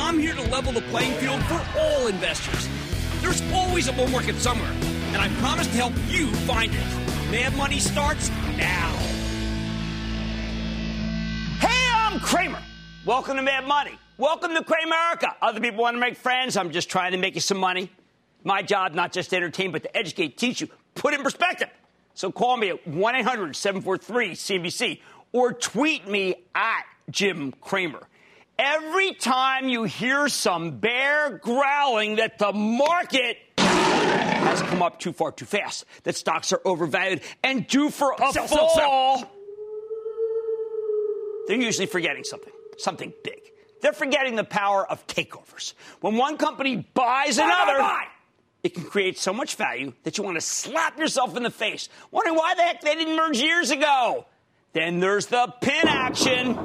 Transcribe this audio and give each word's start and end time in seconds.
I'm 0.00 0.16
here 0.20 0.34
to 0.34 0.42
level 0.42 0.72
the 0.72 0.80
playing 0.82 1.12
field 1.14 1.42
for 1.42 1.60
all 1.76 2.06
investors. 2.06 2.68
There's 3.20 3.42
always 3.52 3.88
a 3.88 3.92
bull 3.92 4.06
market 4.06 4.36
somewhere, 4.36 4.70
and 5.08 5.16
I 5.16 5.28
promise 5.40 5.66
to 5.66 5.72
help 5.74 5.92
you 6.06 6.32
find 6.46 6.72
it. 6.72 7.30
Mad 7.32 7.56
Money 7.56 7.80
starts 7.80 8.30
now. 8.56 8.96
Hey, 11.58 11.90
I'm 11.92 12.20
Cramer. 12.20 12.62
Welcome 13.04 13.36
to 13.36 13.42
Mad 13.42 13.66
Money. 13.66 13.98
Welcome 14.18 14.54
to 14.54 14.62
Cramerica. 14.62 15.34
Other 15.42 15.58
people 15.58 15.82
want 15.82 15.96
to 15.96 16.00
make 16.00 16.16
friends. 16.16 16.56
I'm 16.56 16.70
just 16.70 16.88
trying 16.88 17.10
to 17.10 17.18
make 17.18 17.34
you 17.34 17.40
some 17.40 17.58
money. 17.58 17.90
My 18.44 18.62
job, 18.62 18.94
not 18.94 19.12
just 19.12 19.30
to 19.30 19.36
entertain, 19.36 19.72
but 19.72 19.82
to 19.82 19.96
educate, 19.96 20.38
teach 20.38 20.60
you, 20.60 20.68
put 20.94 21.12
in 21.12 21.22
perspective. 21.24 21.70
So 22.14 22.30
call 22.30 22.56
me 22.56 22.68
at 22.70 22.86
1 22.86 23.14
800 23.16 23.56
743 23.56 24.30
CNBC 24.30 25.00
or 25.32 25.52
tweet 25.52 26.08
me 26.08 26.36
at 26.54 26.84
Jim 27.10 27.52
Cramer. 27.60 28.06
Every 28.58 29.14
time 29.14 29.68
you 29.68 29.84
hear 29.84 30.28
some 30.28 30.78
bear 30.78 31.38
growling 31.38 32.16
that 32.16 32.38
the 32.38 32.52
market 32.52 33.36
has 33.56 34.62
come 34.62 34.82
up 34.82 34.98
too 34.98 35.12
far 35.12 35.30
too 35.30 35.44
fast, 35.44 35.84
that 36.02 36.16
stocks 36.16 36.52
are 36.52 36.60
overvalued 36.64 37.20
and 37.44 37.66
due 37.68 37.88
for 37.90 38.12
a 38.14 38.32
Sell, 38.32 38.46
fall, 38.48 38.70
sell, 38.70 39.16
sell. 39.18 39.30
they're 41.46 41.60
usually 41.60 41.86
forgetting 41.86 42.24
something, 42.24 42.52
something 42.78 43.12
big. 43.22 43.40
They're 43.80 43.92
forgetting 43.92 44.34
the 44.34 44.42
power 44.44 44.84
of 44.90 45.06
takeovers. 45.06 45.74
When 46.00 46.16
one 46.16 46.36
company 46.36 46.76
buys 46.94 47.36
Buy, 47.38 47.44
buy, 47.44 47.52
another, 47.62 47.78
buy. 47.78 48.04
it 48.64 48.74
can 48.74 48.82
create 48.82 49.18
so 49.18 49.32
much 49.32 49.54
value 49.54 49.92
that 50.02 50.18
you 50.18 50.24
want 50.24 50.36
to 50.36 50.40
slap 50.40 50.98
yourself 50.98 51.36
in 51.36 51.44
the 51.44 51.50
face, 51.50 51.88
wondering 52.10 52.34
why 52.34 52.54
the 52.56 52.62
heck 52.62 52.80
they 52.80 52.96
didn't 52.96 53.14
merge 53.14 53.38
years 53.38 53.70
ago. 53.70 54.26
Then 54.72 54.98
there's 54.98 55.26
the 55.26 55.54
pin 55.60 55.86
action. 55.86 56.58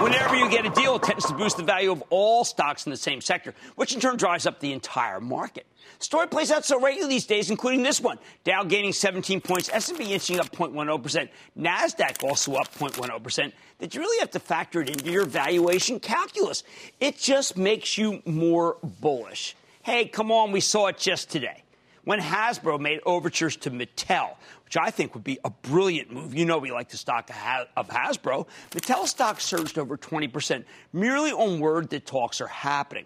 Whenever 0.00 0.36
you 0.36 0.48
get 0.48 0.64
a 0.64 0.70
deal, 0.70 0.94
it 0.94 1.02
tends 1.02 1.26
to 1.26 1.34
boost 1.34 1.56
the 1.56 1.62
value 1.64 1.90
of 1.90 2.04
all 2.10 2.44
stocks 2.44 2.86
in 2.86 2.90
the 2.90 2.96
same 2.96 3.20
sector, 3.20 3.52
which 3.74 3.92
in 3.92 4.00
turn 4.00 4.16
drives 4.16 4.46
up 4.46 4.60
the 4.60 4.72
entire 4.72 5.20
market. 5.20 5.66
Story 5.98 6.28
plays 6.28 6.52
out 6.52 6.64
so 6.64 6.80
regularly 6.80 7.14
these 7.14 7.26
days, 7.26 7.50
including 7.50 7.82
this 7.82 8.00
one. 8.00 8.16
Dow 8.44 8.62
gaining 8.62 8.92
17 8.92 9.40
points, 9.40 9.68
S&P 9.72 10.14
inching 10.14 10.38
up 10.38 10.52
0.10%, 10.52 11.28
Nasdaq 11.58 12.22
also 12.22 12.54
up 12.54 12.72
0.10%. 12.74 13.52
That 13.80 13.94
you 13.94 14.00
really 14.00 14.20
have 14.20 14.30
to 14.30 14.38
factor 14.38 14.80
it 14.80 14.88
into 14.88 15.10
your 15.10 15.24
valuation 15.24 15.98
calculus. 15.98 16.62
It 17.00 17.18
just 17.18 17.56
makes 17.56 17.98
you 17.98 18.22
more 18.24 18.76
bullish. 18.82 19.56
Hey, 19.82 20.06
come 20.06 20.30
on, 20.30 20.52
we 20.52 20.60
saw 20.60 20.86
it 20.86 20.98
just 20.98 21.28
today 21.28 21.64
when 22.08 22.20
Hasbro 22.20 22.80
made 22.80 23.00
overtures 23.04 23.54
to 23.56 23.70
Mattel, 23.70 24.30
which 24.64 24.78
I 24.78 24.90
think 24.90 25.12
would 25.12 25.24
be 25.24 25.38
a 25.44 25.50
brilliant 25.50 26.10
move. 26.10 26.34
You 26.34 26.46
know, 26.46 26.56
we 26.56 26.72
like 26.72 26.88
the 26.88 26.96
stock 26.96 27.28
of 27.76 27.88
Hasbro. 27.90 28.46
Mattel 28.70 29.06
stock 29.06 29.42
surged 29.42 29.78
over 29.78 29.98
20% 29.98 30.64
merely 30.94 31.32
on 31.32 31.60
word 31.60 31.90
that 31.90 32.06
talks 32.06 32.40
are 32.40 32.46
happening. 32.46 33.04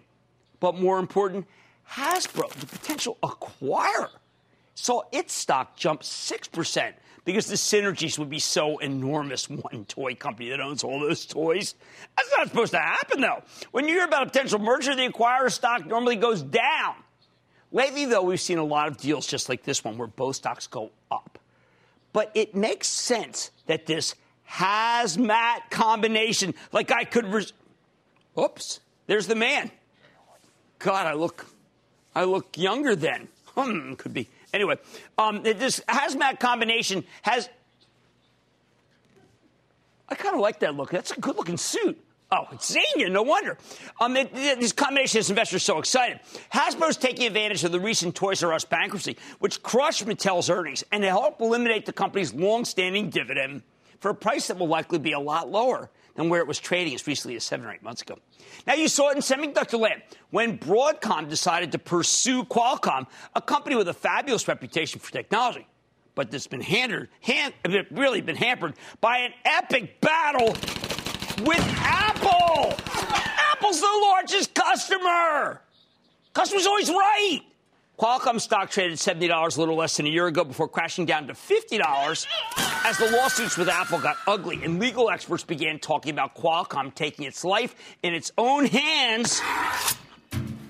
But 0.61 0.79
more 0.79 0.99
important, 0.99 1.47
Hasbro, 1.91 2.49
the 2.53 2.65
potential 2.65 3.17
acquirer, 3.21 4.07
saw 4.73 5.01
its 5.11 5.33
stock 5.33 5.75
jump 5.75 6.03
6% 6.03 6.93
because 7.25 7.47
the 7.47 7.55
synergies 7.55 8.17
would 8.17 8.29
be 8.29 8.39
so 8.39 8.77
enormous. 8.77 9.49
One 9.49 9.83
toy 9.83 10.15
company 10.15 10.47
that 10.51 10.61
owns 10.61 10.81
all 10.81 11.01
those 11.01 11.25
toys. 11.25 11.75
That's 12.15 12.29
not 12.37 12.47
supposed 12.47 12.71
to 12.71 12.79
happen, 12.79 13.19
though. 13.19 13.43
When 13.71 13.85
you 13.85 13.95
hear 13.95 14.05
about 14.05 14.23
a 14.23 14.27
potential 14.27 14.59
merger, 14.59 14.95
the 14.95 15.09
acquirer 15.09 15.51
stock 15.51 15.85
normally 15.85 16.15
goes 16.15 16.41
down. 16.41 16.95
Lately, 17.73 18.05
though, 18.05 18.21
we've 18.21 18.39
seen 18.39 18.59
a 18.59 18.63
lot 18.63 18.87
of 18.87 18.97
deals 18.97 19.25
just 19.25 19.49
like 19.49 19.63
this 19.63 19.83
one 19.83 19.97
where 19.97 20.07
both 20.07 20.35
stocks 20.35 20.67
go 20.67 20.91
up. 21.09 21.39
But 22.13 22.31
it 22.35 22.53
makes 22.53 22.87
sense 22.87 23.49
that 23.65 23.87
this 23.87 24.13
hazmat 24.49 25.71
combination, 25.71 26.53
like 26.71 26.91
I 26.91 27.03
could. 27.03 27.25
Res- 27.25 27.51
Oops, 28.39 28.79
there's 29.07 29.25
the 29.25 29.35
man. 29.35 29.71
God, 30.77 31.07
I 31.07 31.13
look, 31.13 31.47
I 32.13 32.25
look 32.25 32.57
younger 32.57 32.95
then. 32.95 33.27
Hmm, 33.55 33.93
could 33.95 34.13
be. 34.13 34.29
Anyway, 34.53 34.77
um, 35.17 35.41
this 35.41 35.79
hazmat 35.89 36.39
combination 36.39 37.03
has. 37.23 37.49
I 40.07 40.13
kind 40.13 40.35
of 40.35 40.41
like 40.41 40.59
that 40.59 40.75
look. 40.75 40.91
That's 40.91 41.11
a 41.11 41.19
good 41.19 41.35
looking 41.35 41.57
suit. 41.57 41.99
Oh, 42.35 42.47
it's 42.51 42.73
Xenia, 42.73 43.09
no 43.09 43.21
wonder. 43.21 43.59
Um, 44.01 44.17
it, 44.17 44.31
it- 44.33 44.59
this 44.59 44.71
combination 44.71 45.19
has 45.19 45.29
investors 45.29 45.61
so 45.61 45.77
excited. 45.77 46.19
Hasbro's 46.51 46.97
taking 46.97 47.27
advantage 47.27 47.63
of 47.63 47.71
the 47.71 47.79
recent 47.79 48.15
Toys 48.15 48.41
R 48.43 48.51
Us 48.53 48.65
bankruptcy, 48.65 49.17
which 49.37 49.61
crushed 49.61 50.03
Mattel's 50.07 50.49
earnings, 50.49 50.83
and 50.91 51.03
to 51.03 51.09
help 51.09 51.39
eliminate 51.41 51.85
the 51.85 51.93
company's 51.93 52.33
long-standing 52.33 53.11
dividend 53.11 53.61
for 53.99 54.09
a 54.09 54.15
price 54.15 54.47
that 54.47 54.57
will 54.57 54.67
likely 54.67 54.97
be 54.97 55.11
a 55.11 55.19
lot 55.19 55.51
lower 55.51 55.91
than 56.15 56.27
where 56.29 56.39
it 56.41 56.47
was 56.47 56.59
trading 56.59 56.95
as 56.95 57.05
recently 57.05 57.35
as 57.35 57.43
seven 57.43 57.67
or 57.67 57.71
eight 57.71 57.83
months 57.83 58.01
ago. 58.01 58.17
Now, 58.65 58.73
you 58.73 58.87
saw 58.87 59.09
it 59.09 59.15
in 59.15 59.21
semiconductor 59.21 59.79
land 59.79 60.01
when 60.31 60.57
Broadcom 60.57 61.29
decided 61.29 61.71
to 61.73 61.79
pursue 61.79 62.43
Qualcomm, 62.45 63.05
a 63.35 63.41
company 63.41 63.75
with 63.75 63.87
a 63.89 63.93
fabulous 63.93 64.47
reputation 64.47 64.99
for 64.99 65.11
technology 65.11 65.67
but 66.15 66.29
that's 66.29 66.45
been 66.45 66.61
hampered, 66.61 67.09
really 67.89 68.21
been 68.21 68.35
hampered 68.35 68.75
by 69.01 69.17
an 69.17 69.33
epic 69.45 69.99
battle 69.99 70.55
with 71.41 71.63
Apple. 71.79 72.73
Apple's 73.51 73.81
the 73.81 73.99
largest 74.01 74.53
customer. 74.53 75.61
Customer's 76.33 76.65
always 76.65 76.89
right. 76.89 77.41
Qualcomm 77.99 78.41
stock 78.41 78.71
traded 78.71 78.97
$70 78.97 79.55
a 79.55 79.59
little 79.59 79.75
less 79.75 79.97
than 79.97 80.07
a 80.07 80.09
year 80.09 80.27
ago 80.27 80.43
before 80.43 80.67
crashing 80.67 81.05
down 81.05 81.27
to 81.27 81.33
$50 81.33 82.25
as 82.85 82.97
the 82.97 83.11
lawsuits 83.11 83.55
with 83.55 83.69
Apple 83.69 83.99
got 83.99 84.17
ugly 84.25 84.59
and 84.63 84.79
legal 84.79 85.09
experts 85.09 85.43
began 85.43 85.77
talking 85.79 86.11
about 86.11 86.35
Qualcomm 86.35 86.93
taking 86.93 87.25
its 87.25 87.45
life 87.45 87.75
in 88.01 88.13
its 88.13 88.31
own 88.37 88.65
hands 88.65 89.41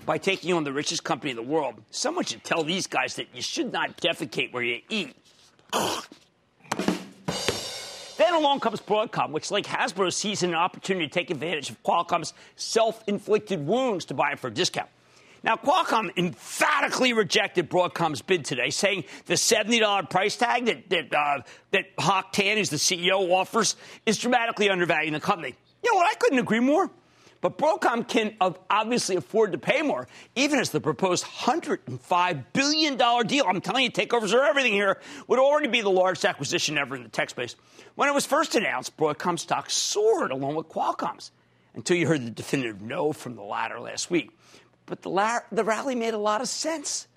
by 0.06 0.18
taking 0.18 0.54
on 0.54 0.66
the 0.66 0.74
richest 0.74 1.06
company 1.06 1.32
in 1.32 1.38
the 1.38 1.44
world. 1.44 1.76
Someone 1.92 2.26
should 2.26 2.44
tell 2.44 2.64
these 2.64 2.88
guys 2.88 3.16
that 3.16 3.28
you 3.34 3.42
should 3.42 3.72
not 3.72 3.98
defecate 3.98 4.52
where 4.52 4.64
you 4.64 4.82
eat. 4.90 5.16
Then 8.24 8.36
along 8.36 8.62
comes 8.62 8.80
Broadcom, 8.80 9.32
which, 9.32 9.52
like 9.52 9.66
Hasbro, 9.66 10.14
sees 10.14 10.44
an 10.44 10.56
opportunity 10.56 11.08
to 11.08 11.14
take 11.14 11.30
advantage 11.30 11.70
of 11.70 11.84
Qualcomm's 11.84 12.34
self 12.56 13.04
inflicted 13.06 13.68
wounds 13.68 14.06
to 14.06 14.14
buy 14.14 14.32
it 14.32 14.40
for 14.40 14.48
a 14.48 14.54
discount. 14.54 14.88
Now, 15.44 15.58
Qualcomm 15.58 16.10
emphatically 16.16 17.12
rejected 17.12 17.70
Broadcom's 17.70 18.22
bid 18.22 18.46
today, 18.46 18.70
saying 18.70 19.04
the 19.26 19.34
$70 19.34 20.10
price 20.10 20.38
tag 20.38 20.68
that, 20.68 20.90
that, 20.90 21.14
uh, 21.14 21.42
that 21.72 21.88
Hock 22.00 22.32
Tan, 22.32 22.56
who's 22.56 22.70
the 22.70 22.78
CEO, 22.78 23.30
offers 23.30 23.76
is 24.06 24.18
dramatically 24.18 24.70
undervaluing 24.70 25.12
the 25.12 25.20
company. 25.20 25.54
You 25.84 25.92
know 25.92 25.98
what? 25.98 26.10
I 26.10 26.16
couldn't 26.16 26.40
agree 26.40 26.62
more. 26.62 26.90
But 27.44 27.58
Broadcom 27.58 28.08
can 28.08 28.38
uh, 28.40 28.54
obviously 28.70 29.18
afford 29.18 29.52
to 29.52 29.58
pay 29.58 29.82
more, 29.82 30.08
even 30.34 30.60
as 30.60 30.70
the 30.70 30.80
proposed 30.80 31.26
$105 31.26 32.46
billion 32.54 33.28
deal, 33.28 33.46
I'm 33.46 33.60
telling 33.60 33.84
you, 33.84 33.92
takeovers 33.92 34.34
are 34.34 34.46
everything 34.46 34.72
here, 34.72 35.02
would 35.28 35.40
already 35.40 35.68
be 35.68 35.82
the 35.82 35.90
largest 35.90 36.24
acquisition 36.24 36.78
ever 36.78 36.96
in 36.96 37.04
the 37.04 37.10
tech 37.10 37.30
space. 37.30 37.58
When 37.96 38.08
it 38.08 38.16
was 38.16 38.26
first 38.26 38.56
announced, 38.56 38.96
Broadcom 38.96 39.38
stock 39.38 39.70
soared 39.70 40.32
along 40.32 40.56
with 40.56 40.70
Qualcomm's 40.70 41.32
until 41.76 41.98
you 41.98 42.08
heard 42.08 42.26
the 42.26 42.32
definitive 42.32 42.82
no 42.82 43.12
from 43.12 43.36
the 43.36 43.44
latter 43.44 43.78
last 43.78 44.10
week. 44.10 44.32
But 44.86 45.02
the, 45.02 45.10
la- 45.10 45.40
the 45.52 45.66
rally 45.66 45.96
made 45.96 46.14
a 46.14 46.18
lot 46.18 46.40
of 46.40 46.48
sense. 46.48 47.10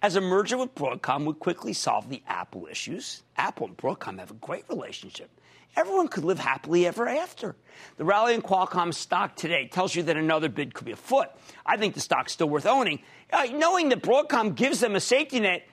As 0.00 0.14
a 0.14 0.20
merger 0.20 0.58
with 0.58 0.76
Broadcom 0.76 1.24
would 1.24 1.40
quickly 1.40 1.72
solve 1.72 2.08
the 2.08 2.22
Apple 2.28 2.68
issues, 2.70 3.24
Apple 3.36 3.66
and 3.66 3.76
Broadcom 3.76 4.20
have 4.20 4.30
a 4.30 4.34
great 4.34 4.64
relationship. 4.68 5.28
Everyone 5.74 6.08
could 6.08 6.24
live 6.24 6.38
happily 6.38 6.86
ever 6.86 7.08
after. 7.08 7.56
The 7.96 8.04
rally 8.04 8.34
in 8.34 8.42
Qualcomm 8.42 8.92
stock 8.92 9.36
today 9.36 9.68
tells 9.68 9.94
you 9.94 10.02
that 10.04 10.16
another 10.16 10.48
bid 10.48 10.74
could 10.74 10.84
be 10.84 10.92
afoot. 10.92 11.28
I 11.64 11.76
think 11.76 11.94
the 11.94 12.00
stock's 12.00 12.32
still 12.32 12.48
worth 12.48 12.66
owning, 12.66 13.00
uh, 13.32 13.46
knowing 13.52 13.88
that 13.88 14.02
Broadcom 14.02 14.54
gives 14.54 14.80
them 14.80 14.94
a 14.94 15.00
safety 15.00 15.40
net. 15.40 15.66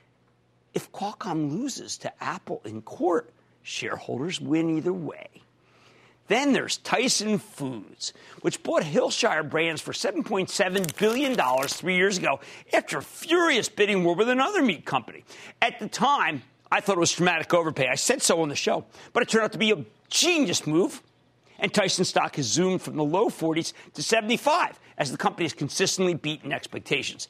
If 0.74 0.92
Qualcomm 0.92 1.52
loses 1.52 1.98
to 2.00 2.24
Apple 2.24 2.62
in 2.64 2.82
court, 2.82 3.32
shareholders 3.62 4.40
win 4.40 4.78
either 4.78 4.94
way. 4.94 5.28
Then 6.30 6.54
there's 6.54 6.78
Tyson 6.78 7.40
Foods, 7.40 8.14
which 8.42 8.62
bought 8.62 8.84
Hillshire 8.84 9.50
Brands 9.50 9.82
for 9.82 9.94
$7.7 9.94 10.98
billion 10.98 11.36
three 11.68 11.96
years 11.96 12.20
ago 12.20 12.40
after 12.72 13.00
a 13.00 13.02
furious 13.02 13.68
bidding 13.68 14.04
war 14.04 14.16
with 14.16 14.30
another 14.30 14.62
meat 14.62 14.86
company. 14.86 15.26
At 15.60 15.80
the 15.80 15.90
time, 15.90 16.44
I 16.72 16.82
thought 16.82 16.98
it 16.98 17.00
was 17.00 17.14
dramatic 17.14 17.54
overpay. 17.54 17.88
I 17.88 17.96
said 17.96 18.22
so 18.22 18.42
on 18.42 18.50
the 18.50 18.56
show, 18.56 18.86
but 19.14 19.24
it 19.24 19.30
turned 19.30 19.46
out 19.46 19.52
to 19.54 19.58
be 19.58 19.72
a 19.72 19.86
genius 20.10 20.68
move. 20.68 21.02
And 21.58 21.74
Tyson 21.74 22.06
stock 22.06 22.38
has 22.38 22.46
zoomed 22.46 22.82
from 22.82 22.96
the 22.96 23.04
low 23.04 23.30
40s 23.30 23.74
to 23.96 24.04
75 24.04 24.80
as 24.98 25.12
the 25.12 25.18
company 25.18 25.44
has 25.46 25.54
consistently 25.54 26.14
beaten 26.14 26.54
expectations. 26.54 27.28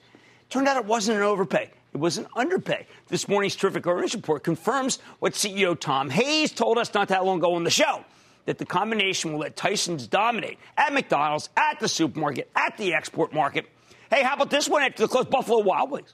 Turned 0.50 0.68
out 0.68 0.78
it 0.78 0.86
wasn't 0.86 1.18
an 1.18 1.24
overpay. 1.24 1.72
It 1.94 1.98
was 1.98 2.18
an 2.18 2.28
underpay. 2.36 2.86
This 3.08 3.28
morning's 3.28 3.56
terrific 3.56 3.88
earnings 3.88 4.14
report 4.14 4.44
confirms 4.44 5.00
what 5.20 5.34
CEO 5.34 5.80
Tom 5.80 6.10
Hayes 6.12 6.52
told 6.52 6.78
us 6.78 6.94
not 6.94 7.08
that 7.08 7.26
long 7.26 7.40
ago 7.40 7.56
on 7.56 7.64
the 7.64 7.72
show 7.72 8.04
that 8.46 8.58
the 8.58 8.66
combination 8.66 9.32
will 9.32 9.40
let 9.40 9.56
Tyson's 9.56 10.08
dominate 10.08 10.60
at 10.78 10.94
McDonald's, 10.94 11.50
at 11.58 11.80
the 11.80 11.88
supermarket, 11.88 12.50
at 12.56 12.78
the 12.78 12.94
export 12.94 13.34
market. 13.34 13.66
Hey, 14.10 14.24
how 14.24 14.36
about 14.36 14.50
this 14.50 14.68
one 14.68 14.84
after 14.84 15.04
the 15.04 15.08
close 15.08 15.26
Buffalo 15.26 15.60
Wild 15.60 15.92
Wings? 15.92 16.14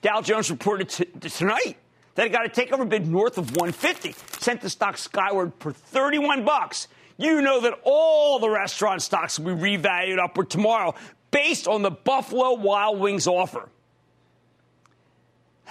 Dow 0.00 0.20
Jones 0.20 0.50
reported 0.50 0.88
t- 0.88 1.04
tonight 1.28 1.76
that 2.18 2.26
it 2.26 2.30
got 2.30 2.44
a 2.44 2.48
takeover 2.48 2.88
bid 2.88 3.06
north 3.06 3.38
of 3.38 3.54
150, 3.54 4.12
sent 4.40 4.60
the 4.60 4.68
stock 4.68 4.98
skyward 4.98 5.52
for 5.60 5.70
31 5.70 6.44
bucks. 6.44 6.88
You 7.16 7.40
know 7.40 7.60
that 7.60 7.78
all 7.84 8.40
the 8.40 8.50
restaurant 8.50 9.02
stocks 9.02 9.38
will 9.38 9.54
be 9.54 9.76
revalued 9.76 10.18
upward 10.18 10.50
tomorrow 10.50 10.96
based 11.30 11.68
on 11.68 11.82
the 11.82 11.92
Buffalo 11.92 12.54
Wild 12.54 12.98
Wings 12.98 13.28
offer. 13.28 13.68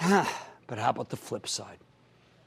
but 0.00 0.78
how 0.78 0.88
about 0.88 1.10
the 1.10 1.18
flip 1.18 1.46
side? 1.46 1.76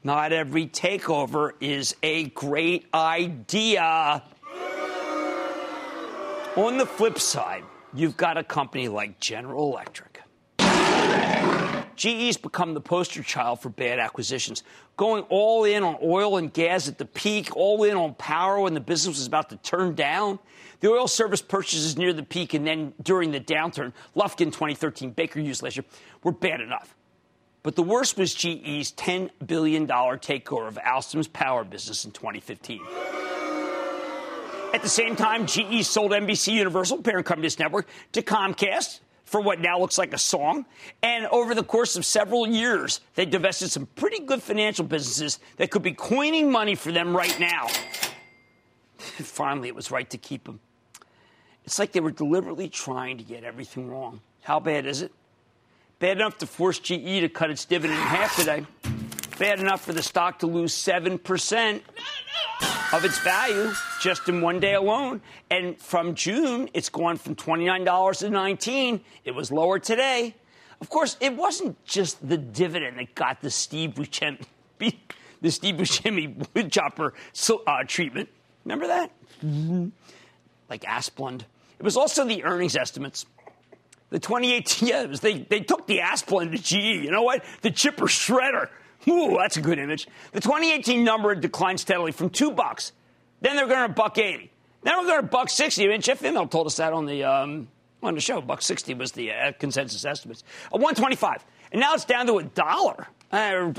Not 0.04 0.34
every 0.34 0.66
takeover 0.66 1.52
is 1.60 1.96
a 2.02 2.24
great 2.30 2.88
idea. 2.96 4.24
On 6.56 6.78
the 6.80 6.88
flip 6.88 7.20
side, 7.20 7.66
you've 7.94 8.18
got 8.18 8.40
a 8.40 8.44
company 8.44 8.88
like 8.88 9.20
General 9.20 9.72
Electric 9.72 10.11
GE's 12.02 12.36
become 12.36 12.74
the 12.74 12.82
poster 12.82 13.22
child 13.22 13.62
for 13.62 13.70
bad 13.70 14.00
acquisitions, 14.00 14.64
going 14.98 15.24
all 15.30 15.66
in 15.66 15.84
on 15.84 16.00
oil 16.02 16.38
and 16.38 16.52
gas 16.52 16.88
at 16.88 16.98
the 16.98 17.06
peak, 17.06 17.56
all 17.56 17.84
in 17.84 17.96
on 17.96 18.16
power 18.16 18.60
when 18.60 18.74
the 18.74 18.80
business 18.80 19.20
was 19.20 19.28
about 19.28 19.52
to 19.52 19.58
turn 19.58 19.94
down. 19.94 20.40
The 20.80 20.90
oil 20.90 21.08
service 21.08 21.44
purchases 21.44 22.00
near 22.00 22.12
the 22.12 22.24
peak 22.24 22.56
and 22.56 22.66
then 22.66 22.94
during 23.04 23.30
the 23.30 23.40
downturn, 23.40 23.94
Lufkin 24.16 24.46
2013, 24.48 25.12
Baker 25.12 25.40
Hughes 25.40 25.62
last 25.62 25.76
year, 25.76 25.86
were 26.24 26.32
bad 26.32 26.60
enough. 26.60 26.96
But 27.62 27.76
the 27.76 27.84
worst 27.84 28.18
was 28.18 28.34
GE's 28.34 28.92
$10 28.94 29.30
billion 29.46 29.86
takeover 29.86 30.68
of 30.68 30.80
Alstom's 30.84 31.28
power 31.28 31.64
business 31.64 32.04
in 32.04 32.10
2015. 32.10 32.82
At 34.74 34.82
the 34.82 34.90
same 34.90 35.16
time, 35.16 35.46
GE 35.46 35.86
sold 35.86 36.14
NBC 36.14 36.54
Universal, 36.54 37.04
parent 37.04 37.28
company's 37.28 37.60
network, 37.60 37.88
to 38.14 38.24
Comcast 38.24 39.02
for 39.32 39.40
what 39.40 39.62
now 39.62 39.80
looks 39.80 39.98
like 39.98 40.14
a 40.14 40.18
song. 40.18 40.66
And 41.02 41.26
over 41.28 41.56
the 41.56 41.64
course 41.64 41.96
of 41.96 42.06
several 42.06 42.46
years, 42.46 43.00
they 43.16 43.26
divested 43.26 43.72
some 43.72 43.86
pretty 43.96 44.26
good 44.26 44.44
financial 44.44 44.84
businesses 44.84 45.40
that 45.56 45.72
could 45.72 45.82
be 45.82 45.94
coining 45.94 46.52
money 46.52 46.76
for 46.76 46.92
them 46.92 47.16
right 47.16 47.40
now. 47.40 47.68
Finally, 48.98 49.70
it 49.70 49.76
was 49.76 49.90
right 49.90 50.10
to 50.10 50.18
keep 50.18 50.44
them. 50.44 50.60
It's 51.64 51.80
like 51.80 51.94
they 51.94 52.02
were 52.02 52.12
deliberately 52.12 52.68
trying 52.68 53.18
to 53.20 53.24
get 53.24 53.46
everything 53.46 53.90
wrong. 53.90 54.20
How 54.42 54.60
bad 54.60 54.86
is 54.86 55.02
it? 55.02 55.14
Bad 56.00 56.18
enough 56.18 56.38
to 56.40 56.46
force 56.46 56.80
GE 56.80 56.90
to 57.22 57.30
cut 57.30 57.50
its 57.50 57.64
dividend 57.64 58.02
in 58.02 58.06
half 58.06 58.36
today. 58.36 58.66
Bad 59.38 59.60
enough 59.60 59.82
for 59.84 59.94
the 59.94 60.04
stock 60.04 60.40
to 60.40 60.48
lose 60.48 60.74
7% 60.74 61.82
of 62.94 63.06
its 63.06 63.18
value 63.20 63.72
just 64.00 64.28
in 64.30 64.42
one 64.42 64.60
day 64.60 64.76
alone. 64.76 65.22
And 65.50 65.80
from 65.80 66.16
June, 66.16 66.70
it's 66.74 66.90
gone 66.90 67.18
from 67.18 67.36
$29 67.36 68.20
to 68.20 68.30
19. 68.30 69.02
It 69.26 69.32
was 69.32 69.52
lower 69.52 69.80
today. 69.80 70.36
Of 70.80 70.90
course, 70.90 71.18
it 71.20 71.36
wasn't 71.36 71.84
just 71.86 72.28
the 72.28 72.38
dividend 72.38 72.98
that 72.98 73.16
got 73.16 73.42
the 73.42 73.50
Steve 73.50 73.92
Buscemi, 73.92 74.46
the 75.42 75.52
Steve 75.52 75.76
Buscemi 75.76 76.48
woodchopper 76.54 77.14
uh, 77.68 77.84
treatment. 77.88 78.30
Remember 78.66 78.88
that? 78.88 79.12
Mm-hmm. 79.46 79.90
Like 80.70 80.84
Asplundh. 80.84 81.44
It 81.80 81.84
was 81.84 81.98
also 81.98 82.26
the 82.26 82.44
earnings 82.44 82.76
estimates. 82.76 83.26
The 84.10 84.20
2018, 84.20 84.88
yeah, 84.90 85.06
was, 85.06 85.22
they, 85.22 85.40
they 85.40 85.62
took 85.62 85.88
the 85.88 86.00
Asplundh 86.00 86.52
to 86.52 86.58
GE. 86.58 87.04
You 87.04 87.12
know 87.12 87.24
what? 87.24 87.44
The 87.62 87.72
chipper 87.72 88.06
shredder. 88.06 88.70
Ooh, 89.08 89.38
that's 89.38 89.58
a 89.58 89.62
good 89.62 89.80
image. 89.80 90.08
The 90.32 90.42
2018 90.42 91.04
number 91.04 91.34
declined 91.36 91.80
steadily 91.80 92.12
from 92.12 92.30
two 92.30 92.52
bucks. 92.52 92.92
Then 93.42 93.56
they're 93.56 93.68
going 93.68 93.88
to 93.88 93.94
buck 93.94 94.18
80. 94.18 94.52
Then 94.84 94.98
we're 94.98 95.08
going 95.08 95.22
to 95.22 95.28
buck 95.28 95.50
60. 95.50 95.84
I 95.84 95.88
mean, 95.88 96.02
Jeff 96.02 96.22
Immelt 96.22 96.52
told 96.52 96.68
us 96.68 96.78
that 96.78 96.94
on 96.94 97.06
the 97.06 97.24
um, 97.24 97.68
on 98.04 98.16
the 98.16 98.22
show. 98.22 98.42
Buck 98.42 98.62
60 98.62 98.94
was 98.96 99.12
the 99.12 99.32
uh, 99.32 99.52
consensus 99.60 100.06
estimates. 100.06 100.44
A 100.72 100.78
125. 100.78 101.46
And 101.72 101.82
now 101.82 101.94
it's 101.94 102.06
down 102.06 102.28
to 102.28 102.38
a 102.38 102.44
dollar. 102.44 103.08
Uh, 103.32 103.72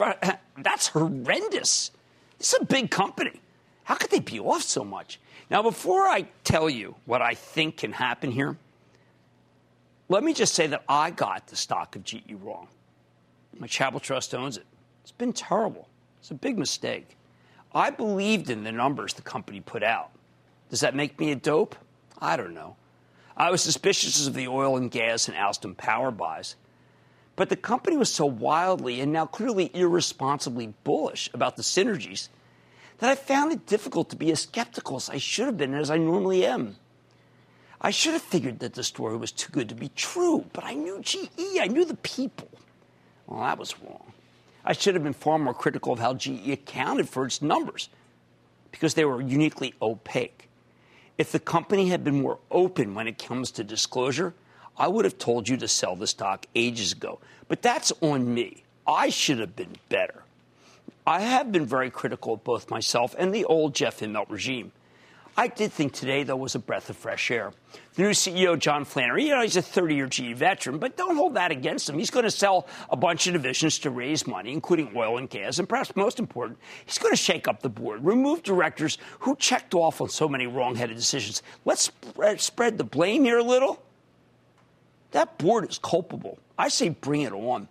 that's 0.59 0.89
horrendous. 0.89 1.91
This 2.39 2.53
is 2.55 2.61
a 2.61 2.65
big 2.65 2.91
company. 2.91 3.41
How 3.85 3.95
could 3.95 4.11
they 4.11 4.21
be 4.21 4.41
off 4.41 4.63
so 4.63 4.85
much? 4.85 5.21
Now, 5.51 5.63
before 5.63 6.07
I 6.07 6.29
tell 6.45 6.71
you 6.71 6.95
what 7.05 7.21
I 7.21 7.35
think 7.35 7.79
can 7.79 7.93
happen 7.93 8.31
here, 8.31 8.57
let 10.09 10.23
me 10.23 10.33
just 10.33 10.55
say 10.55 10.67
that 10.69 10.85
I 10.89 11.11
got 11.11 11.49
the 11.49 11.57
stock 11.57 11.97
of 11.97 12.05
GE 12.05 12.33
wrong. 12.41 12.69
My 13.59 13.67
Charitable 13.67 14.01
Trust 14.01 14.35
owns 14.35 14.57
it. 14.57 14.67
It's 15.03 15.13
been 15.13 15.33
terrible. 15.33 15.89
It's 16.21 16.31
a 16.31 16.35
big 16.35 16.59
mistake. 16.59 17.17
I 17.75 17.91
believed 17.91 18.51
in 18.51 18.65
the 18.65 18.73
numbers 18.73 19.15
the 19.15 19.23
company 19.23 19.61
put 19.61 19.83
out. 19.83 20.11
Does 20.71 20.81
that 20.81 20.95
make 20.95 21.19
me 21.19 21.33
a 21.33 21.37
dope? 21.37 21.75
I 22.21 22.37
don't 22.37 22.55
know. 22.55 22.77
I 23.37 23.51
was 23.51 23.63
suspicious 23.63 24.27
of 24.27 24.35
the 24.35 24.49
oil 24.49 24.77
and 24.77 24.91
gas 24.91 25.27
and 25.29 25.37
Alstom 25.37 25.77
power 25.77 26.11
buys. 26.11 26.57
But 27.35 27.49
the 27.49 27.57
company 27.57 27.97
was 27.97 28.13
so 28.13 28.27
wildly 28.27 29.01
and 29.01 29.13
now 29.13 29.27
clearly 29.27 29.71
irresponsibly 29.75 30.75
bullish 30.85 31.31
about 31.33 31.57
the 31.57 31.63
synergies 31.63 32.29
that 32.99 33.11
I 33.11 33.15
found 33.15 33.53
it 33.53 33.67
difficult 33.67 34.11
to 34.11 34.17
be 34.17 34.31
as 34.31 34.43
skeptical 34.43 34.97
as 34.97 35.11
I 35.11 35.19
should 35.19 35.47
have 35.47 35.57
been 35.57 35.75
as 35.75 35.91
I 35.91 35.97
normally 35.97 36.47
am. 36.47 36.77
I 37.81 37.91
should 37.91 38.13
have 38.13 38.23
figured 38.23 38.61
that 38.61 38.75
the 38.75 38.85
story 38.85 39.17
was 39.17 39.33
too 39.33 39.51
good 39.51 39.69
to 39.71 39.75
be 39.75 39.89
true, 39.97 40.45
but 40.53 40.63
I 40.63 40.75
knew 40.75 41.01
GE, 41.01 41.59
I 41.61 41.67
knew 41.67 41.85
the 41.85 41.97
people. 41.97 42.49
Well, 43.27 43.41
that 43.41 43.59
was 43.59 43.75
wrong. 43.81 44.13
I 44.65 44.73
should 44.73 44.95
have 44.95 45.03
been 45.03 45.13
far 45.13 45.39
more 45.39 45.55
critical 45.55 45.93
of 45.93 45.99
how 45.99 46.15
GE 46.15 46.49
accounted 46.49 47.09
for 47.09 47.27
its 47.27 47.43
numbers 47.43 47.89
because 48.71 48.95
they 48.95 49.05
were 49.05 49.21
uniquely 49.21 49.75
opaque. 49.83 50.49
If 51.19 51.33
the 51.33 51.41
company 51.41 51.89
had 51.89 52.05
been 52.05 52.23
more 52.23 52.39
open 52.51 52.95
when 52.95 53.07
it 53.07 53.19
comes 53.19 53.51
to 53.53 53.65
disclosure, 53.65 54.35
I 54.79 54.89
would 54.89 55.05
have 55.05 55.19
told 55.19 55.49
you 55.49 55.57
to 55.59 55.69
sell 55.69 55.97
the 55.97 56.07
stock 56.07 56.47
ages 56.55 56.93
ago. 56.93 57.19
But 57.49 57.63
that's 57.63 57.93
on 58.01 58.33
me. 58.33 58.63
I 58.87 59.11
should 59.11 59.39
have 59.39 59.55
been 59.55 59.77
better. 59.89 60.23
I 61.07 61.21
have 61.21 61.53
been 61.53 61.67
very 61.67 61.91
critical 61.91 62.35
of 62.35 62.45
both 62.45 62.71
myself 62.71 63.15
and 63.19 63.35
the 63.35 63.45
old 63.45 63.75
Jeff 63.75 64.01
Immelt 64.01 64.31
regime. 64.31 64.73
I 65.37 65.49
did 65.49 65.73
think 65.73 65.93
today, 65.93 66.25
though, 66.25 66.37
was 66.37 66.55
a 66.55 66.59
breath 66.59 66.91
of 66.91 66.97
fresh 66.97 67.31
air. 67.31 67.53
The 67.95 68.03
new 68.03 68.11
CEO, 68.11 68.59
John 68.59 68.85
Flannery, 68.85 69.25
you 69.25 69.31
know, 69.31 69.41
he's 69.41 69.57
a 69.57 69.63
30 69.63 69.95
year 69.95 70.07
GE 70.07 70.37
veteran, 70.37 70.79
but 70.79 70.97
don't 70.97 71.17
hold 71.17 71.35
that 71.35 71.51
against 71.51 71.89
him. 71.89 71.99
He's 71.99 72.11
going 72.11 72.25
to 72.25 72.31
sell 72.31 72.67
a 72.91 72.97
bunch 72.97 73.27
of 73.27 73.33
divisions 73.33 73.79
to 73.81 73.91
raise 73.91 74.27
money, 74.27 74.53
including 74.53 74.93
oil 74.95 75.17
and 75.17 75.31
gas, 75.31 75.59
and 75.59 75.69
perhaps 75.69 75.97
most 75.97 76.19
important, 76.19 76.59
he's 76.85 76.99
going 76.99 77.13
to 77.13 77.17
shake 77.17 77.49
up 77.49 77.63
the 77.63 77.71
board, 77.71 78.05
remove 78.05 78.43
directors 78.43 78.99
who 79.21 79.35
checked 79.37 79.75
off 79.75 80.03
on 80.03 80.11
so 80.11 80.29
many 80.29 80.47
wrong-headed 80.47 80.97
decisions. 80.97 81.43
Let's 81.65 81.83
spread, 81.83 82.41
spread 82.41 82.77
the 82.77 82.85
blame 82.85 83.25
here 83.25 83.39
a 83.39 83.45
little. 83.45 83.83
That 85.13 85.39
board 85.39 85.69
is 85.71 85.79
culpable. 85.79 86.39
I 86.59 86.69
say 86.69 86.91
bring 86.91 87.23
it 87.23 87.33
on. 87.33 87.69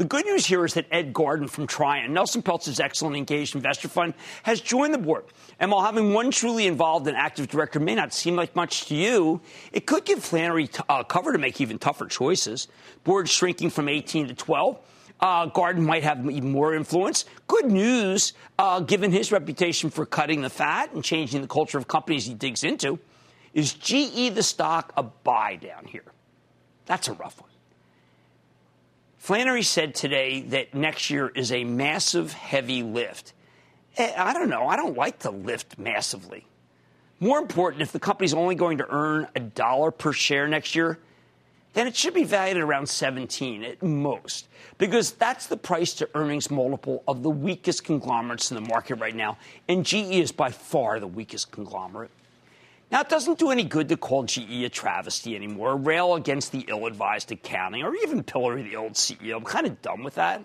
The 0.00 0.06
good 0.06 0.24
news 0.24 0.46
here 0.46 0.64
is 0.64 0.72
that 0.72 0.86
Ed 0.90 1.12
Garden 1.12 1.46
from 1.46 1.66
Trian, 1.66 2.08
Nelson 2.08 2.40
Peltz's 2.40 2.80
excellent 2.80 3.16
engaged 3.16 3.54
investor 3.54 3.86
fund, 3.86 4.14
has 4.44 4.62
joined 4.62 4.94
the 4.94 4.98
board. 4.98 5.26
And 5.58 5.70
while 5.70 5.82
having 5.84 6.14
one 6.14 6.30
truly 6.30 6.66
involved 6.66 7.06
and 7.06 7.14
active 7.14 7.48
director 7.48 7.78
may 7.78 7.94
not 7.94 8.14
seem 8.14 8.34
like 8.34 8.56
much 8.56 8.86
to 8.86 8.94
you, 8.94 9.42
it 9.72 9.84
could 9.84 10.06
give 10.06 10.24
Flannery 10.24 10.68
t- 10.68 10.82
uh, 10.88 11.04
cover 11.04 11.32
to 11.32 11.38
make 11.38 11.60
even 11.60 11.78
tougher 11.78 12.06
choices. 12.06 12.68
Board 13.04 13.28
shrinking 13.28 13.68
from 13.68 13.90
18 13.90 14.28
to 14.28 14.34
12. 14.34 14.78
Uh, 15.20 15.44
Garden 15.44 15.84
might 15.84 16.02
have 16.02 16.26
even 16.30 16.50
more 16.50 16.74
influence. 16.74 17.26
Good 17.46 17.66
news, 17.66 18.32
uh, 18.58 18.80
given 18.80 19.12
his 19.12 19.30
reputation 19.30 19.90
for 19.90 20.06
cutting 20.06 20.40
the 20.40 20.48
fat 20.48 20.94
and 20.94 21.04
changing 21.04 21.42
the 21.42 21.46
culture 21.46 21.76
of 21.76 21.88
companies 21.88 22.24
he 22.24 22.32
digs 22.32 22.64
into. 22.64 22.98
Is 23.52 23.74
GE 23.74 24.34
the 24.34 24.42
stock 24.42 24.94
a 24.96 25.02
buy 25.02 25.56
down 25.56 25.84
here? 25.84 26.06
That's 26.86 27.08
a 27.08 27.12
rough 27.12 27.38
one. 27.38 27.49
Flannery 29.30 29.62
said 29.62 29.94
today 29.94 30.40
that 30.40 30.74
next 30.74 31.08
year 31.08 31.28
is 31.28 31.52
a 31.52 31.62
massive, 31.62 32.32
heavy 32.32 32.82
lift. 32.82 33.32
Eh, 33.96 34.12
I 34.18 34.32
don't 34.32 34.48
know. 34.50 34.66
I 34.66 34.74
don't 34.74 34.96
like 34.96 35.20
to 35.20 35.30
lift 35.30 35.78
massively. 35.78 36.48
More 37.20 37.38
important, 37.38 37.80
if 37.80 37.92
the 37.92 38.00
company's 38.00 38.34
only 38.34 38.56
going 38.56 38.78
to 38.78 38.86
earn 38.90 39.28
a 39.36 39.38
dollar 39.38 39.92
per 39.92 40.12
share 40.12 40.48
next 40.48 40.74
year, 40.74 40.98
then 41.74 41.86
it 41.86 41.94
should 41.94 42.12
be 42.12 42.24
valued 42.24 42.56
at 42.56 42.62
around 42.64 42.88
17 42.88 43.62
at 43.62 43.80
most, 43.84 44.48
because 44.78 45.12
that's 45.12 45.46
the 45.46 45.56
price 45.56 45.94
to 45.94 46.10
earnings 46.16 46.50
multiple 46.50 47.04
of 47.06 47.22
the 47.22 47.30
weakest 47.30 47.84
conglomerates 47.84 48.50
in 48.50 48.56
the 48.56 48.68
market 48.68 48.96
right 48.96 49.14
now. 49.14 49.38
And 49.68 49.86
GE 49.86 49.94
is 49.94 50.32
by 50.32 50.50
far 50.50 50.98
the 50.98 51.06
weakest 51.06 51.52
conglomerate. 51.52 52.10
Now, 52.90 53.00
it 53.02 53.08
doesn't 53.08 53.38
do 53.38 53.50
any 53.50 53.62
good 53.62 53.88
to 53.90 53.96
call 53.96 54.24
GE 54.24 54.64
a 54.64 54.68
travesty 54.68 55.36
anymore, 55.36 55.76
rail 55.76 56.16
against 56.16 56.50
the 56.50 56.64
ill 56.66 56.86
advised 56.86 57.30
accounting, 57.30 57.84
or 57.84 57.94
even 57.94 58.24
pillory 58.24 58.62
the 58.62 58.76
old 58.76 58.94
CEO. 58.94 59.36
I'm 59.36 59.44
kind 59.44 59.66
of 59.66 59.80
done 59.80 60.02
with 60.02 60.16
that. 60.16 60.44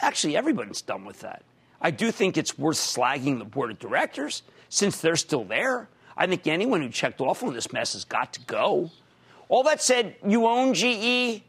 Actually, 0.00 0.36
everybody's 0.36 0.80
done 0.80 1.04
with 1.04 1.20
that. 1.20 1.42
I 1.80 1.90
do 1.90 2.10
think 2.10 2.38
it's 2.38 2.58
worth 2.58 2.78
slagging 2.78 3.38
the 3.38 3.44
board 3.44 3.70
of 3.70 3.78
directors 3.78 4.42
since 4.70 5.00
they're 5.00 5.16
still 5.16 5.44
there. 5.44 5.88
I 6.16 6.26
think 6.26 6.46
anyone 6.46 6.80
who 6.80 6.88
checked 6.88 7.20
off 7.20 7.42
on 7.42 7.52
this 7.52 7.70
mess 7.72 7.92
has 7.92 8.04
got 8.04 8.32
to 8.34 8.40
go. 8.40 8.90
All 9.48 9.62
that 9.64 9.82
said, 9.82 10.16
you 10.26 10.46
own 10.46 10.72
GE. 10.72 11.42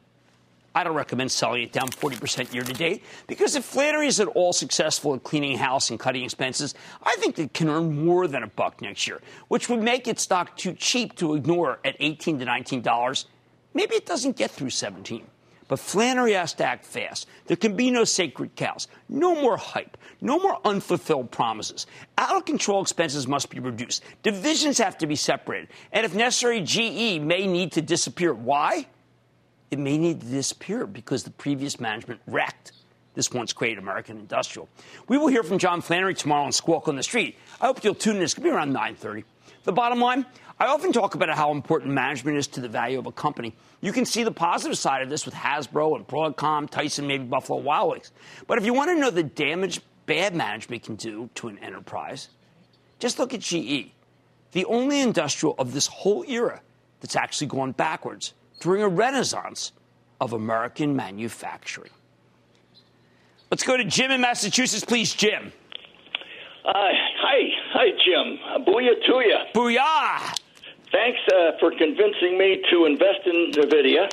I 0.74 0.84
don't 0.84 0.96
recommend 0.96 1.32
selling 1.32 1.64
it 1.64 1.74
down 1.74 1.90
40% 1.90 2.54
year 2.54 2.64
to 2.64 2.74
date 2.74 3.04
because 3.28 3.56
if 3.56 3.66
Flannery 3.66 4.08
is 4.08 4.20
at 4.20 4.28
all 4.30 4.54
successful 4.54 5.14
at 5.16 5.24
cleaning 5.24 5.58
house 5.58 5.90
and 5.90 6.00
cutting 6.00 6.24
expenses, 6.24 6.76
I 7.04 7.16
think 7.18 7.38
it 7.40 7.54
can 7.54 7.70
earn 7.70 8.06
more 8.06 8.28
than 8.28 8.44
a 8.44 8.48
buck 8.48 8.82
next 8.82 9.06
year, 9.06 9.22
which 9.50 9.68
would 9.68 9.82
make 9.82 10.08
its 10.08 10.24
stock 10.24 10.56
too 10.56 10.74
cheap 10.74 11.16
to 11.18 11.36
ignore 11.36 11.80
at 11.84 11.96
18 12.00 12.40
to 12.40 12.46
19 12.46 12.82
dollars. 12.82 13.26
Maybe 13.74 13.96
it 13.96 14.06
doesn't 14.06 14.38
get 14.38 14.52
through 14.52 14.70
17. 14.70 15.26
But 15.68 15.80
Flannery 15.80 16.34
has 16.34 16.54
to 16.56 16.66
act 16.66 16.86
fast. 16.86 17.30
There 17.46 17.56
can 17.56 17.78
be 17.78 17.92
no 17.92 18.04
sacred 18.04 18.58
cows, 18.58 18.90
no 19.08 19.42
more 19.42 19.56
hype, 19.56 19.96
no 20.20 20.38
more 20.38 20.60
unfulfilled 20.66 21.32
promises. 21.32 21.88
Out 22.18 22.36
of 22.36 22.44
control 22.44 22.82
expenses 22.82 23.26
must 23.26 23.50
be 23.50 23.62
reduced. 23.62 24.04
Divisions 24.22 24.78
have 24.80 24.98
to 24.98 25.08
be 25.08 25.16
separated. 25.16 25.70
And 25.94 26.06
if 26.06 26.14
necessary, 26.14 26.60
GE 26.60 27.22
may 27.22 27.48
need 27.48 27.72
to 27.72 27.82
disappear. 27.82 28.34
Why? 28.34 28.88
It 29.72 29.80
may 29.80 29.98
need 29.98 30.20
to 30.20 30.28
disappear 30.28 30.86
because 30.86 31.24
the 31.24 31.32
previous 31.32 31.80
management 31.80 32.20
wrecked 32.28 32.74
this 33.14 33.32
once 33.32 33.54
great 33.54 33.78
American 33.78 34.18
industrial. 34.18 34.68
We 35.08 35.18
will 35.18 35.28
hear 35.28 35.44
from 35.44 35.60
John 35.60 35.80
Flannery 35.80 36.14
tomorrow 36.14 36.44
on 36.44 36.52
Squawk 36.52 36.90
on 36.90 36.98
the 36.98 37.04
Street. 37.04 37.38
I 37.62 37.68
hope 37.68 37.82
you'll 37.82 37.96
tune 37.96 38.18
in. 38.18 38.22
It's 38.22 38.34
going 38.34 38.44
to 38.44 38.50
be 38.50 38.56
around 38.56 38.74
9.30. 38.74 39.24
The 39.64 39.72
bottom 39.72 40.02
line, 40.02 40.26
I 40.60 40.68
often 40.68 40.92
talk 40.92 41.16
about 41.16 41.30
how 41.30 41.52
important 41.52 41.94
management 41.94 42.38
is 42.38 42.48
to 42.48 42.62
the 42.62 42.68
value 42.68 43.00
of 43.00 43.06
a 43.06 43.12
company. 43.14 43.56
You 43.80 43.94
can 43.94 44.06
see 44.06 44.24
the 44.24 44.32
positive 44.32 44.78
side 44.78 45.04
of 45.04 45.10
this 45.10 45.26
with 45.26 45.34
Hasbro 45.34 45.96
and 45.96 46.06
Broadcom, 46.06 46.70
Tyson, 46.70 47.08
maybe 47.08 47.24
Buffalo 47.24 47.60
Wild 47.60 47.92
Wings. 47.92 48.12
But 48.48 48.58
if 48.58 48.66
you 48.66 48.74
want 48.74 48.90
to 48.90 49.00
know 49.00 49.10
the 49.10 49.24
damage 49.24 49.80
bad 50.06 50.36
management 50.36 50.84
can 50.84 50.96
do 50.96 51.30
to 51.36 51.48
an 51.48 51.58
enterprise, 51.60 52.28
just 53.00 53.20
look 53.20 53.34
at 53.34 53.40
GE, 53.40 53.92
the 54.52 54.66
only 54.66 55.00
industrial 55.00 55.56
of 55.58 55.74
this 55.74 55.88
whole 55.88 56.26
era 56.28 56.62
that's 57.00 57.16
actually 57.16 57.48
gone 57.48 57.72
backwards 57.72 58.34
during 58.62 58.84
a 58.84 58.88
renaissance 58.88 59.74
of 60.22 60.34
American 60.34 60.96
manufacturing. 60.96 61.92
Let's 63.50 63.64
go 63.64 63.76
to 63.76 63.84
Jim 63.84 64.12
in 64.12 64.22
Massachusetts, 64.22 64.86
please, 64.86 65.14
Jim. 65.14 65.52
Uh, 66.64 66.72
hi, 66.74 67.50
hi, 67.74 67.90
Jim. 68.06 68.66
Booyah 68.66 69.04
to 69.06 69.14
you. 69.28 69.38
Booyah! 69.54 70.40
Thanks 70.92 71.20
uh, 71.34 71.58
for 71.60 71.72
convincing 71.72 72.38
me 72.38 72.64
to 72.72 72.86
invest 72.86 73.26
in 73.26 73.52
NVIDIA. 73.52 74.10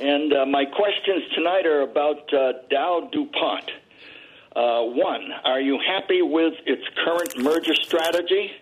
And 0.00 0.32
uh, 0.32 0.46
my 0.46 0.64
questions 0.64 1.22
tonight 1.34 1.66
are 1.66 1.82
about 1.82 2.32
uh, 2.32 2.52
Dow 2.70 3.08
DuPont. 3.12 3.70
Uh, 4.54 4.82
one, 4.82 5.30
are 5.44 5.60
you 5.60 5.78
happy 5.84 6.22
with 6.22 6.54
its 6.66 6.82
current 7.04 7.38
merger 7.38 7.74
strategy? 7.74 8.52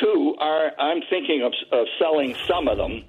Two, 0.00 0.36
are 0.38 0.72
I'm 0.78 1.02
thinking 1.08 1.42
of, 1.42 1.52
of 1.72 1.86
selling 1.98 2.34
some 2.46 2.68
of 2.68 2.78
them, 2.78 3.04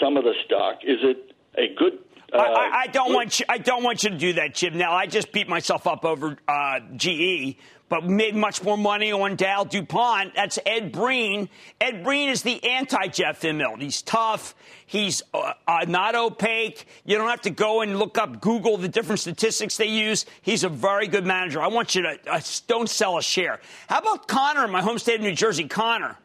some 0.00 0.16
of 0.16 0.24
the 0.24 0.34
stock. 0.44 0.78
Is 0.82 0.98
it 1.02 1.32
a 1.56 1.74
good 1.74 1.98
uh, 2.32 2.38
I, 2.38 2.82
I, 2.82 2.86
don't 2.88 3.12
want 3.12 3.38
you. 3.38 3.46
I 3.48 3.58
don't 3.58 3.84
want 3.84 4.02
you 4.02 4.10
to 4.10 4.16
do 4.16 4.32
that, 4.34 4.54
Jim. 4.54 4.76
Now 4.76 4.92
I 4.92 5.06
just 5.06 5.30
beat 5.30 5.48
myself 5.48 5.86
up 5.86 6.04
over 6.04 6.36
uh, 6.48 6.80
GE, 6.96 7.56
but 7.88 8.04
made 8.04 8.34
much 8.34 8.64
more 8.64 8.76
money 8.76 9.12
on 9.12 9.36
Dow 9.36 9.62
DuPont. 9.62 10.34
That's 10.34 10.58
Ed 10.66 10.90
Breen. 10.90 11.48
Ed 11.80 12.02
Breen 12.02 12.28
is 12.28 12.42
the 12.42 12.62
anti-Jeff 12.64 13.42
Immelt. 13.42 13.80
He's 13.80 14.02
tough. 14.02 14.56
He's 14.86 15.22
uh, 15.32 15.52
uh, 15.68 15.84
not 15.86 16.16
opaque. 16.16 16.86
You 17.04 17.16
don't 17.16 17.28
have 17.28 17.42
to 17.42 17.50
go 17.50 17.82
and 17.82 17.96
look 17.96 18.18
up 18.18 18.40
Google 18.40 18.76
the 18.76 18.88
different 18.88 19.20
statistics 19.20 19.76
they 19.76 19.86
use. 19.86 20.26
He's 20.42 20.64
a 20.64 20.68
very 20.68 21.06
good 21.06 21.24
manager. 21.24 21.62
I 21.62 21.68
want 21.68 21.94
you 21.94 22.02
to 22.02 22.18
uh, 22.28 22.40
don't 22.66 22.90
sell 22.90 23.18
a 23.18 23.22
share. 23.22 23.60
How 23.88 23.98
about 23.98 24.26
Connor 24.26 24.64
in 24.64 24.72
my 24.72 24.82
home 24.82 24.98
state 24.98 25.16
of 25.16 25.20
New 25.20 25.32
Jersey? 25.32 25.68
Connor 25.68 26.18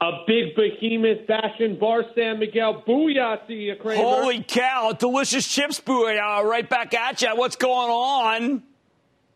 a 0.00 0.10
big 0.26 0.54
behemoth 0.54 1.26
fashion 1.26 1.78
bar 1.78 2.04
San 2.14 2.38
Miguel. 2.38 2.82
Booyah 2.86 3.46
to 3.46 3.54
you, 3.54 3.76
Cramer. 3.76 4.02
Holy 4.02 4.42
cow. 4.42 4.92
Delicious 4.92 5.46
chips, 5.46 5.80
booyah. 5.80 6.40
Uh, 6.40 6.44
right 6.44 6.68
back 6.68 6.94
at 6.94 7.22
you. 7.22 7.34
What's 7.34 7.56
going 7.56 7.90
on? 7.90 8.62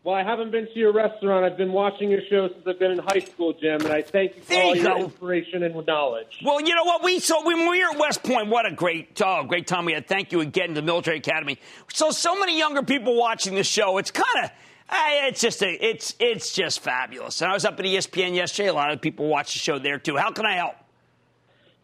Well, 0.03 0.15
I 0.15 0.23
haven't 0.23 0.49
been 0.49 0.65
to 0.65 0.79
your 0.79 0.93
restaurant. 0.93 1.45
I've 1.45 1.57
been 1.57 1.71
watching 1.71 2.09
your 2.09 2.21
show 2.27 2.47
since 2.47 2.65
I've 2.65 2.79
been 2.79 2.91
in 2.91 2.97
high 2.97 3.19
school, 3.19 3.53
Jim, 3.53 3.81
and 3.81 3.91
I 3.91 4.01
thank 4.01 4.35
you 4.35 4.41
for 4.41 4.49
there 4.49 4.63
all 4.63 4.75
you 4.75 4.81
your 4.81 4.97
go. 4.97 5.03
inspiration 5.03 5.61
and 5.61 5.85
knowledge. 5.85 6.39
Well, 6.43 6.59
you 6.59 6.73
know 6.73 6.85
what? 6.85 7.03
We 7.03 7.19
so 7.19 7.45
when 7.45 7.69
we 7.69 7.83
were 7.83 7.91
at 7.91 7.99
West 7.99 8.23
Point, 8.23 8.49
what 8.49 8.65
a 8.65 8.71
great, 8.71 9.21
oh, 9.23 9.43
great 9.43 9.67
time 9.67 9.85
we 9.85 9.93
had. 9.93 10.07
Thank 10.07 10.31
you 10.31 10.41
again 10.41 10.69
to 10.69 10.73
the 10.73 10.81
Military 10.81 11.17
Academy. 11.17 11.59
So, 11.93 12.09
so 12.09 12.39
many 12.39 12.57
younger 12.57 12.81
people 12.81 13.15
watching 13.15 13.53
the 13.53 13.63
show. 13.63 13.99
It's 13.99 14.09
kind 14.09 14.45
of 14.45 14.51
it's 14.91 15.41
just 15.41 15.61
a, 15.63 15.85
it's 15.85 16.15
it's 16.19 16.53
just 16.53 16.81
fabulous. 16.81 17.41
And 17.41 17.49
I 17.49 17.53
was 17.53 17.65
up 17.65 17.79
at 17.79 17.85
ESPN 17.85 18.35
yesterday. 18.35 18.69
A 18.69 18.73
lot 18.73 18.91
of 18.91 19.01
people 19.01 19.27
watch 19.27 19.53
the 19.53 19.59
show 19.59 19.79
there 19.79 19.97
too. 19.97 20.17
How 20.17 20.31
can 20.31 20.45
I 20.45 20.55
help? 20.55 20.75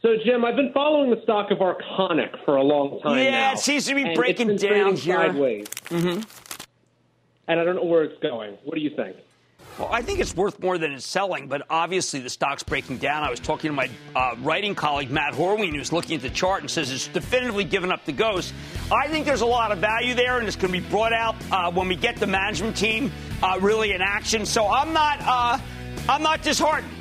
So, 0.01 0.15
Jim, 0.23 0.45
I've 0.45 0.55
been 0.55 0.71
following 0.73 1.09
the 1.09 1.21
stock 1.23 1.49
of 1.49 1.57
Arconic 1.57 2.43
for 2.45 2.55
a 2.55 2.63
long 2.63 2.99
time 3.01 3.17
yeah, 3.17 3.31
now. 3.31 3.53
it 3.53 3.59
seems 3.59 3.85
to 3.87 3.95
be 3.95 4.13
breaking 4.13 4.55
down 4.57 4.95
here. 4.95 5.17
Sideways. 5.17 5.67
Mm-hmm. 5.85 6.21
And 7.47 7.59
I 7.59 7.63
don't 7.63 7.75
know 7.75 7.83
where 7.83 8.03
it's 8.03 8.21
going. 8.21 8.57
What 8.63 8.75
do 8.75 8.81
you 8.81 8.91
think? 8.95 9.17
Well, 9.77 9.89
I 9.91 10.01
think 10.01 10.19
it's 10.19 10.35
worth 10.35 10.59
more 10.59 10.79
than 10.79 10.91
it's 10.93 11.05
selling, 11.05 11.47
but 11.47 11.61
obviously 11.69 12.19
the 12.19 12.31
stock's 12.31 12.63
breaking 12.63 12.97
down. 12.97 13.23
I 13.23 13.29
was 13.29 13.39
talking 13.39 13.69
to 13.69 13.75
my 13.75 13.89
uh, 14.15 14.35
writing 14.41 14.73
colleague, 14.73 15.11
Matt 15.11 15.33
Horween, 15.33 15.75
who's 15.75 15.93
looking 15.93 16.15
at 16.15 16.23
the 16.23 16.31
chart 16.31 16.61
and 16.61 16.71
says 16.71 16.91
it's 16.91 17.07
definitively 17.07 17.63
given 17.63 17.91
up 17.91 18.03
the 18.03 18.11
ghost. 18.11 18.55
I 18.91 19.07
think 19.07 19.27
there's 19.27 19.41
a 19.41 19.45
lot 19.45 19.71
of 19.71 19.77
value 19.77 20.15
there, 20.15 20.39
and 20.39 20.47
it's 20.47 20.55
going 20.55 20.73
to 20.73 20.81
be 20.81 20.89
brought 20.89 21.13
out 21.13 21.35
uh, 21.51 21.71
when 21.71 21.87
we 21.87 21.95
get 21.95 22.15
the 22.15 22.25
management 22.25 22.75
team 22.75 23.11
uh, 23.43 23.59
really 23.61 23.91
in 23.91 24.01
action. 24.01 24.47
So 24.47 24.67
I'm 24.67 24.93
not, 24.93 25.19
uh, 25.21 25.59
I'm 26.09 26.23
not 26.23 26.41
disheartened, 26.41 26.91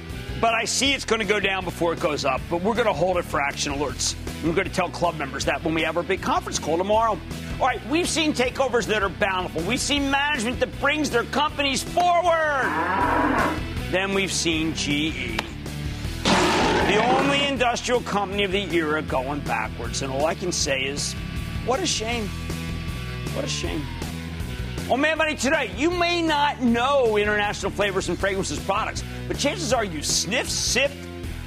but 0.41 0.55
I 0.55 0.65
see 0.65 0.93
it's 0.93 1.05
going 1.05 1.21
to 1.21 1.27
go 1.27 1.41
down 1.41 1.65
before 1.65 1.93
it 1.93 2.01
goes 2.01 2.25
up. 2.25 2.41
But 2.51 2.63
we're 2.63 2.75
going 2.75 2.87
to 2.87 2.93
hold 2.93 3.17
it 3.17 3.25
for 3.25 3.41
action 3.41 3.73
alerts. 3.73 4.15
We're 4.45 4.55
going 4.55 4.69
to 4.69 4.73
tell 4.73 4.89
club 4.91 5.17
members 5.17 5.45
that 5.47 5.65
when 5.65 5.75
we 5.75 5.83
have 5.83 5.97
our 5.97 6.03
big 6.03 6.21
conference 6.21 6.59
call 6.59 6.77
tomorrow. 6.79 7.19
All 7.61 7.67
right, 7.67 7.85
we've 7.89 8.09
seen 8.09 8.33
takeovers 8.33 8.87
that 8.87 9.03
are 9.03 9.09
bountiful. 9.09 9.63
We've 9.63 9.81
seen 9.81 10.11
management 10.11 10.61
that 10.61 10.79
brings 10.81 11.11
their 11.11 11.25
companies 11.25 11.83
forward. 11.83 12.71
Then 13.91 14.13
we've 14.15 14.33
seen 14.33 14.75
GE. 14.75 15.41
The 16.23 17.03
only 17.03 17.45
industrial 17.47 18.01
company 18.03 18.45
of 18.45 18.53
the 18.53 18.63
era 18.75 19.03
going 19.03 19.41
backwards. 19.41 20.03
And 20.03 20.13
all 20.13 20.27
I 20.27 20.35
can 20.35 20.53
say 20.53 20.83
is, 20.85 21.15
what 21.65 21.81
a 21.81 21.87
shame. 21.87 22.29
What 23.35 23.45
a 23.45 23.49
shame. 23.49 23.83
On 24.89 25.01
Mad 25.01 25.19
Money 25.19 25.35
today, 25.35 25.73
you 25.77 25.91
may 25.91 26.23
not 26.23 26.63
know 26.63 27.17
international 27.17 27.73
flavors 27.73 28.09
and 28.09 28.17
fragrances 28.17 28.61
products, 28.61 29.03
but 29.29 29.39
chances 29.39 29.73
are 29.73 29.85
you 29.85 30.03
sniffed, 30.03 30.51
sipped, 30.51 30.97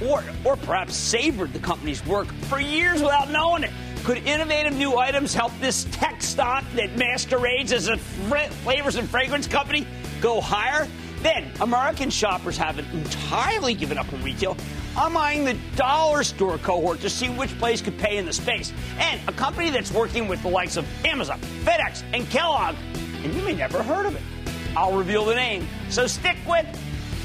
or, 0.06 0.22
or 0.44 0.56
perhaps 0.56 0.96
savored 0.96 1.52
the 1.52 1.58
company's 1.58 2.04
work 2.06 2.26
for 2.48 2.60
years 2.60 3.02
without 3.02 3.30
knowing 3.30 3.64
it. 3.64 3.70
Could 4.04 4.18
innovative 4.26 4.74
new 4.74 4.96
items 4.96 5.34
help 5.34 5.52
this 5.60 5.86
tech 5.92 6.22
stock 6.22 6.64
that 6.74 6.96
masquerades 6.96 7.72
as 7.72 7.88
a 7.88 7.98
flavors 7.98 8.96
and 8.96 9.08
fragrance 9.08 9.46
company 9.46 9.86
go 10.20 10.40
higher? 10.40 10.88
Then, 11.22 11.50
American 11.60 12.08
shoppers 12.08 12.56
haven't 12.56 12.88
entirely 12.92 13.74
given 13.74 13.98
up 13.98 14.10
on 14.10 14.22
retail. 14.22 14.56
I'm 14.96 15.16
eyeing 15.18 15.44
the 15.44 15.56
dollar 15.76 16.24
store 16.24 16.56
cohort 16.58 17.00
to 17.00 17.10
see 17.10 17.28
which 17.28 17.56
place 17.58 17.82
could 17.82 17.98
pay 17.98 18.16
in 18.16 18.24
the 18.24 18.32
space. 18.32 18.72
And 18.98 19.20
a 19.28 19.32
company 19.32 19.68
that's 19.68 19.92
working 19.92 20.28
with 20.28 20.42
the 20.42 20.48
likes 20.48 20.78
of 20.78 20.86
Amazon, 21.04 21.38
FedEx, 21.64 22.02
and 22.14 22.28
Kellogg, 22.30 22.74
and 23.22 23.34
you 23.34 23.42
may 23.42 23.54
never 23.54 23.82
heard 23.82 24.06
of 24.06 24.16
it. 24.16 24.22
I'll 24.74 24.96
reveal 24.96 25.26
the 25.26 25.34
name, 25.34 25.68
so 25.90 26.06
stick 26.06 26.38
with 26.48 26.66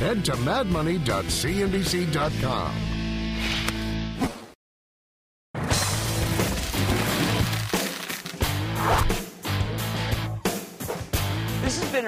Head 0.00 0.24
to 0.24 0.32
madmoney.cnbc.com. 0.32 2.89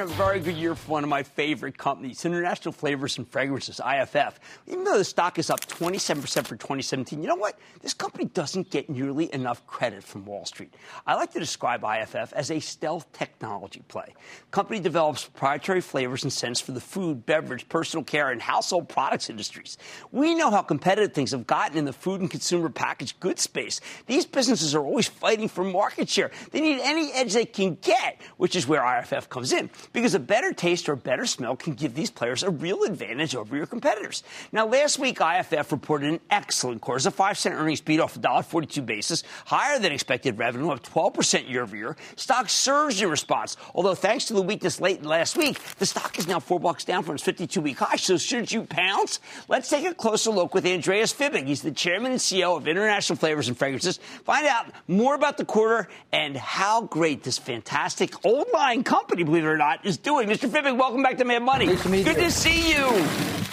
a 0.02 0.06
very 0.14 0.40
good 0.40 0.56
year 0.56 0.74
for 0.74 0.90
one 0.90 1.04
of 1.04 1.08
my 1.08 1.22
favorite 1.22 1.78
companies, 1.78 2.24
International 2.24 2.72
Flavors 2.72 3.18
and 3.18 3.28
Fragrances, 3.28 3.80
IFF. 3.80 4.40
Even 4.66 4.82
though 4.82 4.98
the 4.98 5.04
stock 5.04 5.38
is 5.38 5.48
up 5.48 5.60
27% 5.60 6.18
for 6.44 6.56
2017, 6.56 7.22
you 7.22 7.28
know 7.28 7.36
what? 7.36 7.56
This 7.82 7.94
company 7.94 8.24
doesn't 8.24 8.70
get 8.70 8.90
nearly 8.90 9.32
enough 9.32 9.64
credit 9.68 10.02
from 10.02 10.24
Wall 10.24 10.44
Street. 10.44 10.74
I 11.06 11.14
like 11.14 11.30
to 11.34 11.38
describe 11.38 11.84
IFF 11.84 12.32
as 12.32 12.50
a 12.50 12.58
stealth 12.58 13.12
technology 13.12 13.84
play. 13.86 14.06
The 14.06 14.50
company 14.50 14.80
develops 14.80 15.24
proprietary 15.24 15.80
flavors 15.80 16.24
and 16.24 16.32
scents 16.32 16.60
for 16.60 16.72
the 16.72 16.80
food, 16.80 17.24
beverage, 17.24 17.68
personal 17.68 18.02
care, 18.02 18.30
and 18.30 18.42
household 18.42 18.88
products 18.88 19.30
industries. 19.30 19.78
We 20.10 20.34
know 20.34 20.50
how 20.50 20.62
competitive 20.62 21.14
things 21.14 21.30
have 21.30 21.46
gotten 21.46 21.78
in 21.78 21.84
the 21.84 21.92
food 21.92 22.20
and 22.20 22.28
consumer 22.28 22.70
packaged 22.70 23.20
goods 23.20 23.42
space. 23.42 23.80
These 24.06 24.26
businesses 24.26 24.74
are 24.74 24.84
always 24.84 25.06
fighting 25.06 25.46
for 25.46 25.62
market 25.62 26.08
share. 26.08 26.32
They 26.50 26.60
need 26.60 26.80
any 26.82 27.12
edge 27.12 27.34
they 27.34 27.44
can 27.44 27.76
get, 27.80 28.20
which 28.36 28.56
is 28.56 28.66
where 28.66 28.84
IFF 28.98 29.28
comes 29.28 29.52
in 29.52 29.70
because 29.92 30.14
a 30.14 30.18
better 30.18 30.52
taste 30.52 30.88
or 30.88 30.96
better 30.96 31.26
smell 31.26 31.56
can 31.56 31.74
give 31.74 31.94
these 31.94 32.10
players 32.10 32.42
a 32.42 32.50
real 32.50 32.84
advantage 32.84 33.34
over 33.34 33.56
your 33.56 33.66
competitors. 33.66 34.22
Now, 34.52 34.66
last 34.66 34.98
week, 34.98 35.18
IFF 35.20 35.72
reported 35.72 36.10
an 36.10 36.20
excellent 36.30 36.80
quarter, 36.80 37.08
a 37.08 37.10
5 37.10 37.38
cent 37.38 37.54
earnings 37.54 37.80
beat 37.80 38.00
off 38.00 38.16
a 38.16 38.18
$1.42 38.18 38.84
basis, 38.84 39.24
higher 39.46 39.78
than 39.78 39.92
expected 39.92 40.38
revenue 40.38 40.70
of 40.70 40.82
12% 40.82 41.48
year 41.48 41.62
over 41.62 41.76
year. 41.76 41.96
Stock 42.16 42.48
surged 42.48 43.02
in 43.02 43.10
response, 43.10 43.56
although 43.74 43.94
thanks 43.94 44.26
to 44.26 44.34
the 44.34 44.42
weakness 44.42 44.80
late 44.80 45.02
last 45.04 45.36
week, 45.36 45.58
the 45.78 45.86
stock 45.86 46.18
is 46.18 46.26
now 46.26 46.40
four 46.40 46.60
bucks 46.60 46.84
down 46.84 47.02
from 47.02 47.14
its 47.14 47.24
52 47.24 47.60
week 47.60 47.78
high. 47.78 47.96
So, 47.96 48.16
should 48.16 48.50
you 48.50 48.64
pounce? 48.64 49.20
Let's 49.48 49.68
take 49.68 49.86
a 49.86 49.94
closer 49.94 50.30
look 50.30 50.54
with 50.54 50.66
Andreas 50.66 51.12
Fibig. 51.12 51.46
He's 51.46 51.62
the 51.62 51.70
chairman 51.70 52.12
and 52.12 52.20
CEO 52.20 52.56
of 52.56 52.68
International 52.68 53.16
Flavors 53.16 53.48
and 53.48 53.56
Fragrances. 53.56 53.98
Find 54.24 54.46
out 54.46 54.66
more 54.88 55.14
about 55.14 55.36
the 55.36 55.44
quarter 55.44 55.88
and 56.12 56.36
how 56.36 56.82
great 56.82 57.22
this 57.22 57.38
fantastic 57.38 58.24
old 58.24 58.46
line 58.52 58.84
company, 58.84 59.22
believe 59.22 59.44
it 59.44 59.48
or 59.48 59.56
not, 59.56 59.81
is 59.84 59.98
doing. 59.98 60.28
Mr. 60.28 60.48
Fibig, 60.48 60.76
welcome 60.76 61.02
back 61.02 61.18
to 61.18 61.24
Mad 61.24 61.42
Money. 61.42 61.66
Nice 61.66 61.82
to 61.82 61.88
meet 61.88 62.04
Good 62.04 62.16
you. 62.16 62.22
to 62.24 62.30
see 62.30 62.72
you. 62.72 62.86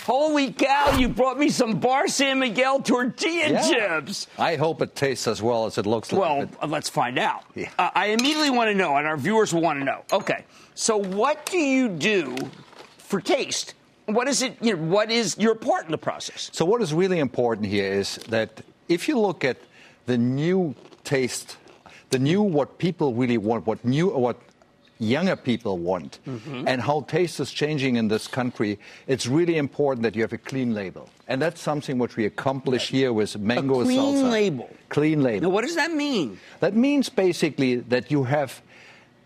Holy 0.06 0.52
cow, 0.52 0.98
you 0.98 1.08
brought 1.10 1.38
me 1.38 1.50
some 1.50 1.80
Bar 1.80 2.08
San 2.08 2.40
Miguel 2.40 2.82
tortilla 2.82 3.50
Yeah. 3.50 3.68
chips. 4.02 4.28
I 4.38 4.56
hope 4.56 4.82
it 4.82 4.96
tastes 4.96 5.28
as 5.28 5.42
well 5.42 5.66
as 5.66 5.78
it 5.78 5.86
looks 5.86 6.12
like. 6.12 6.22
Well, 6.22 6.42
it. 6.44 6.50
uh, 6.62 6.68
let's 6.68 6.90
find 6.90 7.20
out. 7.20 7.44
Yeah. 7.56 7.70
Uh, 7.78 7.90
I 7.94 8.08
immediately 8.08 8.50
want 8.50 8.70
to 8.70 8.76
know, 8.76 8.96
and 8.98 9.06
our 9.06 9.18
viewers 9.18 9.54
will 9.54 9.62
want 9.62 9.80
to 9.80 9.86
know. 9.86 10.04
Okay, 10.12 10.46
so 10.74 10.98
what 10.98 11.46
do 11.46 11.58
you 11.58 11.90
do 11.90 12.36
for 12.98 13.22
taste? 13.22 13.76
What 14.06 14.28
is 14.28 14.42
it? 14.42 14.58
You 14.62 14.76
know, 14.76 14.84
what 14.84 15.12
is 15.12 15.38
your 15.38 15.54
part 15.54 15.86
in 15.86 15.92
the 15.92 15.98
process? 15.98 16.50
So 16.54 16.66
what 16.66 16.82
is 16.82 16.92
really 16.94 17.20
important 17.20 17.68
here 17.68 17.92
is 17.92 18.16
that 18.30 18.62
if 18.88 19.08
you 19.08 19.20
look 19.20 19.44
at 19.44 19.58
the 20.08 20.18
new 20.18 20.74
taste, 21.04 21.58
the 22.10 22.18
new 22.18 22.42
what 22.42 22.80
people 22.80 23.14
really 23.14 23.38
want, 23.38 23.68
what 23.68 23.86
new 23.86 24.08
what 24.10 24.38
younger 25.00 25.36
people 25.36 25.78
want, 25.78 26.20
Mm-hmm. 26.28 26.68
and 26.68 26.82
how 26.82 27.02
taste 27.02 27.40
is 27.40 27.52
changing 27.52 27.96
in 27.96 28.10
this 28.10 28.28
country, 28.28 28.78
it's 29.08 29.26
really 29.28 29.58
important 29.58 30.04
that 30.04 30.16
you 30.16 30.22
have 30.22 30.34
a 30.34 30.38
clean 30.38 30.74
label. 30.76 31.10
And 31.28 31.42
that's 31.42 31.62
something 31.62 31.98
which 31.98 32.18
we 32.18 32.26
accomplish 32.26 32.90
here 32.90 33.14
with 33.14 33.38
mango 33.40 33.82
A 33.82 33.84
clean 33.86 34.00
salsa. 34.00 34.32
label. 34.32 34.70
Clean 34.90 35.22
label. 35.24 35.50
Now, 35.50 35.54
what 35.56 35.62
does 35.66 35.76
that 35.76 35.92
mean? 35.92 36.40
That 36.60 36.76
means 36.76 37.08
basically 37.10 37.76
that 37.78 38.12
you 38.12 38.24
have 38.26 38.62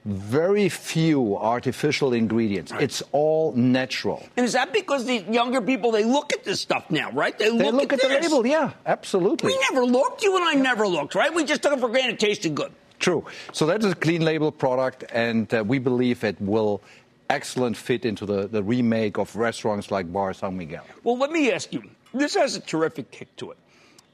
very 0.06 0.68
few 0.68 1.38
artificial 1.38 2.12
ingredients. 2.14 2.74
It's 2.78 3.02
all 3.14 3.54
natural. 3.54 4.28
And 4.36 4.46
is 4.46 4.52
that 4.52 4.74
because 4.74 5.06
the 5.06 5.20
younger 5.32 5.62
people 5.62 5.92
they 5.92 6.04
look 6.04 6.34
at 6.34 6.44
this 6.44 6.60
stuff 6.60 6.92
now, 6.92 7.10
right? 7.12 7.38
They 7.40 7.50
look, 7.50 7.60
They 7.60 7.72
look 7.72 7.94
at, 7.94 8.02
the 8.02 8.10
this. 8.10 8.30
label, 8.30 8.46
yeah, 8.46 8.72
absolutely. 8.86 9.48
We 9.54 9.60
never 9.72 9.86
looked. 9.86 10.22
You 10.22 10.36
and 10.36 10.44
I 10.46 10.54
never 10.56 10.86
looked, 10.88 11.16
right? 11.16 11.34
We 11.34 11.46
just 11.46 11.62
took 11.64 11.72
it 11.72 11.80
for 11.80 11.88
granted. 11.88 12.16
It 12.16 12.20
tasted 12.20 12.54
good. 12.54 12.74
True. 13.04 13.26
So 13.52 13.66
that 13.66 13.84
is 13.84 13.92
a 13.92 13.96
clean 13.96 14.24
label 14.24 14.50
product, 14.50 15.04
and 15.12 15.54
uh, 15.54 15.62
we 15.68 15.78
believe 15.78 16.24
it 16.24 16.40
will 16.40 16.82
excellent 17.30 17.76
fit 17.76 18.06
into 18.06 18.26
the, 18.26 18.48
the 18.48 18.64
remake 18.64 19.18
of 19.18 19.36
restaurants 19.36 19.92
like 19.92 20.12
Bar 20.12 20.34
San 20.34 20.56
Miguel. 20.58 20.86
Well, 21.04 21.18
let 21.18 21.30
me 21.30 21.52
ask 21.52 21.74
you. 21.74 21.84
This 22.14 22.36
has 22.36 22.56
a 22.56 22.62
terrific 22.62 23.12
kick 23.12 23.36
to 23.38 23.52
it. 23.52 23.58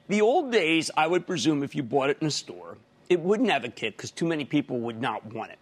The 0.08 0.21
old 0.21 0.52
days, 0.52 0.89
I 0.97 1.06
would 1.06 1.28
presume, 1.28 1.62
if 1.62 1.75
you 1.75 1.84
bought 1.84 2.10
it 2.10 2.17
in 2.19 2.28
a 2.28 2.32
store, 2.32 2.78
it 3.10 3.19
wouldn't 3.19 3.52
have 3.52 3.63
a 3.63 3.69
kick 3.69 3.95
because 3.95 4.10
too 4.10 4.25
many 4.25 4.43
people 4.43 4.80
would 4.80 4.99
not 4.99 5.23
want 5.34 5.52
it. 5.52 5.60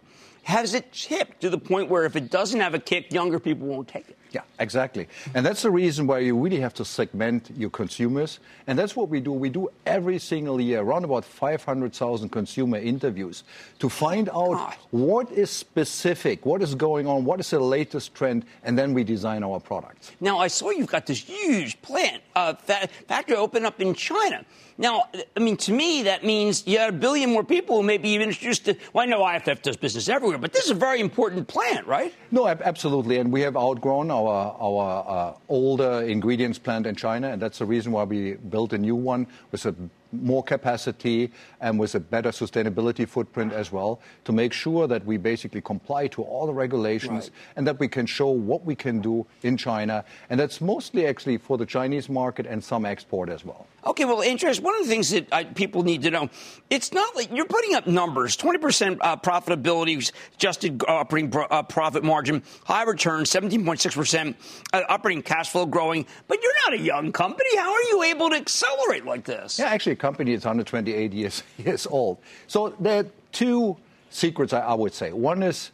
Has 0.48 0.72
it 0.72 0.90
chipped 0.92 1.42
to 1.42 1.50
the 1.50 1.58
point 1.58 1.90
where 1.90 2.06
if 2.06 2.16
it 2.16 2.30
doesn't 2.30 2.58
have 2.58 2.72
a 2.72 2.78
kick, 2.78 3.12
younger 3.12 3.38
people 3.38 3.66
won't 3.66 3.86
take 3.86 4.08
it? 4.08 4.16
Yeah, 4.32 4.40
exactly. 4.58 5.06
And 5.34 5.44
that's 5.44 5.60
the 5.60 5.70
reason 5.70 6.06
why 6.06 6.20
you 6.20 6.38
really 6.38 6.60
have 6.60 6.72
to 6.74 6.86
segment 6.86 7.50
your 7.54 7.68
consumers. 7.68 8.40
And 8.66 8.78
that's 8.78 8.96
what 8.96 9.10
we 9.10 9.20
do. 9.20 9.30
We 9.30 9.50
do 9.50 9.68
every 9.84 10.18
single 10.18 10.58
year 10.58 10.80
around 10.80 11.04
about 11.04 11.26
500,000 11.26 12.30
consumer 12.30 12.78
interviews 12.78 13.44
to 13.78 13.90
find 13.90 14.30
out 14.30 14.52
God. 14.52 14.76
what 14.90 15.30
is 15.32 15.50
specific, 15.50 16.46
what 16.46 16.62
is 16.62 16.74
going 16.74 17.06
on, 17.06 17.26
what 17.26 17.40
is 17.40 17.50
the 17.50 17.60
latest 17.60 18.14
trend, 18.14 18.46
and 18.64 18.78
then 18.78 18.94
we 18.94 19.04
design 19.04 19.44
our 19.44 19.60
products. 19.60 20.12
Now, 20.18 20.38
I 20.38 20.48
saw 20.48 20.70
you've 20.70 20.86
got 20.86 21.04
this 21.04 21.18
huge 21.18 21.80
plant, 21.82 22.22
uh, 22.34 22.54
factory 22.54 23.36
open 23.36 23.66
up 23.66 23.82
in 23.82 23.92
China. 23.92 24.46
Now, 24.80 25.08
I 25.36 25.40
mean, 25.40 25.56
to 25.58 25.72
me, 25.72 26.04
that 26.04 26.24
means 26.24 26.64
you 26.64 26.78
had 26.78 26.90
a 26.90 26.96
billion 26.96 27.32
more 27.32 27.42
people 27.42 27.76
who 27.76 27.82
may 27.82 27.98
be 27.98 28.14
introduced 28.14 28.64
to. 28.66 28.76
Well, 28.92 29.02
I 29.02 29.06
know 29.06 29.26
IFF 29.26 29.60
does 29.62 29.76
business 29.76 30.08
everywhere, 30.08 30.38
but 30.38 30.52
this 30.52 30.66
is 30.66 30.70
a 30.70 30.74
very 30.74 31.00
important 31.00 31.48
plant, 31.48 31.84
right? 31.88 32.14
No, 32.30 32.46
ab- 32.46 32.62
absolutely. 32.64 33.18
And 33.18 33.32
we 33.32 33.40
have 33.40 33.56
outgrown 33.56 34.08
our, 34.12 34.56
our 34.60 35.04
uh, 35.08 35.38
older 35.48 36.02
ingredients 36.02 36.60
plant 36.60 36.86
in 36.86 36.94
China, 36.94 37.28
and 37.30 37.42
that's 37.42 37.58
the 37.58 37.66
reason 37.66 37.90
why 37.90 38.04
we 38.04 38.34
built 38.34 38.72
a 38.72 38.78
new 38.78 38.94
one 38.94 39.26
with 39.50 39.66
a 39.66 39.74
more 40.12 40.42
capacity 40.42 41.30
and 41.60 41.78
with 41.78 41.94
a 41.94 42.00
better 42.00 42.30
sustainability 42.30 43.06
footprint 43.06 43.52
as 43.52 43.70
well 43.72 44.00
to 44.24 44.32
make 44.32 44.52
sure 44.52 44.86
that 44.86 45.04
we 45.04 45.16
basically 45.16 45.60
comply 45.60 46.06
to 46.08 46.22
all 46.22 46.46
the 46.46 46.52
regulations 46.54 47.24
Right. 47.24 47.30
and 47.56 47.66
that 47.66 47.78
we 47.78 47.88
can 47.88 48.06
show 48.06 48.28
what 48.30 48.64
we 48.64 48.74
can 48.74 49.00
do 49.00 49.26
in 49.42 49.56
China. 49.56 50.04
And 50.30 50.38
that's 50.40 50.60
mostly 50.60 51.06
actually 51.06 51.38
for 51.38 51.58
the 51.58 51.66
Chinese 51.66 52.08
market 52.08 52.46
and 52.46 52.62
some 52.62 52.84
export 52.86 53.28
as 53.28 53.44
well. 53.44 53.66
Okay, 53.86 54.04
well, 54.04 54.20
interest. 54.20 54.60
One 54.60 54.74
of 54.74 54.82
the 54.82 54.88
things 54.88 55.10
that 55.10 55.26
uh, 55.32 55.44
people 55.54 55.82
need 55.82 56.02
to 56.02 56.10
know, 56.10 56.28
it's 56.68 56.92
not 56.92 57.14
like 57.16 57.30
you're 57.32 57.46
putting 57.46 57.74
up 57.74 57.86
numbers: 57.86 58.36
twenty 58.36 58.58
percent 58.58 58.98
uh, 59.00 59.16
profitability, 59.16 60.10
adjusted 60.34 60.82
operating 60.86 61.30
pro- 61.30 61.44
uh, 61.46 61.62
profit 61.62 62.02
margin, 62.04 62.42
high 62.64 62.82
return, 62.82 63.24
seventeen 63.24 63.64
point 63.64 63.80
six 63.80 63.94
percent, 63.94 64.36
uh, 64.72 64.82
operating 64.88 65.22
cash 65.22 65.50
flow 65.50 65.64
growing. 65.64 66.06
But 66.26 66.42
you're 66.42 66.54
not 66.66 66.74
a 66.74 66.82
young 66.82 67.12
company. 67.12 67.56
How 67.56 67.72
are 67.72 67.82
you 67.84 68.02
able 68.02 68.28
to 68.30 68.36
accelerate 68.36 69.06
like 69.06 69.24
this? 69.24 69.58
Yeah, 69.58 69.66
actually, 69.66 69.96
company 69.98 70.32
is 70.32 70.44
128 70.44 71.12
years, 71.12 71.42
years 71.58 71.86
old. 71.86 72.18
So 72.46 72.74
there 72.80 73.00
are 73.00 73.06
two 73.32 73.76
secrets, 74.10 74.52
I, 74.52 74.60
I 74.60 74.74
would 74.74 74.94
say. 74.94 75.12
One 75.12 75.42
is 75.42 75.70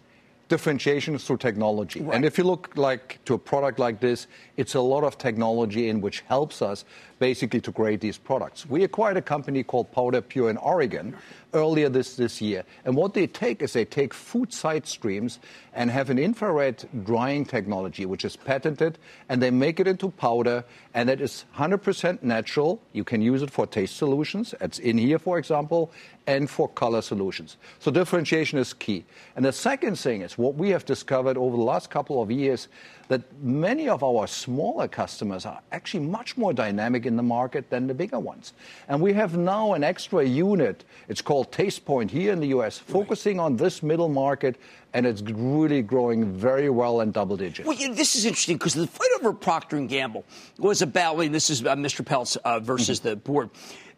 differentiation 0.49 1.19
through 1.19 1.39
technology. 1.39 2.07
And 2.13 2.25
if 2.25 2.37
you 2.37 2.45
look 2.45 2.71
like 2.77 3.19
to 3.25 3.35
a 3.35 3.39
product 3.39 3.79
like 3.79 3.99
this, 4.01 4.27
it's 4.57 4.75
a 4.75 4.81
lot 4.81 5.03
of 5.03 5.17
technology 5.17 5.89
in 5.89 6.01
which 6.01 6.21
helps 6.21 6.61
us 6.61 6.85
basically 7.25 7.59
to 7.59 7.73
create 7.73 8.03
these 8.03 8.19
products. 8.19 8.67
We 8.69 8.85
acquired 8.85 9.17
a 9.17 9.23
company 9.23 9.63
called 9.63 9.91
Powder 9.93 10.21
Pure 10.21 10.51
in 10.51 10.59
Oregon 10.59 11.17
earlier 11.55 11.89
this, 11.89 12.17
this 12.17 12.43
year. 12.43 12.65
And 12.85 12.95
what 12.95 13.15
they 13.15 13.27
take 13.27 13.63
is 13.63 13.73
they 13.73 13.87
take 13.87 14.13
food 14.13 14.53
side 14.53 14.87
streams 14.87 15.39
and 15.73 15.91
have 15.91 16.11
an 16.11 16.19
infrared 16.19 16.85
drying 17.05 17.47
technology, 17.47 18.05
which 18.05 18.27
is 18.27 18.37
patented, 18.37 18.99
and 19.31 19.41
they 19.41 19.51
make 19.51 19.81
it 19.81 19.89
into 19.89 20.11
powder, 20.11 20.65
and 20.93 21.09
it 21.09 21.23
is 21.23 21.47
100% 21.57 22.23
natural. 22.23 22.83
You 22.93 23.05
can 23.05 23.23
use 23.23 23.41
it 23.41 23.51
for 23.51 23.67
taste 23.67 23.97
solutions. 23.97 24.55
It's 24.61 24.79
in 24.79 24.99
here, 24.99 25.19
for 25.19 25.39
example, 25.39 25.93
and 26.27 26.51
for 26.51 26.69
color 26.69 27.01
solutions. 27.01 27.57
So 27.79 27.91
differentiation 27.91 28.59
is 28.59 28.75
key. 28.75 29.05
And 29.37 29.45
the 29.45 29.53
second 29.53 29.99
thing 29.99 30.21
is 30.21 30.37
what 30.37 30.57
we 30.57 30.71
have 30.71 30.85
discovered 30.85 31.39
over 31.39 31.57
the 31.57 31.63
last 31.63 31.89
couple 31.89 32.21
of 32.21 32.31
years 32.31 32.69
that 33.09 33.23
many 33.43 33.88
of 33.88 34.03
our 34.03 34.27
smaller 34.27 34.88
customers 34.88 35.47
are 35.47 35.61
actually 35.73 36.05
much 36.07 36.37
more 36.37 36.53
dynamic 36.53 37.07
in 37.07 37.17
the 37.17 37.23
market 37.23 37.71
than 37.71 37.87
the 37.87 37.95
bigger 37.95 38.19
ones. 38.19 38.53
And 38.88 39.01
we 39.01 39.12
have 39.14 39.37
now 39.37 39.75
an 39.75 39.85
extra 39.85 40.25
unit, 40.25 40.85
it's 41.09 41.23
called 41.23 41.53
Tastepoint 41.53 42.11
here 42.11 42.33
in 42.33 42.40
the 42.40 42.49
US, 42.49 42.79
focusing 42.79 43.40
on 43.40 43.57
this 43.57 43.83
middle 43.83 44.09
market, 44.09 44.57
and 44.93 45.07
it's 45.07 45.23
really 45.23 45.83
growing 45.83 46.33
very 46.33 46.71
well 46.71 47.01
in 47.01 47.11
double 47.11 47.37
digits. 47.37 47.67
Well, 47.67 47.77
this 47.77 48.14
is 48.14 48.25
interesting 48.25 48.57
because 48.57 48.75
the 48.75 48.87
fight 48.87 49.11
over 49.19 49.33
Procter 49.33 49.77
and 49.77 49.88
Gamble 49.88 50.25
was 50.59 50.83
about. 50.83 51.19
Mean, 51.19 51.33
this 51.33 51.51
is 51.51 51.64
uh, 51.64 51.75
Mr. 51.75 52.05
Peltz 52.05 52.37
uh, 52.37 52.61
versus 52.61 53.01
mm-hmm. 53.01 53.09
the 53.11 53.17
board. 53.17 53.51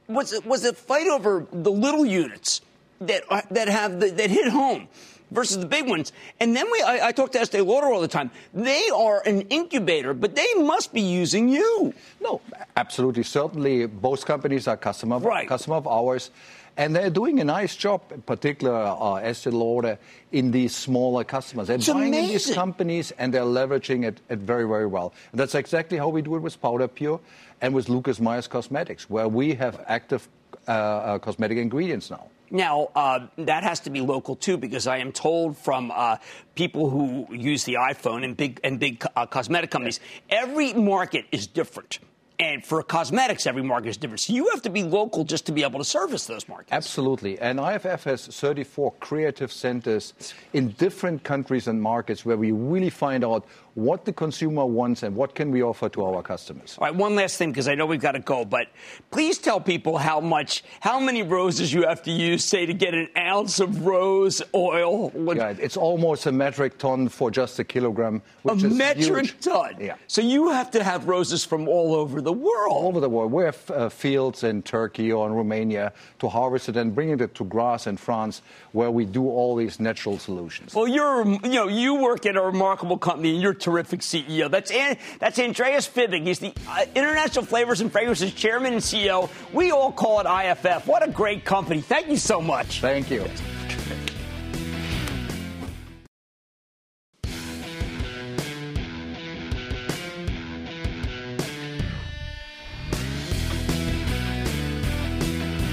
Was 0.09 0.33
it 0.33 0.47
was 0.47 0.65
a 0.65 0.73
fight 0.73 1.09
over 1.09 1.47
the 1.53 1.71
little 1.71 2.07
units 2.07 2.61
that 3.01 3.25
uh, 3.29 3.43
that 3.51 3.69
have 3.69 4.01
the, 4.01 4.11
that 4.11 4.31
hit 4.31 4.49
home 4.49 4.89
versus 5.31 5.59
the 5.59 5.67
big 5.67 5.89
ones. 5.89 6.13
And 6.41 6.55
then 6.55 6.67
we, 6.71 6.83
I, 6.83 7.09
I 7.09 7.13
talk 7.13 7.33
to 7.33 7.41
Estee 7.41 7.61
Lauder 7.61 7.87
all 7.87 8.01
the 8.01 8.09
time. 8.09 8.31
They 8.55 8.89
are 8.95 9.23
an 9.27 9.43
incubator, 9.43 10.15
but 10.15 10.35
they 10.35 10.55
must 10.55 10.93
be 10.93 11.01
using 11.01 11.49
you. 11.49 11.93
No, 12.21 12.41
absolutely. 12.77 13.23
Certainly, 13.23 13.87
both 13.87 14.25
companies 14.25 14.69
are 14.69 14.77
customer, 14.77 15.19
right. 15.19 15.49
customer 15.49 15.77
of 15.77 15.87
ours. 15.87 16.31
And 16.79 16.95
they're 16.95 17.09
doing 17.09 17.41
a 17.41 17.45
nice 17.45 17.75
job, 17.75 18.03
in 18.13 18.21
particular, 18.21 18.75
uh, 18.75 19.15
Estee 19.15 19.49
Lauder, 19.51 19.99
in 20.33 20.51
these 20.51 20.77
smaller 20.77 21.25
customers. 21.25 21.69
They're 21.69 21.77
it's 21.77 21.89
buying 21.89 22.09
amazing. 22.09 22.33
these 22.33 22.55
companies 22.55 23.13
and 23.13 23.33
they're 23.33 23.43
leveraging 23.43 24.05
it, 24.05 24.21
it 24.29 24.41
very, 24.41 24.69
very 24.69 24.87
well. 24.87 25.15
And 25.33 25.41
that's 25.41 25.55
exactly 25.55 25.97
how 25.97 26.09
we 26.09 26.21
do 26.21 26.37
it 26.37 26.41
with 26.41 26.61
Powder 26.61 26.87
Pure 26.87 27.21
and 27.63 27.73
with 27.73 27.89
Lucas 27.89 28.21
Myers 28.21 28.47
Cosmetics, 28.47 29.09
where 29.09 29.27
we 29.27 29.55
have 29.55 29.83
active 29.87 30.29
uh, 30.69 30.71
uh, 30.71 31.19
cosmetic 31.19 31.57
ingredients 31.57 32.11
now. 32.11 32.29
Now, 32.51 32.91
uh, 32.95 33.27
that 33.39 33.65
has 33.65 33.81
to 33.81 33.91
be 33.91 34.01
local 34.01 34.37
too, 34.37 34.57
because 34.57 34.87
I 34.87 34.99
am 34.99 35.13
told 35.13 35.57
from 35.59 35.91
uh, 35.95 36.17
people 36.55 36.91
who 36.91 37.27
use 37.35 37.65
the 37.65 37.75
iPhone 37.75 38.25
and 38.25 38.37
big 38.37 38.61
and 38.63 38.79
big 38.79 39.05
uh, 39.17 39.27
cosmetic 39.27 39.71
companies, 39.71 40.01
every 40.31 40.73
market 40.73 41.27
is 41.33 41.47
different. 41.47 41.99
And 42.39 42.65
for 42.65 42.83
cosmetics, 42.83 43.47
every 43.47 43.63
market 43.63 43.89
is 43.89 43.97
different. 43.97 44.21
So 44.21 44.35
you 44.35 44.51
have 44.51 44.61
to 44.63 44.71
be 44.71 44.83
local 44.83 45.25
just 45.25 45.47
to 45.47 45.53
be 45.53 45.63
able 45.63 45.79
to 45.79 45.85
service 45.85 46.27
those 46.27 46.47
markets. 46.49 46.71
Absolutely. 46.71 47.39
And 47.39 47.59
IFF 47.59 48.05
has 48.05 48.27
34 48.27 48.93
creative 49.01 49.51
centers 49.51 50.13
in 50.53 50.69
different 50.73 51.25
countries 51.25 51.67
and 51.67 51.81
markets 51.81 52.27
where 52.27 52.37
we 52.37 52.53
really 52.53 52.91
find 52.91 53.25
out 53.25 53.47
what 53.77 54.07
the 54.07 54.13
consumer 54.13 54.65
wants 54.65 55.03
and 55.03 55.15
what 55.15 55.35
can 55.35 55.51
we 55.51 55.63
offer 55.63 55.87
to 55.91 56.03
our 56.03 56.23
customers. 56.23 56.79
All 56.81 56.87
right, 56.87 56.95
one 56.97 57.15
last 57.15 57.37
thing 57.37 57.51
because 57.51 57.69
I 57.69 57.75
know 57.75 57.85
we've 57.85 58.01
got 58.01 58.13
to 58.13 58.21
go, 58.21 58.43
but 58.43 58.69
please 59.11 59.37
tell 59.37 59.61
people 59.61 59.99
how 59.99 60.19
much, 60.19 60.65
how 60.81 60.99
many 60.99 61.23
roses 61.23 61.75
you 61.75 61.83
have 61.83 62.03
to 62.05 62.11
use, 62.11 62.43
say, 62.43 62.65
to 62.65 62.73
get 62.73 62.95
an 62.95 63.11
ounce 63.19 63.61
of 63.61 63.87
rose 63.87 64.41
oil. 64.55 65.13
Yeah, 65.15 65.55
it's 65.59 65.77
almost 65.77 66.25
a 66.25 66.33
metric 66.33 66.79
ton 66.79 67.11
for 67.11 67.31
just 67.31 67.59
a 67.59 67.65
kilogram. 67.65 68.23
a 68.47 68.55
metric 68.55 69.27
huge. 69.27 69.41
ton. 69.41 69.77
Yeah. 69.79 69.97
So 70.07 70.23
you 70.23 70.49
have 70.49 70.71
to 70.71 70.83
have 70.83 71.07
roses 71.07 71.45
from 71.45 71.69
all 71.69 71.95
over 71.95 72.23
the 72.23 72.33
world. 72.33 72.73
All 72.73 72.89
over 72.89 73.01
the 73.01 73.11
world. 73.11 73.31
We 73.31 73.45
have 73.45 73.71
uh, 73.71 73.89
fields 73.91 74.43
in 74.43 74.63
Turkey 74.63 75.13
or 75.13 75.27
in 75.27 75.35
Romania 75.35 75.93
to 76.21 76.29
harvest 76.31 76.71
it 76.71 76.79
and 76.79 76.95
bring 76.95 77.11
it 77.11 77.35
to 77.35 77.45
Grasse 77.45 77.87
in 77.87 77.99
France, 77.99 78.41
where 78.73 78.91
we 78.91 79.05
do 79.05 79.29
all 79.29 79.55
these 79.55 79.79
natural 79.79 80.19
solutions. 80.19 80.75
Well, 80.75 80.89
you're, 80.89 81.27
you 81.27 81.51
know, 81.51 81.69
you 81.69 81.97
work 81.97 82.25
at 82.25 82.37
a 82.37 82.43
remarkable 82.43 82.97
company, 82.97 83.35
and 83.35 83.43
you're 83.43 83.66
terrific 83.67 83.99
CEO. 83.99 84.49
That's 84.49 84.71
that's 85.19 85.41
Andreas 85.41 85.89
Fibig. 85.89 86.25
He's 86.25 86.39
the 86.39 86.55
uh, 86.69 86.85
International 86.95 87.45
Flavors 87.45 87.81
and 87.81 87.91
Fragrances 87.91 88.33
Chairman 88.33 88.75
and 88.75 88.83
CEO. 88.83 89.29
We 89.53 89.73
all 89.73 89.91
call 89.91 90.21
it 90.21 90.27
IFF. 90.27 90.87
What 90.87 91.07
a 91.07 91.11
great 91.11 91.45
company. 91.45 91.81
Thank 91.81 92.09
you 92.09 92.17
so 92.17 92.41
much. 92.41 92.81
Thank 92.81 93.11
you. 93.11 93.25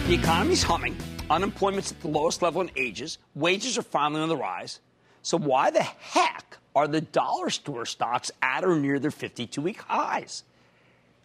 The 0.08 0.16
economy's 0.16 0.64
humming. 0.64 0.98
Unemployment's 1.30 1.92
at 1.92 2.02
the 2.02 2.08
lowest 2.08 2.42
level 2.42 2.62
in 2.62 2.72
ages. 2.76 3.20
Wages 3.36 3.78
are 3.78 3.84
finally 3.84 4.22
on 4.22 4.30
the 4.30 4.38
rise. 4.38 4.80
So 5.22 5.38
why 5.38 5.70
the 5.70 5.84
heck 5.84 6.58
are 6.76 6.88
the 6.88 7.02
dollar 7.02 7.50
store 7.50 7.86
stocks 7.86 8.32
at 8.42 8.64
or 8.64 8.76
near 8.76 9.00
their 9.00 9.12
52 9.12 9.62
week 9.62 9.82
highs? 9.82 10.44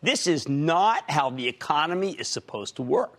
This 0.03 0.27
is 0.27 0.49
not 0.49 1.11
how 1.11 1.31
the 1.31 1.49
economy 1.49 2.13
is 2.13 2.29
supposed 2.29 2.77
to 2.77 2.83
work. 2.83 3.19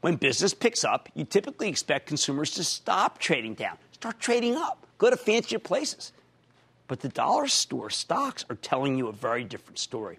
When 0.00 0.16
business 0.16 0.54
picks 0.54 0.84
up, 0.84 1.08
you 1.14 1.24
typically 1.24 1.68
expect 1.68 2.06
consumers 2.06 2.50
to 2.52 2.64
stop 2.64 3.18
trading 3.18 3.54
down, 3.54 3.76
start 3.92 4.18
trading 4.18 4.56
up, 4.56 4.86
go 4.98 5.10
to 5.10 5.16
fancier 5.16 5.58
places. 5.58 6.12
But 6.88 7.00
the 7.00 7.08
dollar 7.08 7.46
store 7.46 7.90
stocks 7.90 8.44
are 8.50 8.56
telling 8.56 8.98
you 8.98 9.08
a 9.08 9.12
very 9.12 9.44
different 9.44 9.78
story. 9.78 10.18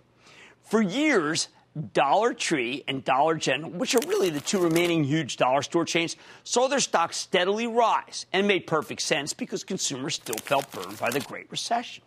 For 0.64 0.82
years, 0.82 1.50
Dollar 1.94 2.34
Tree 2.34 2.84
and 2.88 3.04
Dollar 3.04 3.36
General, 3.36 3.72
which 3.72 3.96
are 3.96 4.02
really 4.06 4.30
the 4.30 4.42
two 4.42 4.60
remaining 4.60 5.06
huge 5.06 5.38
dollar 5.38 5.62
store 5.62 5.86
chains, 5.86 6.18
saw 6.44 6.68
their 6.68 6.82
stocks 6.82 7.16
steadily 7.16 7.66
rise 7.66 8.26
and 8.34 8.46
made 8.46 8.68
perfect 8.68 9.02
sense 9.02 9.34
because 9.34 9.64
consumers 9.64 10.16
still 10.16 10.36
felt 10.36 10.70
burned 10.72 11.00
by 11.00 11.10
the 11.10 11.22
Great 11.22 11.50
Recession. 11.50 12.04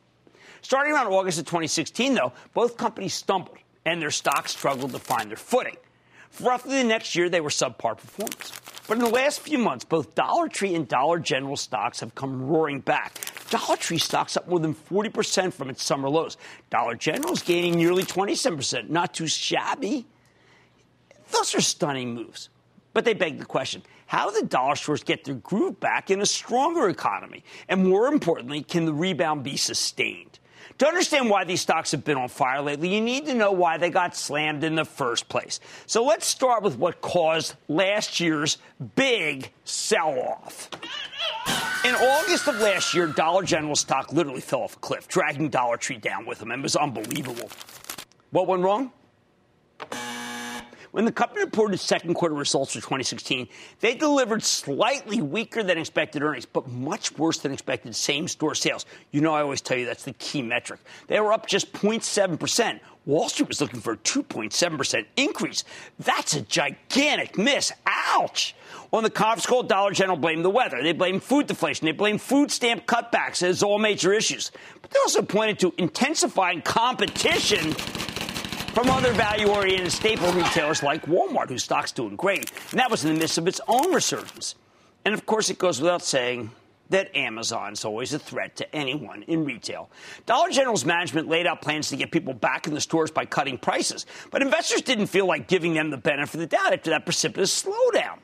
Starting 0.61 0.92
around 0.92 1.07
August 1.07 1.38
of 1.38 1.46
2016, 1.46 2.14
though, 2.14 2.33
both 2.53 2.77
companies 2.77 3.14
stumbled 3.14 3.57
and 3.87 4.00
their 4.00 4.11
stocks 4.11 4.53
struggled 4.53 4.92
to 4.92 4.98
find 4.98 5.31
their 5.31 5.37
footing. 5.37 5.77
For 6.31 6.44
roughly 6.44 6.79
the 6.79 6.85
next 6.85 7.14
year, 7.14 7.29
they 7.29 7.40
were 7.40 7.50
subpar 7.50 7.96
performers. 7.96 8.53
But 8.87 8.98
in 8.98 9.05
the 9.05 9.11
last 9.11 9.40
few 9.40 9.57
months, 9.57 9.85
both 9.85 10.14
Dollar 10.14 10.48
Tree 10.48 10.74
and 10.74 10.87
Dollar 10.87 11.18
General 11.18 11.57
stocks 11.57 12.00
have 12.00 12.14
come 12.14 12.42
roaring 12.46 12.81
back. 12.81 13.18
Dollar 13.51 13.77
Tree 13.77 13.99
stocks 13.99 14.37
up 14.37 14.49
more 14.49 14.59
than 14.59 14.75
40% 14.75 15.53
from 15.53 15.71
its 15.71 15.85
summer 15.85 16.09
lows. 16.09 16.37
Dollar 16.71 16.95
General 16.95 17.33
is 17.33 17.43
gaining 17.43 17.77
nearly 17.77 18.03
27%. 18.03 18.91
Not 18.91 19.15
too 19.15 19.27
shabby. 19.27 20.07
Those 21.31 21.55
are 21.55 21.61
stunning 21.61 22.15
moves. 22.15 22.49
But 22.93 23.05
they 23.05 23.15
beg 23.15 23.39
the 23.39 23.45
question 23.45 23.83
how 24.07 24.31
do 24.31 24.41
the 24.41 24.47
dollar 24.47 24.77
stores 24.77 25.03
get 25.03 25.25
their 25.25 25.35
groove 25.35 25.81
back 25.81 26.11
in 26.11 26.21
a 26.21 26.27
stronger 26.27 26.89
economy? 26.89 27.43
And 27.69 27.89
more 27.89 28.07
importantly, 28.07 28.63
can 28.63 28.85
the 28.85 28.93
rebound 28.93 29.43
be 29.43 29.57
sustained? 29.57 30.39
To 30.79 30.87
understand 30.89 31.31
why 31.31 31.45
these 31.45 31.61
stocks 31.61 31.93
have 31.93 32.05
been 32.05 32.19
on 32.19 32.29
fire 32.29 32.61
lately, 32.61 32.93
you 32.93 33.01
need 33.01 33.27
to 33.27 33.35
know 33.35 33.53
why 33.53 33.79
they 33.79 33.91
got 33.91 34.17
slammed 34.17 34.65
in 34.65 34.75
the 34.75 34.85
first 34.85 35.29
place. 35.29 35.61
So 35.87 36.05
let's 36.05 36.27
start 36.27 36.63
with 36.63 36.77
what 36.77 37.01
caused 37.01 37.55
last 37.69 38.19
year's 38.19 38.59
big 38.97 39.53
sell 39.65 40.19
off. 40.19 40.71
In 41.85 41.95
August 41.95 42.49
of 42.49 42.59
last 42.61 42.95
year, 42.95 43.07
Dollar 43.07 43.43
General 43.43 43.77
stock 43.77 44.13
literally 44.13 44.41
fell 44.41 44.63
off 44.63 44.77
a 44.77 44.79
cliff, 44.81 45.07
dragging 45.07 45.49
Dollar 45.49 45.77
Tree 45.77 45.99
down 45.99 46.27
with 46.27 46.39
them. 46.39 46.51
It 46.51 46.61
was 46.61 46.75
unbelievable. 46.75 47.51
What 48.31 48.49
went 48.49 48.63
wrong? 48.63 48.91
When 50.95 51.05
the 51.05 51.11
company 51.11 51.43
reported 51.43 51.81
second 51.81 52.15
quarter 52.15 52.37
results 52.37 52.73
for 52.73 52.79
2016, 52.79 53.49
they 53.81 53.97
delivered 53.97 54.45
slightly 54.45 55.21
weaker 55.21 55.65
than 55.65 55.77
expected 55.77 56.23
earnings, 56.23 56.47
but 56.47 56.69
much 56.69 57.19
worse 57.19 57.39
than 57.39 57.51
expected 57.51 57.97
same 57.97 58.29
store 58.29 58.55
sales. 58.55 58.87
You 59.11 59.21
know, 59.21 59.35
I 59.35 59.43
always 59.43 59.61
tell 59.61 59.77
you 59.77 59.87
that's 59.87 60.05
the 60.05 60.13
key 60.13 60.41
metric. 60.41 60.79
They 61.09 61.19
were 61.19 61.33
up 61.33 61.49
just 61.49 61.73
0.7%. 61.73 62.79
Wall 63.07 63.29
Street 63.29 63.49
was 63.49 63.61
looking 63.61 63.81
for 63.81 63.95
a 63.95 63.97
2.7% 63.97 65.05
increase. 65.17 65.65
That's 65.99 66.35
a 66.35 66.43
gigantic 66.43 67.37
miss. 67.37 67.73
Ouch! 67.87 68.55
On 68.93 69.03
the 69.03 69.11
conference 69.11 69.47
call, 69.47 69.65
Dollar 69.65 69.91
General 69.91 70.17
blamed 70.17 70.45
the 70.45 70.51
weather. 70.51 70.81
They 70.81 70.93
blamed 70.93 71.25
food 71.25 71.49
deflation. 71.49 71.87
They 71.87 71.93
blamed 71.93 72.23
food 72.23 72.53
stamp 72.53 72.87
cutbacks 72.87 73.43
as 73.43 73.65
all 73.65 73.81
major 73.81 74.13
issues. 74.13 74.53
But 74.81 74.93
they 74.93 75.01
also 75.01 75.23
pointed 75.23 75.59
to 75.59 75.75
intensifying 75.77 76.63
competition 76.63 77.75
from 78.75 78.91
other 78.91 79.13
value 79.13 79.47
oriented 79.47 79.93
staple 79.93 80.33
retailers 80.33 80.83
like 80.83 81.07
Walmart, 81.07 81.49
whose 81.49 81.63
stock's 81.63 81.93
doing 81.93 82.17
great. 82.17 82.51
And 82.73 82.81
that 82.81 82.91
was 82.91 83.05
in 83.05 83.15
the 83.15 83.21
midst 83.21 83.39
of 83.39 83.47
its 83.47 83.61
own 83.69 83.95
resurgence. 83.95 84.57
And 85.05 85.15
of 85.15 85.25
course, 85.27 85.49
it 85.49 85.59
goes 85.59 85.81
without 85.81 86.03
saying 86.03 86.51
that 86.91 87.17
Amazon's 87.17 87.85
always 87.85 88.13
a 88.13 88.19
threat 88.19 88.57
to 88.57 88.75
anyone 88.75 89.23
in 89.23 89.45
retail. 89.45 89.91
Dollar 90.27 90.51
General's 90.51 90.85
management 90.85 91.29
laid 91.29 91.47
out 91.47 91.63
plans 91.63 91.89
to 91.91 91.97
get 91.97 92.11
people 92.11 92.35
back 92.35 92.67
in 92.67 92.75
the 92.75 92.81
stores 92.81 93.13
by 93.13 93.25
cutting 93.25 93.59
prices, 93.59 94.07
but 94.33 94.43
investors 94.43 94.83
didn't 94.83 95.07
feel 95.07 95.27
like 95.27 95.47
giving 95.47 95.75
them 95.75 95.91
the 95.91 95.97
benefit 95.97 96.35
of 96.35 96.41
the 96.41 96.47
doubt 96.47 96.73
after 96.73 96.91
that 96.91 97.05
precipitous 97.05 97.63
slowdown. 97.63 98.19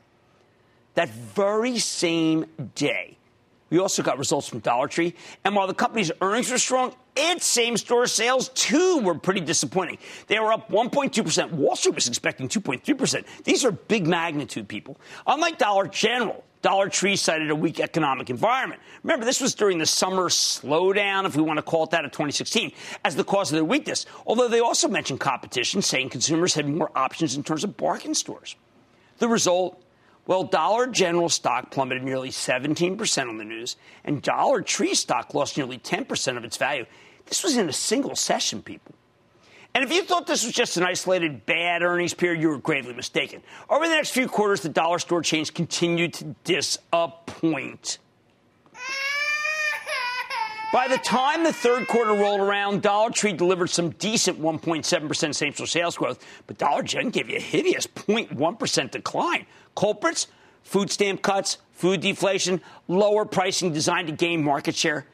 That 0.95 1.09
very 1.09 1.79
same 1.79 2.45
day, 2.75 3.17
we 3.71 3.79
also 3.79 4.03
got 4.03 4.19
results 4.19 4.47
from 4.47 4.59
Dollar 4.59 4.87
Tree. 4.87 5.15
And 5.43 5.55
while 5.55 5.65
the 5.65 5.73
company's 5.73 6.11
earnings 6.21 6.51
were 6.51 6.59
strong, 6.59 6.93
its 7.15 7.45
same 7.45 7.77
store 7.77 8.05
sales, 8.05 8.49
too, 8.49 8.99
were 8.99 9.15
pretty 9.15 9.39
disappointing. 9.39 9.97
They 10.27 10.39
were 10.39 10.53
up 10.53 10.69
1.2%. 10.69 11.51
Wall 11.53 11.75
Street 11.75 11.95
was 11.95 12.07
expecting 12.07 12.49
2.3%. 12.49 13.25
These 13.45 13.65
are 13.65 13.71
big 13.71 14.05
magnitude, 14.05 14.67
people. 14.67 14.97
Unlike 15.25 15.57
Dollar 15.57 15.87
General, 15.87 16.43
Dollar 16.61 16.89
Tree 16.89 17.15
cited 17.15 17.49
a 17.49 17.55
weak 17.55 17.79
economic 17.79 18.29
environment. 18.29 18.81
Remember, 19.03 19.25
this 19.25 19.41
was 19.41 19.55
during 19.55 19.77
the 19.77 19.85
summer 19.85 20.29
slowdown, 20.29 21.25
if 21.25 21.35
we 21.35 21.41
want 21.41 21.57
to 21.57 21.63
call 21.63 21.85
it 21.85 21.91
that, 21.91 22.05
of 22.05 22.11
2016, 22.11 22.73
as 23.03 23.15
the 23.15 23.23
cause 23.23 23.51
of 23.51 23.55
their 23.55 23.65
weakness. 23.65 24.05
Although 24.27 24.49
they 24.49 24.59
also 24.59 24.87
mentioned 24.87 25.21
competition, 25.21 25.81
saying 25.81 26.09
consumers 26.09 26.53
had 26.53 26.67
more 26.67 26.91
options 26.95 27.35
in 27.35 27.43
terms 27.43 27.63
of 27.63 27.77
bargain 27.77 28.13
stores. 28.13 28.55
The 29.17 29.27
result 29.27 29.81
well, 30.31 30.45
Dollar 30.45 30.87
General 30.87 31.27
stock 31.27 31.71
plummeted 31.71 32.03
nearly 32.03 32.29
17% 32.29 33.27
on 33.27 33.37
the 33.37 33.43
news, 33.43 33.75
and 34.05 34.21
Dollar 34.21 34.61
Tree 34.61 34.95
stock 34.95 35.33
lost 35.33 35.57
nearly 35.57 35.77
10% 35.77 36.37
of 36.37 36.45
its 36.45 36.55
value. 36.55 36.85
This 37.25 37.43
was 37.43 37.57
in 37.57 37.67
a 37.67 37.73
single 37.73 38.15
session, 38.15 38.61
people. 38.61 38.95
And 39.75 39.83
if 39.83 39.91
you 39.91 40.03
thought 40.03 40.27
this 40.27 40.45
was 40.45 40.53
just 40.53 40.77
an 40.77 40.83
isolated 40.83 41.45
bad 41.45 41.81
earnings 41.81 42.13
period, 42.13 42.41
you 42.41 42.47
were 42.47 42.59
gravely 42.59 42.93
mistaken. 42.93 43.43
Over 43.69 43.89
the 43.89 43.93
next 43.93 44.11
few 44.11 44.29
quarters, 44.29 44.61
the 44.61 44.69
dollar 44.69 44.99
store 44.99 45.21
chains 45.21 45.51
continued 45.51 46.13
to 46.13 46.33
disappoint. 46.45 47.97
By 50.71 50.87
the 50.87 50.97
time 50.97 51.43
the 51.43 51.51
third 51.51 51.85
quarter 51.87 52.13
rolled 52.13 52.39
around, 52.39 52.81
Dollar 52.81 53.09
Tree 53.09 53.33
delivered 53.33 53.67
some 53.67 53.89
decent 53.89 54.39
1.7% 54.39 55.35
same 55.35 55.53
store 55.53 55.67
sales 55.67 55.97
growth, 55.97 56.25
but 56.47 56.57
Dollar 56.57 56.81
Gen 56.81 57.09
gave 57.09 57.29
you 57.29 57.35
a 57.35 57.41
hideous 57.41 57.87
0.1% 57.87 58.89
decline. 58.89 59.45
Culprits? 59.75 60.27
Food 60.63 60.89
stamp 60.89 61.23
cuts, 61.23 61.57
food 61.73 61.99
deflation, 61.99 62.61
lower 62.87 63.25
pricing 63.25 63.73
designed 63.73 64.07
to 64.07 64.13
gain 64.13 64.43
market 64.43 64.73
share. 64.73 65.07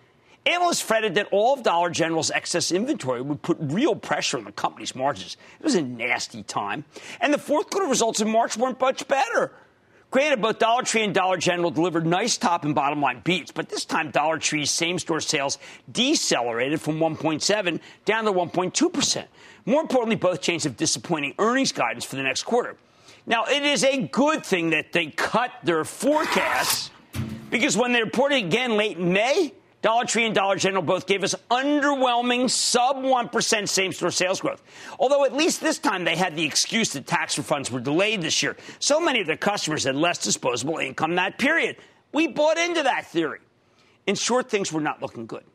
Analysts 0.45 0.81
fretted 0.81 1.15
that 1.15 1.27
all 1.31 1.55
of 1.55 1.63
Dollar 1.63 1.89
General's 1.89 2.29
excess 2.29 2.71
inventory 2.71 3.23
would 3.23 3.41
put 3.41 3.57
real 3.59 3.95
pressure 3.95 4.37
on 4.37 4.43
the 4.43 4.51
company's 4.51 4.93
margins. 4.93 5.37
It 5.59 5.63
was 5.63 5.73
a 5.73 5.81
nasty 5.81 6.43
time. 6.43 6.85
And 7.19 7.33
the 7.33 7.39
fourth 7.39 7.71
quarter 7.71 7.87
results 7.87 8.21
in 8.21 8.29
March 8.29 8.57
weren't 8.57 8.79
much 8.79 9.07
better. 9.07 9.53
Granted, 10.09 10.41
both 10.41 10.57
Dollar 10.57 10.83
Tree 10.83 11.03
and 11.03 11.13
Dollar 11.13 11.37
General 11.37 11.69
delivered 11.69 12.05
nice 12.05 12.37
top 12.37 12.63
and 12.63 12.73
bottom 12.73 13.01
line 13.01 13.21
beats, 13.25 13.51
but 13.51 13.67
this 13.67 13.83
time 13.83 14.09
Dollar 14.09 14.37
Tree's 14.39 14.71
same 14.71 14.99
store 14.99 15.19
sales 15.19 15.57
decelerated 15.91 16.79
from 16.79 16.99
1.7 16.99 17.79
down 18.05 18.23
to 18.23 18.31
1.2%. 18.31 19.25
More 19.65 19.81
importantly, 19.81 20.15
both 20.15 20.41
chains 20.41 20.63
have 20.63 20.77
disappointing 20.77 21.33
earnings 21.39 21.73
guidance 21.73 22.05
for 22.05 22.15
the 22.15 22.23
next 22.23 22.43
quarter. 22.43 22.77
Now, 23.25 23.43
it 23.45 23.63
is 23.63 23.83
a 23.83 24.07
good 24.07 24.45
thing 24.45 24.69
that 24.69 24.93
they 24.93 25.07
cut 25.07 25.51
their 25.63 25.83
forecasts 25.83 26.89
because 27.49 27.75
when 27.75 27.91
they 27.91 28.01
reported 28.01 28.37
again 28.37 28.77
late 28.77 28.97
May, 28.97 29.53
Dollar 29.87 30.03
Tree 30.03 30.25
and 30.25 30.35
Dollar 30.35 30.57
General 30.57 30.83
both 30.83 31.07
gave 31.07 31.23
us 31.23 31.33
underwhelming 31.49 32.49
sub 32.49 32.97
1% 32.97 33.69
same 33.69 33.93
store 33.93 34.11
sales 34.11 34.41
growth. 34.41 34.61
Although 34.99 35.23
at 35.23 35.33
least 35.33 35.61
this 35.61 35.79
time 35.79 36.03
they 36.03 36.17
had 36.17 36.35
the 36.35 36.43
excuse 36.43 36.91
that 36.91 37.07
tax 37.07 37.37
refunds 37.37 37.71
were 37.71 37.79
delayed 37.79 38.21
this 38.21 38.43
year. 38.43 38.57
So 38.79 38.99
many 38.99 39.21
of 39.21 39.27
their 39.27 39.37
customers 39.37 39.85
had 39.85 39.95
less 39.95 40.17
disposable 40.17 40.79
income 40.79 41.15
that 41.15 41.37
period. 41.37 41.77
We 42.11 42.27
bought 42.27 42.57
into 42.57 42.83
that 42.83 43.07
theory. 43.07 43.39
In 44.07 44.15
short, 44.15 44.49
things 44.49 44.73
were 44.73 44.81
not 44.81 45.01
looking 45.01 45.25
good. 45.25 45.45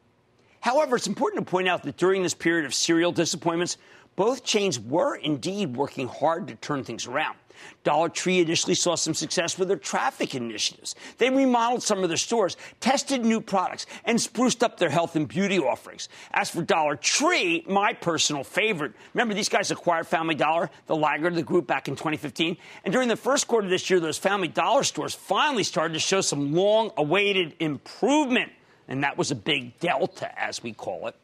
However, 0.60 0.96
it's 0.96 1.08
important 1.08 1.46
to 1.46 1.50
point 1.50 1.68
out 1.68 1.82
that 1.82 1.98
during 1.98 2.22
this 2.22 2.32
period 2.32 2.64
of 2.64 2.72
serial 2.72 3.12
disappointments, 3.12 3.76
both 4.16 4.44
chains 4.44 4.80
were 4.80 5.16
indeed 5.16 5.76
working 5.76 6.08
hard 6.08 6.48
to 6.48 6.54
turn 6.54 6.84
things 6.84 7.06
around. 7.06 7.36
Dollar 7.84 8.08
Tree 8.08 8.40
initially 8.40 8.74
saw 8.74 8.94
some 8.94 9.14
success 9.14 9.58
with 9.58 9.68
their 9.68 9.76
traffic 9.76 10.34
initiatives. 10.34 10.94
They 11.18 11.30
remodeled 11.30 11.82
some 11.82 12.02
of 12.02 12.08
their 12.08 12.16
stores, 12.16 12.56
tested 12.80 13.24
new 13.24 13.40
products, 13.40 13.86
and 14.04 14.20
spruced 14.20 14.62
up 14.62 14.78
their 14.78 14.90
health 14.90 15.16
and 15.16 15.26
beauty 15.26 15.58
offerings. 15.58 16.08
As 16.32 16.50
for 16.50 16.62
Dollar 16.62 16.96
Tree, 16.96 17.64
my 17.68 17.92
personal 17.92 18.44
favorite, 18.44 18.92
remember 19.14 19.34
these 19.34 19.48
guys 19.48 19.70
acquired 19.70 20.06
Family 20.06 20.34
Dollar, 20.34 20.70
the 20.86 20.96
laggard 20.96 21.32
of 21.32 21.36
the 21.36 21.42
group 21.42 21.66
back 21.66 21.88
in 21.88 21.96
2015? 21.96 22.56
And 22.84 22.92
during 22.92 23.08
the 23.08 23.16
first 23.16 23.48
quarter 23.48 23.66
of 23.66 23.70
this 23.70 23.90
year, 23.90 24.00
those 24.00 24.18
Family 24.18 24.48
Dollar 24.48 24.84
stores 24.84 25.14
finally 25.14 25.64
started 25.64 25.94
to 25.94 26.00
show 26.00 26.20
some 26.20 26.52
long 26.54 26.92
awaited 26.96 27.54
improvement. 27.60 28.52
And 28.88 29.04
that 29.04 29.16
was 29.16 29.30
a 29.30 29.36
big 29.36 29.78
delta, 29.80 30.38
as 30.38 30.62
we 30.62 30.72
call 30.72 31.06
it. 31.08 31.16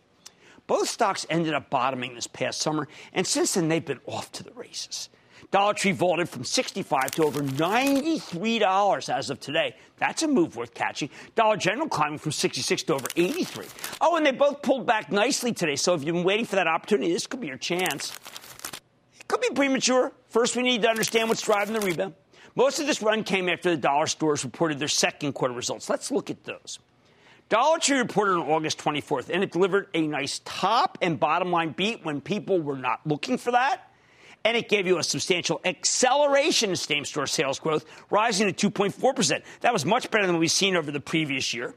Both 0.68 0.90
stocks 0.90 1.26
ended 1.30 1.54
up 1.54 1.70
bottoming 1.70 2.14
this 2.14 2.26
past 2.26 2.60
summer, 2.60 2.88
and 3.14 3.26
since 3.26 3.54
then 3.54 3.68
they've 3.68 3.84
been 3.84 4.00
off 4.06 4.30
to 4.32 4.42
the 4.44 4.52
races. 4.52 5.08
Dollar 5.50 5.74
Tree 5.74 5.92
vaulted 5.92 6.28
from 6.28 6.44
65 6.44 7.10
to 7.12 7.24
over 7.24 7.40
$93 7.40 9.14
as 9.14 9.30
of 9.30 9.40
today. 9.40 9.74
That's 9.96 10.22
a 10.22 10.28
move 10.28 10.56
worth 10.56 10.74
catching. 10.74 11.10
Dollar 11.34 11.56
General 11.56 11.88
climbing 11.88 12.18
from 12.18 12.32
66 12.32 12.82
to 12.84 12.94
over 12.94 13.06
83. 13.16 13.66
Oh, 14.00 14.16
and 14.16 14.26
they 14.26 14.32
both 14.32 14.62
pulled 14.62 14.86
back 14.86 15.10
nicely 15.10 15.52
today. 15.52 15.76
So 15.76 15.94
if 15.94 16.04
you've 16.04 16.14
been 16.14 16.24
waiting 16.24 16.44
for 16.44 16.56
that 16.56 16.66
opportunity, 16.66 17.12
this 17.12 17.26
could 17.26 17.40
be 17.40 17.46
your 17.46 17.56
chance. 17.56 18.14
It 19.18 19.26
could 19.28 19.40
be 19.40 19.50
premature. 19.50 20.12
First, 20.28 20.56
we 20.56 20.62
need 20.62 20.82
to 20.82 20.88
understand 20.88 21.28
what's 21.28 21.42
driving 21.42 21.74
the 21.74 21.80
rebound. 21.80 22.14
Most 22.54 22.80
of 22.80 22.86
this 22.86 23.02
run 23.02 23.24
came 23.24 23.48
after 23.48 23.70
the 23.70 23.76
dollar 23.76 24.06
stores 24.06 24.44
reported 24.44 24.78
their 24.78 24.88
second 24.88 25.32
quarter 25.32 25.54
results. 25.54 25.88
Let's 25.88 26.10
look 26.10 26.28
at 26.28 26.44
those. 26.44 26.78
Dollar 27.48 27.78
Tree 27.78 27.96
reported 27.96 28.32
on 28.32 28.50
August 28.50 28.78
24th, 28.78 29.30
and 29.30 29.42
it 29.42 29.52
delivered 29.52 29.88
a 29.94 30.06
nice 30.06 30.42
top 30.44 30.98
and 31.00 31.18
bottom 31.18 31.50
line 31.50 31.70
beat 31.70 32.04
when 32.04 32.20
people 32.20 32.60
were 32.60 32.76
not 32.76 33.00
looking 33.06 33.38
for 33.38 33.52
that 33.52 33.87
and 34.44 34.56
it 34.56 34.68
gave 34.68 34.86
you 34.86 34.98
a 34.98 35.02
substantial 35.02 35.60
acceleration 35.64 36.70
in 36.70 36.76
same 36.76 37.04
store 37.04 37.26
sales 37.26 37.58
growth, 37.58 37.84
rising 38.10 38.52
to 38.52 38.70
2.4%. 38.70 39.42
That 39.60 39.72
was 39.72 39.84
much 39.84 40.10
better 40.10 40.26
than 40.26 40.38
we've 40.38 40.50
seen 40.50 40.76
over 40.76 40.90
the 40.90 41.00
previous 41.00 41.52
year. 41.52 41.74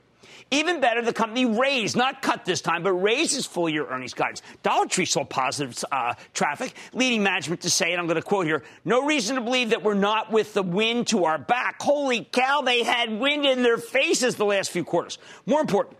Even 0.53 0.81
better, 0.81 1.01
the 1.01 1.13
company 1.13 1.45
raised, 1.45 1.95
not 1.95 2.21
cut 2.21 2.43
this 2.43 2.59
time, 2.59 2.83
but 2.83 2.91
raised 2.91 3.37
its 3.37 3.45
full 3.45 3.69
year 3.69 3.87
earnings 3.87 4.13
guidance. 4.13 4.41
Dollar 4.63 4.85
Tree 4.85 5.05
saw 5.05 5.23
positive 5.23 5.81
uh, 5.91 6.13
traffic, 6.33 6.73
leading 6.93 7.23
management 7.23 7.61
to 7.61 7.69
say, 7.69 7.91
and 7.91 8.01
I'm 8.01 8.05
going 8.05 8.17
to 8.17 8.21
quote 8.21 8.45
here, 8.45 8.63
no 8.83 9.05
reason 9.05 9.37
to 9.37 9.41
believe 9.41 9.69
that 9.69 9.81
we're 9.81 9.93
not 9.93 10.29
with 10.29 10.53
the 10.53 10.63
wind 10.63 11.07
to 11.07 11.23
our 11.23 11.37
back. 11.37 11.81
Holy 11.81 12.27
cow, 12.29 12.61
they 12.61 12.83
had 12.83 13.17
wind 13.17 13.45
in 13.45 13.63
their 13.63 13.77
faces 13.77 14.35
the 14.35 14.45
last 14.45 14.71
few 14.71 14.83
quarters. 14.83 15.19
More 15.45 15.61
important, 15.61 15.97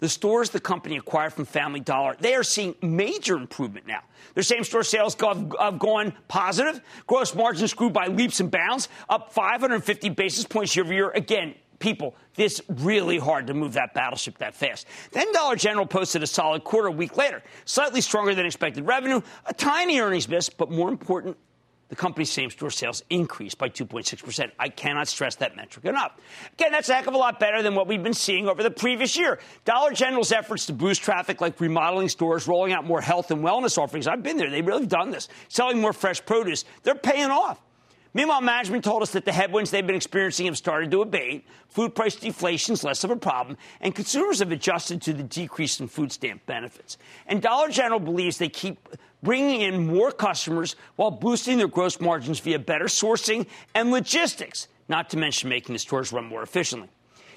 the 0.00 0.08
stores 0.08 0.50
the 0.50 0.60
company 0.60 0.96
acquired 0.96 1.32
from 1.32 1.44
Family 1.44 1.80
Dollar, 1.80 2.16
they 2.20 2.34
are 2.34 2.42
seeing 2.42 2.74
major 2.82 3.36
improvement 3.36 3.86
now. 3.86 4.00
Their 4.34 4.42
same 4.42 4.64
store 4.64 4.84
sales 4.84 5.16
have, 5.20 5.52
have 5.58 5.78
gone 5.78 6.12
positive. 6.28 6.80
Gross 7.06 7.34
margins 7.34 7.74
grew 7.74 7.90
by 7.90 8.06
leaps 8.06 8.40
and 8.40 8.50
bounds, 8.50 8.88
up 9.08 9.32
550 9.32 10.10
basis 10.10 10.44
points 10.44 10.76
year 10.76 10.84
over 10.84 10.94
year. 10.94 11.10
Again, 11.10 11.54
people, 11.78 12.14
this 12.34 12.60
really 12.68 13.18
hard 13.18 13.46
to 13.46 13.54
move 13.54 13.72
that 13.74 13.94
battleship 13.94 14.38
that 14.38 14.54
fast. 14.54 14.86
Then 15.12 15.32
Dollar 15.32 15.56
General 15.56 15.86
posted 15.86 16.22
a 16.22 16.26
solid 16.26 16.64
quarter 16.64 16.88
a 16.88 16.92
week 16.92 17.16
later, 17.16 17.42
slightly 17.64 18.00
stronger 18.00 18.34
than 18.34 18.46
expected 18.46 18.86
revenue, 18.86 19.20
a 19.46 19.54
tiny 19.54 20.00
earnings 20.00 20.28
miss, 20.28 20.48
but 20.48 20.70
more 20.70 20.88
important, 20.88 21.36
the 21.88 21.96
company's 21.96 22.30
same 22.30 22.50
store 22.50 22.70
sales 22.70 23.02
increased 23.08 23.58
by 23.58 23.68
2.6%. 23.68 24.50
I 24.58 24.68
cannot 24.68 25.08
stress 25.08 25.36
that 25.36 25.56
metric 25.56 25.86
enough. 25.86 26.12
Again, 26.54 26.72
that's 26.72 26.88
a 26.88 26.94
heck 26.94 27.06
of 27.06 27.14
a 27.14 27.18
lot 27.18 27.40
better 27.40 27.62
than 27.62 27.74
what 27.74 27.86
we've 27.86 28.02
been 28.02 28.12
seeing 28.12 28.46
over 28.46 28.62
the 28.62 28.70
previous 28.70 29.16
year. 29.16 29.38
Dollar 29.64 29.92
General's 29.92 30.32
efforts 30.32 30.66
to 30.66 30.72
boost 30.72 31.02
traffic, 31.02 31.40
like 31.40 31.60
remodeling 31.60 32.08
stores, 32.08 32.46
rolling 32.46 32.72
out 32.72 32.84
more 32.84 33.00
health 33.00 33.30
and 33.30 33.42
wellness 33.42 33.78
offerings, 33.78 34.06
I've 34.06 34.22
been 34.22 34.36
there. 34.36 34.50
They've 34.50 34.66
really 34.66 34.86
done 34.86 35.10
this. 35.10 35.28
Selling 35.48 35.80
more 35.80 35.92
fresh 35.92 36.24
produce, 36.24 36.64
they're 36.82 36.94
paying 36.94 37.30
off. 37.30 37.60
Meanwhile, 38.14 38.40
management 38.40 38.84
told 38.84 39.02
us 39.02 39.12
that 39.12 39.24
the 39.24 39.32
headwinds 39.32 39.70
they've 39.70 39.86
been 39.86 39.94
experiencing 39.94 40.46
have 40.46 40.56
started 40.56 40.90
to 40.90 41.02
abate. 41.02 41.46
Food 41.68 41.94
price 41.94 42.16
deflation 42.16 42.72
is 42.72 42.82
less 42.82 43.04
of 43.04 43.10
a 43.10 43.16
problem, 43.16 43.56
and 43.80 43.94
consumers 43.94 44.38
have 44.38 44.50
adjusted 44.50 45.02
to 45.02 45.12
the 45.12 45.22
decrease 45.22 45.78
in 45.78 45.88
food 45.88 46.10
stamp 46.10 46.44
benefits. 46.46 46.96
And 47.26 47.42
Dollar 47.42 47.68
General 47.68 48.00
believes 48.00 48.38
they 48.38 48.48
keep 48.48 48.88
bringing 49.22 49.60
in 49.60 49.86
more 49.86 50.10
customers 50.10 50.76
while 50.96 51.10
boosting 51.10 51.58
their 51.58 51.68
gross 51.68 52.00
margins 52.00 52.40
via 52.40 52.58
better 52.58 52.86
sourcing 52.86 53.46
and 53.74 53.90
logistics, 53.90 54.68
not 54.88 55.10
to 55.10 55.16
mention 55.16 55.48
making 55.48 55.72
the 55.72 55.78
stores 55.78 56.12
run 56.12 56.24
more 56.24 56.42
efficiently. 56.42 56.88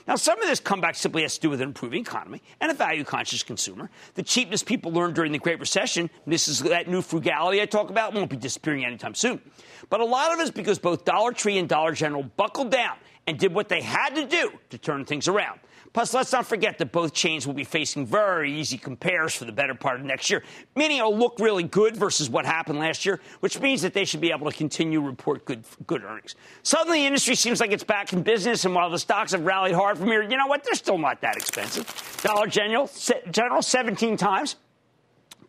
Now, 0.07 0.15
some 0.15 0.41
of 0.41 0.47
this 0.47 0.59
comeback 0.59 0.95
simply 0.95 1.21
has 1.21 1.35
to 1.35 1.41
do 1.41 1.49
with 1.49 1.61
an 1.61 1.67
improving 1.67 2.01
economy 2.01 2.41
and 2.59 2.71
a 2.71 2.73
value 2.73 3.03
conscious 3.03 3.43
consumer. 3.43 3.89
The 4.15 4.23
cheapness 4.23 4.63
people 4.63 4.91
learned 4.91 5.13
during 5.13 5.31
the 5.31 5.37
Great 5.37 5.59
Recession, 5.59 6.09
this 6.25 6.47
is 6.47 6.59
that 6.61 6.87
new 6.87 7.01
frugality 7.01 7.61
I 7.61 7.65
talk 7.65 7.89
about, 7.89 8.13
won't 8.13 8.29
be 8.29 8.37
disappearing 8.37 8.83
anytime 8.83 9.13
soon. 9.13 9.41
But 9.89 9.99
a 9.99 10.05
lot 10.05 10.33
of 10.33 10.39
it 10.39 10.43
is 10.43 10.51
because 10.51 10.79
both 10.79 11.05
Dollar 11.05 11.31
Tree 11.33 11.57
and 11.59 11.69
Dollar 11.69 11.93
General 11.93 12.23
buckled 12.23 12.71
down 12.71 12.97
and 13.27 13.37
did 13.37 13.53
what 13.53 13.69
they 13.69 13.81
had 13.81 14.15
to 14.15 14.25
do 14.25 14.51
to 14.71 14.77
turn 14.77 15.05
things 15.05 15.27
around. 15.27 15.59
Plus, 15.93 16.13
let's 16.13 16.31
not 16.31 16.45
forget 16.45 16.77
that 16.77 16.93
both 16.93 17.13
chains 17.13 17.45
will 17.45 17.53
be 17.53 17.65
facing 17.65 18.05
very 18.05 18.53
easy 18.53 18.77
compares 18.77 19.35
for 19.35 19.43
the 19.43 19.51
better 19.51 19.75
part 19.75 19.99
of 19.99 20.05
next 20.05 20.29
year, 20.29 20.41
meaning 20.75 20.99
it'll 20.99 21.17
look 21.17 21.37
really 21.37 21.63
good 21.63 21.97
versus 21.97 22.29
what 22.29 22.45
happened 22.45 22.79
last 22.79 23.05
year, 23.05 23.19
which 23.41 23.59
means 23.59 23.81
that 23.81 23.93
they 23.93 24.05
should 24.05 24.21
be 24.21 24.31
able 24.31 24.49
to 24.49 24.55
continue 24.55 25.01
to 25.01 25.05
report 25.05 25.43
good, 25.43 25.65
good 25.87 26.03
earnings. 26.03 26.35
Suddenly, 26.63 27.01
the 27.01 27.07
industry 27.07 27.35
seems 27.35 27.59
like 27.59 27.71
it's 27.71 27.83
back 27.83 28.13
in 28.13 28.23
business, 28.23 28.63
and 28.63 28.73
while 28.73 28.89
the 28.89 28.99
stocks 28.99 29.33
have 29.33 29.45
rallied 29.45 29.73
hard 29.73 29.97
from 29.97 30.07
here, 30.07 30.21
you 30.21 30.37
know 30.37 30.47
what? 30.47 30.63
They're 30.63 30.75
still 30.75 30.97
not 30.97 31.19
that 31.21 31.35
expensive. 31.35 31.85
Dollar 32.23 32.47
General, 32.47 32.89
General 33.29 33.61
17 33.61 34.15
times, 34.15 34.55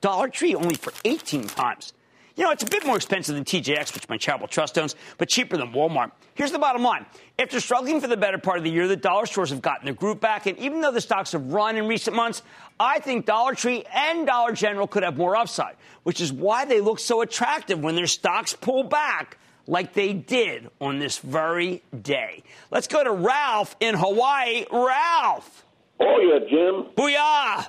Dollar 0.01 0.29
Tree 0.29 0.57
only 0.57 0.75
for 0.75 0.93
18 1.05 1.47
times. 1.47 1.93
You 2.37 2.45
know, 2.45 2.51
it's 2.51 2.63
a 2.63 2.67
bit 2.67 2.87
more 2.87 2.97
expensive 2.97 3.35
than 3.35 3.45
TJX, 3.45 3.95
which 3.95 4.09
my 4.09 4.17
charitable 4.17 4.49
trust 4.49 4.79
owns, 4.79 4.97
but 5.19 5.29
cheaper 5.29 5.57
than 5.57 5.73
Walmart. 5.73 6.13
Here's 6.35 6.51
the 6.51 6.59
bottom 6.59 6.83
line. 6.83 7.05
After 7.39 7.61
struggling 7.61 8.01
for 8.01 8.07
the 8.07 8.17
better 8.17 8.39
part 8.39 8.59
of 8.59 8.65
the 8.65 8.71
year, 8.71 8.89
the 8.89 8.97
dollar 8.97 9.27
stores 9.27 9.51
have 9.51 9.61
gotten 9.61 9.85
their 9.85 9.95
group 9.95 10.21
back, 10.21 10.47
and 10.47 10.57
even 10.59 10.81
though 10.81 10.91
the 10.91 11.01
stocks 11.01 11.33
have 11.33 11.53
run 11.53 11.77
in 11.77 11.87
recent 11.87 12.17
months, 12.17 12.43
I 12.81 13.01
think 13.01 13.27
Dollar 13.27 13.55
Tree 13.55 13.85
and 13.93 14.27
Dollar 14.27 14.53
General 14.53 14.87
could 14.87 15.03
have 15.03 15.17
more 15.17 15.37
upside, 15.37 15.77
which 16.05 16.21
is 16.21 16.33
why 16.33 16.65
they 16.65 16.81
look 16.81 16.99
so 16.99 17.21
attractive 17.21 17.81
when 17.81 17.97
their 17.97 18.07
stocks 18.07 18.55
pull 18.55 18.85
back 18.85 19.37
like 19.67 19.93
they 19.93 20.13
did 20.13 20.71
on 20.81 20.99
this 20.99 21.19
very 21.19 21.83
day. 22.03 22.43
Let's 22.71 22.89
go 22.89 23.05
to 23.05 23.13
Ralph 23.13 23.77
in 23.81 23.95
Hawaii. 23.95 24.65
Ralph! 24.73 25.65
Oh, 26.01 26.19
yeah, 26.19 26.41
Jim. 26.49 26.93
Booyah! 26.97 27.69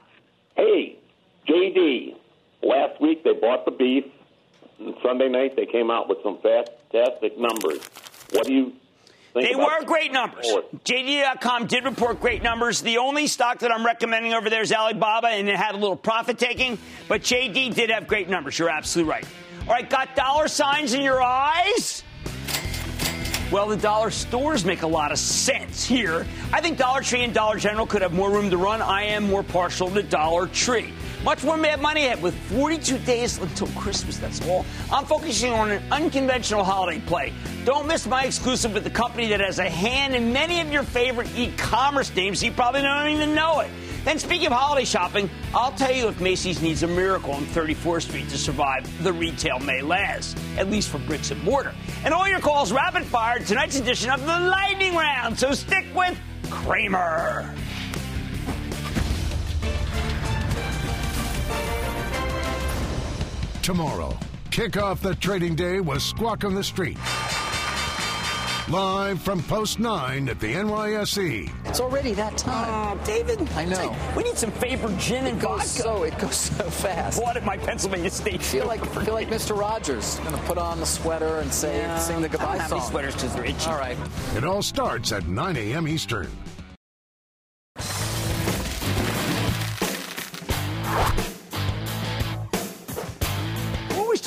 Hey, 0.55 0.97
JD. 1.47 2.15
Last 2.63 2.99
week 3.01 3.23
they 3.23 3.33
bought 3.33 3.65
the 3.65 3.71
beef. 3.71 4.05
Sunday 5.01 5.29
night 5.29 5.55
they 5.55 5.65
came 5.65 5.89
out 5.91 6.09
with 6.09 6.19
some 6.23 6.39
fantastic 6.41 7.37
numbers. 7.37 7.79
What 8.31 8.45
do 8.45 8.53
you 8.53 8.73
Think 9.33 9.49
they 9.49 9.55
were 9.55 9.83
great 9.83 10.11
numbers. 10.11 10.45
JD.com 10.85 11.65
did 11.65 11.85
report 11.85 12.21
great 12.21 12.43
numbers. 12.43 12.81
The 12.81 12.99
only 12.99 13.25
stock 13.25 13.59
that 13.59 13.71
I'm 13.71 13.83
recommending 13.83 14.33
over 14.33 14.47
there 14.47 14.61
is 14.61 14.71
Alibaba, 14.71 15.29
and 15.29 15.49
it 15.49 15.55
had 15.55 15.73
a 15.73 15.77
little 15.77 15.95
profit 15.95 16.37
taking, 16.37 16.77
but 17.07 17.21
JD 17.21 17.73
did 17.73 17.89
have 17.89 18.05
great 18.05 18.29
numbers. 18.29 18.59
You're 18.59 18.69
absolutely 18.69 19.11
right. 19.11 19.25
All 19.61 19.73
right, 19.73 19.89
got 19.89 20.15
dollar 20.15 20.47
signs 20.47 20.93
in 20.93 21.01
your 21.01 21.19
eyes? 21.19 22.03
Well, 23.51 23.67
the 23.67 23.77
dollar 23.77 24.11
stores 24.11 24.65
make 24.65 24.83
a 24.83 24.87
lot 24.87 25.11
of 25.11 25.17
sense 25.17 25.83
here. 25.83 26.27
I 26.51 26.61
think 26.61 26.77
Dollar 26.77 27.01
Tree 27.01 27.23
and 27.23 27.33
Dollar 27.33 27.57
General 27.57 27.85
could 27.85 28.01
have 28.01 28.13
more 28.13 28.31
room 28.31 28.49
to 28.49 28.57
run. 28.57 28.81
I 28.81 29.03
am 29.03 29.27
more 29.27 29.43
partial 29.43 29.89
to 29.91 30.03
Dollar 30.03 30.47
Tree. 30.47 30.91
Much 31.23 31.41
more 31.45 31.55
mad 31.55 31.81
money 31.81 32.05
ahead 32.05 32.21
with 32.21 32.35
42 32.51 32.97
days 32.99 33.37
until 33.37 33.67
Christmas, 33.67 34.17
that's 34.17 34.45
all. 34.45 34.65
I'm 34.91 35.05
focusing 35.05 35.53
on 35.53 35.71
an 35.71 35.81
unconventional 35.89 36.65
holiday 36.65 36.99
play. 36.99 37.31
Don't 37.63 37.87
miss 37.87 38.05
my 38.05 38.25
exclusive 38.25 38.73
with 38.73 38.83
the 38.83 38.89
company 38.89 39.27
that 39.27 39.39
has 39.39 39.57
a 39.57 39.69
hand 39.69 40.15
in 40.15 40.33
many 40.33 40.59
of 40.59 40.69
your 40.69 40.83
favorite 40.83 41.33
e 41.37 41.53
commerce 41.55 42.13
names. 42.13 42.43
You 42.43 42.51
probably 42.51 42.81
don't 42.81 43.07
even 43.07 43.33
know 43.33 43.61
it. 43.61 43.71
Then, 44.03 44.19
speaking 44.19 44.47
of 44.47 44.51
holiday 44.51 44.83
shopping, 44.83 45.29
I'll 45.55 45.71
tell 45.71 45.93
you 45.93 46.09
if 46.09 46.19
Macy's 46.19 46.61
needs 46.61 46.83
a 46.83 46.87
miracle 46.87 47.31
on 47.31 47.45
34th 47.45 48.01
Street 48.01 48.27
to 48.27 48.37
survive 48.37 48.85
the 49.01 49.13
retail 49.13 49.59
melees, 49.59 50.35
at 50.57 50.69
least 50.69 50.89
for 50.89 50.97
bricks 50.99 51.31
and 51.31 51.41
mortar. 51.41 51.73
And 52.03 52.13
all 52.13 52.27
your 52.27 52.41
calls 52.41 52.73
rapid 52.73 53.05
fire 53.05 53.39
tonight's 53.39 53.79
edition 53.79 54.09
of 54.09 54.19
the 54.19 54.39
Lightning 54.39 54.93
Round. 54.93 55.39
So 55.39 55.53
stick 55.53 55.85
with 55.95 56.19
Cramer. 56.49 57.55
Tomorrow, 63.63 64.17
kick 64.51 64.75
off 64.75 65.01
the 65.01 65.15
trading 65.15 65.55
day 65.55 65.79
with 65.79 66.01
Squawk 66.01 66.43
on 66.43 66.53
the 66.53 66.63
Street. 66.63 66.97
Live 68.69 69.21
from 69.21 69.41
Post 69.43 69.79
9 69.79 70.27
at 70.27 70.39
the 70.41 70.53
NYSE. 70.53 71.49
It's 71.65 71.79
already 71.79 72.11
that 72.13 72.37
time. 72.37 72.97
Oh, 72.99 73.05
David. 73.05 73.47
I 73.55 73.63
know. 73.65 73.75
Say, 73.75 73.97
we 74.17 74.23
need 74.23 74.37
some 74.37 74.51
favorite 74.51 74.97
gin 74.97 75.27
and 75.27 75.37
It 75.37 75.41
goes 75.41 75.59
vodka. 75.77 75.81
so 75.81 76.03
it 76.03 76.17
goes 76.17 76.35
so 76.35 76.63
fast. 76.69 77.21
Bought 77.21 77.37
at 77.37 77.45
my 77.45 77.57
Pennsylvania 77.57 78.09
State. 78.09 78.41
feel 78.43 78.65
like 78.67 78.85
feel 79.03 79.13
like 79.13 79.29
Mr. 79.29 79.57
Rogers 79.57 80.19
gonna 80.25 80.37
put 80.39 80.57
on 80.57 80.79
the 80.81 80.85
sweater 80.85 81.39
and 81.39 81.53
say 81.53 81.77
Yeah, 81.79 81.97
sing 81.99 82.21
the 82.21 82.27
I 82.27 82.31
don't 82.31 82.31
goodbye 82.41 82.57
have 82.57 82.69
song. 82.69 82.79
these 82.79 82.87
sweaters 82.89 83.15
'cause 83.15 83.33
they're 83.33 83.45
itchy. 83.45 83.67
All 83.69 83.77
right. 83.77 83.97
It 84.35 84.43
all 84.43 84.61
starts 84.61 85.11
at 85.13 85.27
9 85.27 85.55
a.m. 85.57 85.87
Eastern. 85.87 86.29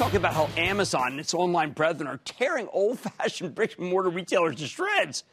Talking 0.07 0.19
about 0.19 0.35
how 0.35 0.49
Amazon 0.57 1.09
and 1.09 1.19
its 1.19 1.35
online 1.35 1.73
brethren 1.73 2.07
are 2.07 2.19
tearing 2.19 2.69
old 2.73 3.01
fashioned 3.01 3.57
brick 3.57 3.77
and 3.77 3.89
mortar 3.89 4.09
retailers 4.09 4.55
to 4.55 4.69
shreds. 4.69 5.25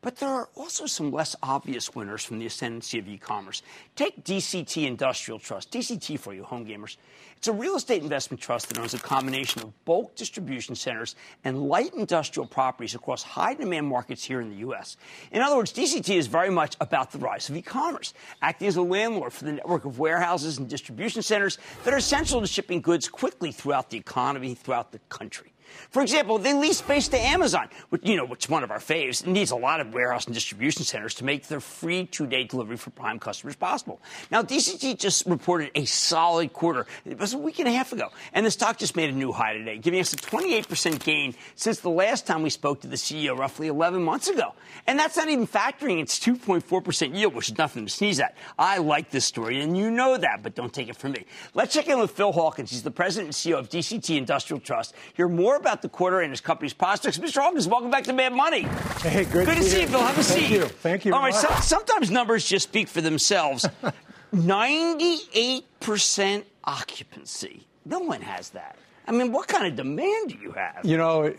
But 0.00 0.16
there 0.16 0.28
are 0.28 0.48
also 0.56 0.86
some 0.86 1.12
less 1.12 1.36
obvious 1.44 1.94
winners 1.94 2.24
from 2.24 2.40
the 2.40 2.46
ascendancy 2.46 2.98
of 2.98 3.06
e 3.06 3.18
commerce. 3.18 3.62
Take 3.94 4.24
DCT 4.24 4.84
Industrial 4.84 5.38
Trust, 5.38 5.70
DCT 5.70 6.18
for 6.18 6.34
you 6.34 6.42
home 6.42 6.66
gamers. 6.66 6.96
It's 7.40 7.48
a 7.48 7.52
real 7.54 7.76
estate 7.76 8.02
investment 8.02 8.38
trust 8.38 8.68
that 8.68 8.76
owns 8.76 8.92
a 8.92 8.98
combination 8.98 9.62
of 9.62 9.84
bulk 9.86 10.14
distribution 10.14 10.74
centers 10.74 11.16
and 11.42 11.70
light 11.70 11.94
industrial 11.94 12.46
properties 12.46 12.94
across 12.94 13.22
high 13.22 13.54
demand 13.54 13.86
markets 13.86 14.22
here 14.22 14.42
in 14.42 14.50
the 14.50 14.56
U.S. 14.56 14.98
In 15.32 15.40
other 15.40 15.56
words, 15.56 15.72
DCT 15.72 16.16
is 16.16 16.26
very 16.26 16.50
much 16.50 16.76
about 16.82 17.12
the 17.12 17.18
rise 17.18 17.48
of 17.48 17.56
e 17.56 17.62
commerce, 17.62 18.12
acting 18.42 18.68
as 18.68 18.76
a 18.76 18.82
landlord 18.82 19.32
for 19.32 19.46
the 19.46 19.52
network 19.52 19.86
of 19.86 19.98
warehouses 19.98 20.58
and 20.58 20.68
distribution 20.68 21.22
centers 21.22 21.56
that 21.84 21.94
are 21.94 21.96
essential 21.96 22.42
to 22.42 22.46
shipping 22.46 22.82
goods 22.82 23.08
quickly 23.08 23.52
throughout 23.52 23.88
the 23.88 23.96
economy, 23.96 24.54
throughout 24.54 24.92
the 24.92 24.98
country. 25.08 25.50
For 25.90 26.02
example, 26.02 26.38
they 26.38 26.54
lease 26.54 26.78
space 26.78 27.08
to 27.08 27.18
Amazon, 27.18 27.68
which, 27.88 28.02
you 28.04 28.16
know, 28.16 28.24
which 28.24 28.48
one 28.48 28.64
of 28.64 28.70
our 28.70 28.78
faves. 28.78 29.26
Needs 29.26 29.50
a 29.50 29.56
lot 29.56 29.80
of 29.80 29.92
warehouse 29.92 30.26
and 30.26 30.34
distribution 30.34 30.84
centers 30.84 31.14
to 31.16 31.24
make 31.24 31.48
their 31.48 31.60
free 31.60 32.06
two-day 32.06 32.44
delivery 32.44 32.76
for 32.76 32.90
prime 32.90 33.18
customers 33.18 33.56
possible. 33.56 34.00
Now, 34.30 34.42
DCT 34.42 34.98
just 34.98 35.26
reported 35.26 35.70
a 35.74 35.84
solid 35.84 36.52
quarter. 36.52 36.86
It 37.04 37.18
was 37.18 37.34
a 37.34 37.38
week 37.38 37.58
and 37.58 37.68
a 37.68 37.72
half 37.72 37.92
ago, 37.92 38.08
and 38.32 38.44
the 38.44 38.50
stock 38.50 38.78
just 38.78 38.96
made 38.96 39.10
a 39.10 39.12
new 39.12 39.32
high 39.32 39.54
today, 39.54 39.78
giving 39.78 40.00
us 40.00 40.12
a 40.12 40.16
28% 40.16 41.02
gain 41.02 41.34
since 41.54 41.80
the 41.80 41.90
last 41.90 42.26
time 42.26 42.42
we 42.42 42.50
spoke 42.50 42.80
to 42.80 42.88
the 42.88 42.96
CEO 42.96 43.36
roughly 43.36 43.68
11 43.68 44.02
months 44.02 44.28
ago. 44.28 44.54
And 44.86 44.98
that's 44.98 45.16
not 45.16 45.28
even 45.28 45.46
factoring 45.46 46.00
its 46.00 46.18
2.4% 46.18 47.16
yield, 47.16 47.34
which 47.34 47.50
is 47.50 47.58
nothing 47.58 47.86
to 47.86 47.90
sneeze 47.90 48.20
at. 48.20 48.36
I 48.58 48.78
like 48.78 49.10
this 49.10 49.24
story, 49.24 49.60
and 49.60 49.76
you 49.76 49.90
know 49.90 50.16
that, 50.16 50.42
but 50.42 50.54
don't 50.54 50.72
take 50.72 50.88
it 50.88 50.96
from 50.96 51.12
me. 51.12 51.26
Let's 51.54 51.74
check 51.74 51.88
in 51.88 51.98
with 51.98 52.10
Phil 52.10 52.32
Hawkins. 52.32 52.70
He's 52.70 52.82
the 52.82 52.90
president 52.90 53.28
and 53.28 53.34
CEO 53.34 53.58
of 53.58 53.68
DCT 53.68 54.16
Industrial 54.16 54.60
Trust. 54.60 54.94
Hear 55.14 55.28
more 55.28 55.59
about 55.60 55.82
the 55.82 55.88
quarter 55.88 56.20
and 56.20 56.30
his 56.32 56.40
company's 56.40 56.72
prospects. 56.72 57.18
Mr. 57.18 57.40
Hawkins, 57.42 57.68
welcome 57.68 57.90
back 57.90 58.04
to 58.04 58.12
Mad 58.14 58.32
Money. 58.32 58.62
Hey, 59.02 59.24
great 59.26 59.46
Good 59.46 59.56
to 59.58 59.62
see 59.62 59.82
you. 59.82 59.86
Phil. 59.86 60.00
Have 60.00 60.18
a 60.18 60.22
Thank 60.22 60.46
seat. 60.48 60.54
you. 60.54 60.64
Thank 60.64 61.04
you 61.04 61.12
All 61.14 61.20
right, 61.20 61.34
so- 61.34 61.54
sometimes 61.60 62.10
numbers 62.10 62.44
just 62.46 62.66
speak 62.68 62.88
for 62.88 63.00
themselves. 63.02 63.66
98% 64.34 66.44
occupancy. 66.64 67.66
No 67.84 67.98
one 68.00 68.22
has 68.22 68.50
that. 68.50 68.76
I 69.06 69.12
mean, 69.12 69.32
what 69.32 69.48
kind 69.48 69.66
of 69.66 69.76
demand 69.76 70.30
do 70.30 70.36
you 70.40 70.52
have? 70.52 70.80
You 70.84 70.96
know, 70.96 71.30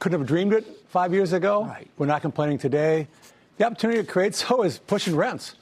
couldn't 0.00 0.18
have 0.20 0.26
dreamed 0.28 0.52
it 0.52 0.66
five 0.88 1.12
years 1.14 1.32
ago. 1.32 1.64
Right. 1.64 1.88
We're 1.98 2.06
not 2.06 2.20
complaining 2.22 2.58
today. 2.58 3.06
The 3.58 3.64
opportunity 3.66 4.00
it 4.00 4.08
creates, 4.08 4.44
so, 4.46 4.62
is 4.64 4.78
pushing 4.78 5.14
rents 5.16 5.54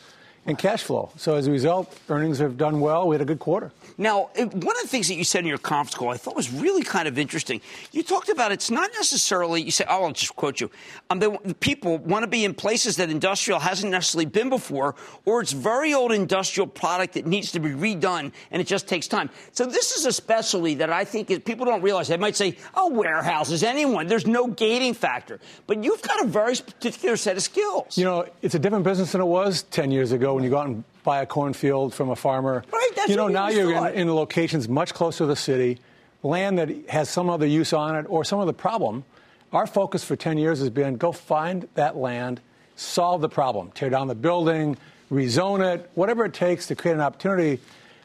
and 0.46 0.59
cash 0.59 0.83
flow. 0.83 1.11
So 1.16 1.35
as 1.35 1.46
a 1.46 1.50
result, 1.50 1.94
earnings 2.09 2.38
have 2.38 2.57
done 2.57 2.81
well. 2.81 3.07
We 3.07 3.14
had 3.14 3.20
a 3.20 3.26
good 3.26 3.38
quarter. 3.38 3.72
Now, 3.98 4.31
one 4.35 4.46
of 4.46 4.83
the 4.83 4.88
things 4.88 5.09
that 5.09 5.16
you 5.16 5.24
said 5.24 5.40
in 5.40 5.46
your 5.46 5.59
conference 5.59 5.94
call 5.94 6.09
I 6.09 6.16
thought 6.16 6.35
was 6.35 6.50
really 6.50 6.83
kind 6.83 7.07
of 7.07 7.18
interesting. 7.18 7.61
You 7.92 8.03
talked 8.03 8.31
about 8.31 8.50
it's 8.50 8.70
not 8.70 8.90
necessarily, 8.94 9.61
you 9.62 9.70
say, 9.70 9.85
oh, 9.88 10.05
I'll 10.05 10.12
just 10.12 10.35
quote 10.37 10.61
you. 10.61 10.70
Um, 11.11 11.18
they, 11.18 11.29
the 11.44 11.55
people 11.55 11.98
want 11.98 12.22
to 12.22 12.26
be 12.26 12.44
in 12.44 12.55
places 12.55 12.96
that 12.96 13.11
industrial 13.11 13.61
hasn't 13.61 13.92
necessarily 13.92 14.24
been 14.24 14.48
before, 14.48 14.94
or 15.26 15.42
it's 15.42 15.53
very 15.53 15.92
old 15.92 16.12
industrial 16.12 16.66
product 16.66 17.14
that 17.14 17.26
needs 17.26 17.53
to 17.53 17.61
be 17.61 17.68
redone, 17.70 18.33
and 18.50 18.62
it 18.62 18.66
just 18.66 18.88
takes 18.88 19.07
time. 19.07 19.29
So 19.53 19.66
this 19.66 19.94
is 19.94 20.07
a 20.07 20.12
specialty 20.12 20.74
that 20.76 20.90
I 20.90 21.05
think 21.05 21.31
is, 21.31 21.40
people 21.40 21.66
don't 21.66 21.83
realize. 21.83 22.09
They 22.09 22.16
might 22.16 22.37
say, 22.37 22.57
oh, 22.74 22.88
warehouses, 22.88 23.62
anyone. 23.62 24.07
There's 24.07 24.26
no 24.26 24.46
gating 24.46 24.94
factor. 24.94 25.40
But 25.66 25.85
you've 25.85 26.03
got 26.03 26.24
a 26.24 26.26
very 26.26 26.55
particular 26.55 27.16
set 27.18 27.37
of 27.37 27.42
skills. 27.42 27.98
You 27.98 28.05
know, 28.05 28.26
it's 28.40 28.55
a 28.55 28.59
different 28.59 28.85
business 28.85 29.12
than 29.12 29.20
it 29.20 29.26
was 29.26 29.64
10 29.64 29.90
years 29.90 30.12
ago 30.12 30.30
when 30.35 30.45
you 30.45 30.51
go 30.51 30.59
out 30.59 30.66
and 30.66 30.85
buy 31.03 31.23
a 31.23 31.27
cornfield 31.27 31.95
from 31.95 32.11
a 32.11 32.16
farmer. 32.16 32.64
Right, 32.73 32.90
that's 32.95 33.09
you 33.09 33.16
know, 33.16 33.29
now 33.29 33.49
you're 33.49 33.88
in, 33.88 33.95
in 33.95 34.14
locations 34.14 34.69
much 34.69 34.95
closer 34.95 35.19
to 35.19 35.27
the 35.27 35.37
city, 35.37 35.79
land 36.23 36.59
that 36.59 36.71
has 36.88 37.09
some 37.09 37.31
other 37.31 37.47
use 37.47 37.73
on 37.73 37.97
it 37.97 38.07
or 38.09 38.25
some 38.25 38.38
other 38.38 38.53
problem. 38.53 39.05
Our 39.53 39.66
focus 39.66 40.05
for 40.05 40.16
10 40.16 40.38
years 40.38 40.61
has 40.61 40.71
been 40.71 40.97
go 40.97 41.12
find 41.12 41.69
that 41.75 41.97
land, 41.97 42.40
solve 42.77 43.21
the 43.21 43.29
problem, 43.29 43.73
tear 43.73 43.90
down 43.90 44.09
the 44.09 44.14
building, 44.14 44.77
rezone 45.11 45.75
it, 45.75 45.90
whatever 45.95 46.25
it 46.25 46.35
takes 46.35 46.66
to 46.69 46.77
create 46.77 46.95
an 46.95 47.01
opportunity. 47.01 47.61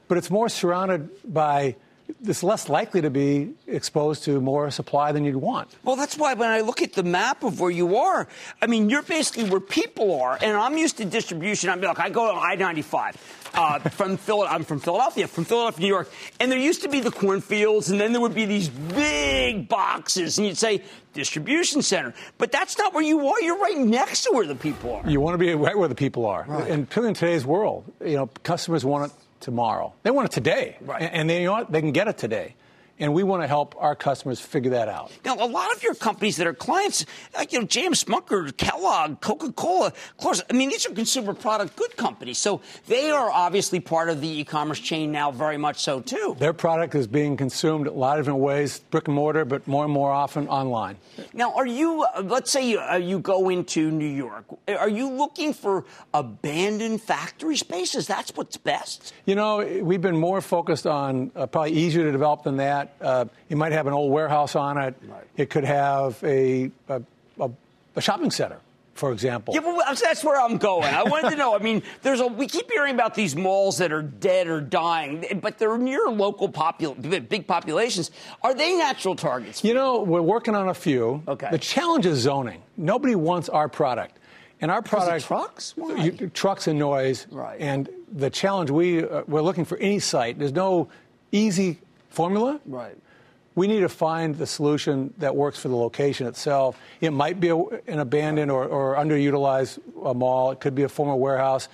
But 0.07 0.17
it's 0.17 0.31
more 0.31 0.49
surrounded 0.49 1.09
by, 1.31 1.75
it's 2.23 2.43
less 2.43 2.69
likely 2.69 3.01
to 3.01 3.09
be 3.09 3.53
exposed 3.67 4.23
to 4.25 4.39
more 4.39 4.69
supply 4.71 5.11
than 5.11 5.23
you'd 5.25 5.35
want. 5.35 5.69
Well, 5.83 5.95
that's 5.95 6.17
why 6.17 6.33
when 6.33 6.49
I 6.49 6.61
look 6.61 6.81
at 6.81 6.93
the 6.93 7.03
map 7.03 7.43
of 7.43 7.59
where 7.59 7.71
you 7.71 7.97
are, 7.97 8.27
I 8.61 8.67
mean, 8.67 8.89
you're 8.89 9.01
basically 9.01 9.49
where 9.49 9.59
people 9.59 10.21
are, 10.21 10.37
and 10.41 10.55
I'm 10.55 10.77
used 10.77 10.97
to 10.97 11.05
distribution. 11.05 11.69
I'm 11.69 11.81
like, 11.81 11.99
I 11.99 12.09
go 12.09 12.29
on 12.29 12.37
I-95 12.37 13.15
uh, 13.53 13.79
from 13.89 14.17
Phil. 14.17 14.43
I'm 14.43 14.63
from 14.63 14.79
Philadelphia, 14.79 15.27
from 15.27 15.45
Philadelphia, 15.45 15.81
New 15.81 15.87
York, 15.87 16.11
and 16.39 16.51
there 16.51 16.59
used 16.59 16.81
to 16.83 16.89
be 16.89 16.99
the 16.99 17.11
cornfields, 17.11 17.89
and 17.89 17.99
then 17.99 18.11
there 18.11 18.21
would 18.21 18.35
be 18.35 18.45
these 18.45 18.69
big 18.69 19.67
boxes, 19.67 20.37
and 20.37 20.47
you'd 20.47 20.57
say 20.57 20.83
distribution 21.13 21.81
center, 21.81 22.13
but 22.37 22.51
that's 22.51 22.77
not 22.77 22.93
where 22.93 23.03
you 23.03 23.27
are. 23.27 23.41
You're 23.41 23.57
right 23.57 23.77
next 23.77 24.23
to 24.23 24.31
where 24.31 24.45
the 24.45 24.55
people 24.55 24.95
are. 24.95 25.09
You 25.09 25.21
want 25.21 25.35
to 25.35 25.37
be 25.37 25.53
right 25.53 25.77
where 25.77 25.87
the 25.87 25.95
people 25.95 26.25
are. 26.25 26.45
right. 26.47 26.69
And 26.69 26.91
in 26.95 27.13
today's 27.13 27.45
world, 27.45 27.85
you 28.03 28.17
know, 28.17 28.27
customers 28.43 28.83
want 28.83 29.11
it 29.11 29.17
tomorrow. 29.45 29.93
They 30.03 30.11
want 30.11 30.25
it 30.25 30.31
today. 30.31 30.77
Right. 30.81 31.01
And 31.03 31.13
and 31.13 31.29
they, 31.29 31.39
you 31.41 31.45
know 31.45 31.53
what? 31.53 31.71
they 31.71 31.79
can 31.79 31.91
get 31.91 32.07
it 32.07 32.17
today. 32.17 32.55
And 32.97 33.13
we 33.13 33.23
want 33.23 33.43
to 33.43 33.47
help 33.47 33.75
our 33.77 33.95
customers 33.95 34.39
figure 34.39 34.71
that 34.71 34.87
out. 34.87 35.11
Now, 35.25 35.35
a 35.35 35.47
lot 35.47 35.73
of 35.75 35.83
your 35.83 35.95
companies 35.95 36.37
that 36.37 36.47
are 36.47 36.53
clients, 36.53 37.05
like 37.35 37.51
you 37.51 37.59
know, 37.59 37.65
J.M. 37.65 37.91
Smucker, 37.91 38.55
Kellogg, 38.55 39.19
Coca-Cola, 39.19 39.91
Clorox, 40.19 40.41
I 40.49 40.53
mean, 40.53 40.69
these 40.69 40.85
are 40.85 40.91
consumer 40.91 41.33
product 41.33 41.75
good 41.75 41.97
companies, 41.97 42.37
so 42.37 42.61
they 42.87 43.11
are 43.11 43.29
obviously 43.29 43.79
part 43.79 44.09
of 44.09 44.21
the 44.21 44.27
e-commerce 44.27 44.79
chain 44.79 45.11
now, 45.11 45.31
very 45.31 45.57
much 45.57 45.81
so 45.81 45.99
too. 45.99 46.35
Their 46.39 46.53
product 46.53 46.95
is 46.95 47.07
being 47.07 47.35
consumed 47.35 47.87
a 47.87 47.91
lot 47.91 48.17
of 48.17 48.25
different 48.25 48.39
ways, 48.39 48.79
brick 48.79 49.07
and 49.07 49.15
mortar, 49.15 49.43
but 49.43 49.67
more 49.67 49.83
and 49.83 49.93
more 49.93 50.11
often 50.11 50.47
online. 50.47 50.97
Now, 51.33 51.53
are 51.53 51.67
you? 51.67 52.05
Uh, 52.15 52.21
let's 52.21 52.51
say 52.51 52.69
you, 52.69 52.79
uh, 52.79 52.95
you 52.95 53.19
go 53.19 53.49
into 53.49 53.91
New 53.91 54.05
York. 54.07 54.45
Are 54.67 54.89
you 54.89 55.09
looking 55.09 55.53
for 55.53 55.85
abandoned 56.13 57.01
factory 57.01 57.57
spaces? 57.57 58.07
That's 58.07 58.31
what's 58.35 58.57
best. 58.57 59.13
You 59.25 59.35
know, 59.35 59.57
we've 59.81 60.01
been 60.01 60.17
more 60.17 60.41
focused 60.41 60.87
on 60.87 61.31
uh, 61.35 61.47
probably 61.47 61.73
easier 61.73 62.03
to 62.03 62.11
develop 62.11 62.43
than 62.43 62.57
that. 62.57 62.84
Uh, 63.01 63.25
it 63.49 63.57
might 63.57 63.71
have 63.71 63.87
an 63.87 63.93
old 63.93 64.11
warehouse 64.11 64.55
on 64.55 64.77
it. 64.77 64.95
It 65.37 65.49
could 65.49 65.63
have 65.63 66.21
a, 66.23 66.71
a, 66.89 67.01
a, 67.39 67.49
a 67.95 68.01
shopping 68.01 68.31
center. 68.31 68.59
for 68.95 69.11
example. 69.11 69.53
Yeah, 69.53 69.59
well, 69.59 69.81
that's 70.01 70.23
where 70.23 70.39
I'm 70.39 70.57
going. 70.57 70.85
I 70.93 71.03
wanted 71.03 71.31
to 71.31 71.35
know. 71.35 71.53
I 71.53 71.59
mean, 71.59 71.83
there's 72.01 72.21
a 72.21 72.27
we 72.27 72.47
keep 72.47 72.71
hearing 72.71 72.95
about 72.95 73.13
these 73.13 73.35
malls 73.35 73.77
that 73.79 73.91
are 73.91 74.01
dead 74.01 74.47
or 74.47 74.61
dying, 74.61 75.39
but 75.41 75.57
they're 75.59 75.77
near 75.77 76.07
local 76.07 76.49
popul- 76.49 77.29
big 77.29 77.45
populations. 77.45 78.09
Are 78.41 78.53
they 78.53 78.75
natural 78.77 79.15
targets? 79.15 79.63
You 79.63 79.73
know, 79.73 80.01
we're 80.01 80.21
working 80.21 80.55
on 80.55 80.69
a 80.69 80.73
few. 80.73 81.21
Okay. 81.27 81.49
The 81.51 81.57
challenge 81.59 82.05
is 82.05 82.19
zoning. 82.19 82.61
Nobody 82.77 83.15
wants 83.15 83.49
our 83.49 83.67
product. 83.69 84.17
And 84.61 84.71
our 84.71 84.81
product 84.81 85.25
trucks, 85.25 85.73
you, 85.77 86.31
trucks 86.33 86.67
and 86.67 86.79
noise. 86.79 87.27
Right. 87.29 87.59
And 87.59 87.89
the 88.09 88.29
challenge 88.29 88.71
we 88.71 89.03
uh, 89.03 89.23
we're 89.27 89.41
looking 89.41 89.65
for 89.65 89.77
any 89.77 89.99
site. 89.99 90.39
There's 90.39 90.53
no 90.53 90.87
easy 91.33 91.79
formula. 92.15 92.59
Right. 92.65 92.97
We 93.55 93.67
need 93.67 93.81
to 93.81 93.89
find 93.89 94.37
the 94.37 94.47
solution 94.47 95.13
that 95.19 95.35
works 95.35 95.59
for 95.59 95.69
the 95.69 95.77
location 95.77 96.27
itself. 96.27 96.77
It 96.99 97.11
might 97.11 97.39
be 97.39 97.49
a, 97.49 97.55
an 97.55 97.99
abandoned 97.99 98.51
or, 98.51 98.65
or 98.65 98.95
underutilized 98.95 99.79
uh, 100.03 100.13
mall. 100.13 100.51
It 100.51 100.59
could 100.59 100.75
be 100.75 100.83
a 100.83 100.89
former 100.89 101.15
warehouse. 101.15 101.69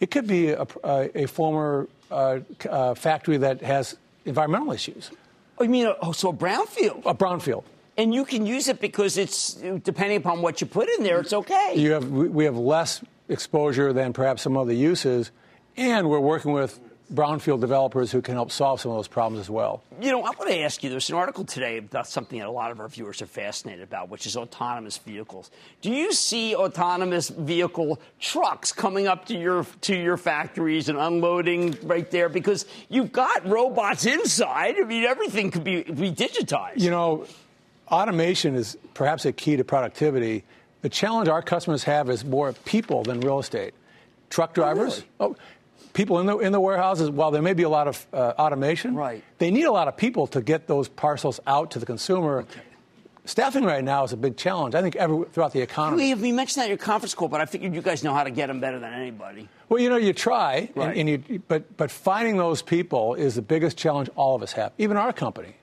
It 0.00 0.10
could 0.10 0.26
be 0.26 0.50
a, 0.50 0.66
a, 0.82 1.22
a 1.22 1.26
former 1.26 1.88
uh, 2.10 2.40
uh, 2.68 2.94
factory 2.94 3.36
that 3.38 3.60
has 3.60 3.96
environmental 4.24 4.72
issues. 4.72 5.10
Oh, 5.58 5.64
you 5.64 5.70
mean 5.70 5.92
oh, 6.02 6.12
so 6.12 6.30
a 6.30 6.32
brownfield? 6.32 7.02
A 7.04 7.14
brownfield. 7.14 7.64
And 7.98 8.14
you 8.14 8.24
can 8.24 8.44
use 8.44 8.68
it 8.68 8.80
because 8.80 9.16
it's 9.16 9.54
depending 9.54 10.18
upon 10.18 10.42
what 10.42 10.60
you 10.60 10.66
put 10.66 10.88
in 10.88 11.02
there, 11.02 11.20
it's 11.20 11.32
okay. 11.32 11.74
You 11.76 11.92
have 11.92 12.10
we 12.10 12.44
have 12.44 12.56
less 12.56 13.02
exposure 13.28 13.92
than 13.92 14.12
perhaps 14.12 14.42
some 14.42 14.56
other 14.56 14.74
uses, 14.74 15.30
and 15.78 16.08
we're 16.10 16.20
working 16.20 16.52
with 16.52 16.78
brownfield 17.12 17.60
developers 17.60 18.10
who 18.10 18.20
can 18.20 18.34
help 18.34 18.50
solve 18.50 18.80
some 18.80 18.90
of 18.90 18.98
those 18.98 19.08
problems 19.08 19.40
as 19.40 19.48
well. 19.48 19.82
You 20.00 20.10
know, 20.10 20.20
I 20.20 20.30
want 20.30 20.48
to 20.48 20.58
ask 20.60 20.82
you 20.82 20.90
there's 20.90 21.08
an 21.08 21.14
article 21.14 21.44
today 21.44 21.78
about 21.78 22.08
something 22.08 22.38
that 22.38 22.48
a 22.48 22.50
lot 22.50 22.70
of 22.70 22.80
our 22.80 22.88
viewers 22.88 23.22
are 23.22 23.26
fascinated 23.26 23.84
about, 23.84 24.08
which 24.08 24.26
is 24.26 24.36
autonomous 24.36 24.98
vehicles. 24.98 25.50
Do 25.82 25.90
you 25.90 26.12
see 26.12 26.56
autonomous 26.56 27.28
vehicle 27.28 28.00
trucks 28.18 28.72
coming 28.72 29.06
up 29.06 29.26
to 29.26 29.38
your 29.38 29.64
to 29.82 29.94
your 29.94 30.16
factories 30.16 30.88
and 30.88 30.98
unloading 30.98 31.76
right 31.82 32.10
there 32.10 32.28
because 32.28 32.66
you've 32.88 33.12
got 33.12 33.46
robots 33.46 34.04
inside? 34.04 34.74
I 34.76 34.84
mean, 34.84 35.04
everything 35.04 35.50
could 35.50 35.64
be, 35.64 35.82
be 35.84 36.10
digitized. 36.10 36.80
You 36.80 36.90
know, 36.90 37.26
automation 37.88 38.56
is 38.56 38.76
perhaps 38.94 39.24
a 39.26 39.32
key 39.32 39.56
to 39.56 39.64
productivity. 39.64 40.44
The 40.82 40.88
challenge 40.88 41.28
our 41.28 41.42
customers 41.42 41.84
have 41.84 42.10
is 42.10 42.24
more 42.24 42.52
people 42.64 43.04
than 43.04 43.20
real 43.20 43.38
estate. 43.38 43.74
Truck 44.28 44.50
oh, 44.50 44.54
drivers, 44.54 45.04
oh, 45.20 45.28
really? 45.28 45.38
oh, 45.38 45.42
people 45.96 46.20
in 46.20 46.26
the 46.26 46.38
in 46.38 46.52
the 46.52 46.60
warehouses. 46.60 47.10
While 47.10 47.32
there 47.32 47.42
may 47.42 47.54
be 47.54 47.64
a 47.64 47.68
lot 47.68 47.88
of 47.88 48.06
uh, 48.12 48.34
automation, 48.38 48.94
right? 48.94 49.24
They 49.38 49.50
need 49.50 49.64
a 49.64 49.72
lot 49.72 49.88
of 49.88 49.96
people 49.96 50.28
to 50.28 50.40
get 50.40 50.68
those 50.68 50.88
parcels 50.88 51.40
out 51.46 51.72
to 51.72 51.80
the 51.80 51.86
consumer. 51.86 52.40
Okay. 52.40 52.60
Staffing 53.24 53.64
right 53.64 53.82
now 53.82 54.04
is 54.04 54.12
a 54.12 54.16
big 54.16 54.36
challenge. 54.36 54.76
I 54.76 54.82
think 54.82 54.94
every, 54.94 55.24
throughout 55.24 55.52
the 55.52 55.60
economy. 55.60 56.14
We, 56.14 56.22
we 56.22 56.32
mentioned 56.32 56.60
that 56.60 56.66
in 56.66 56.70
your 56.70 56.78
conference 56.78 57.12
call, 57.12 57.26
but 57.26 57.40
I 57.40 57.46
figured 57.46 57.74
you 57.74 57.82
guys 57.82 58.04
know 58.04 58.14
how 58.14 58.22
to 58.22 58.30
get 58.30 58.46
them 58.46 58.60
better 58.60 58.78
than 58.78 58.92
anybody. 58.92 59.48
Well, 59.68 59.80
you 59.80 59.88
know, 59.88 59.96
you 59.96 60.12
try, 60.12 60.70
right. 60.76 60.96
and, 60.96 61.08
and 61.08 61.28
you, 61.28 61.42
but 61.48 61.76
but 61.76 61.90
finding 61.90 62.36
those 62.36 62.62
people 62.62 63.14
is 63.14 63.34
the 63.34 63.42
biggest 63.42 63.76
challenge 63.76 64.08
all 64.14 64.36
of 64.36 64.42
us 64.42 64.52
have, 64.52 64.72
even 64.78 64.96
our 64.96 65.12
company. 65.12 65.56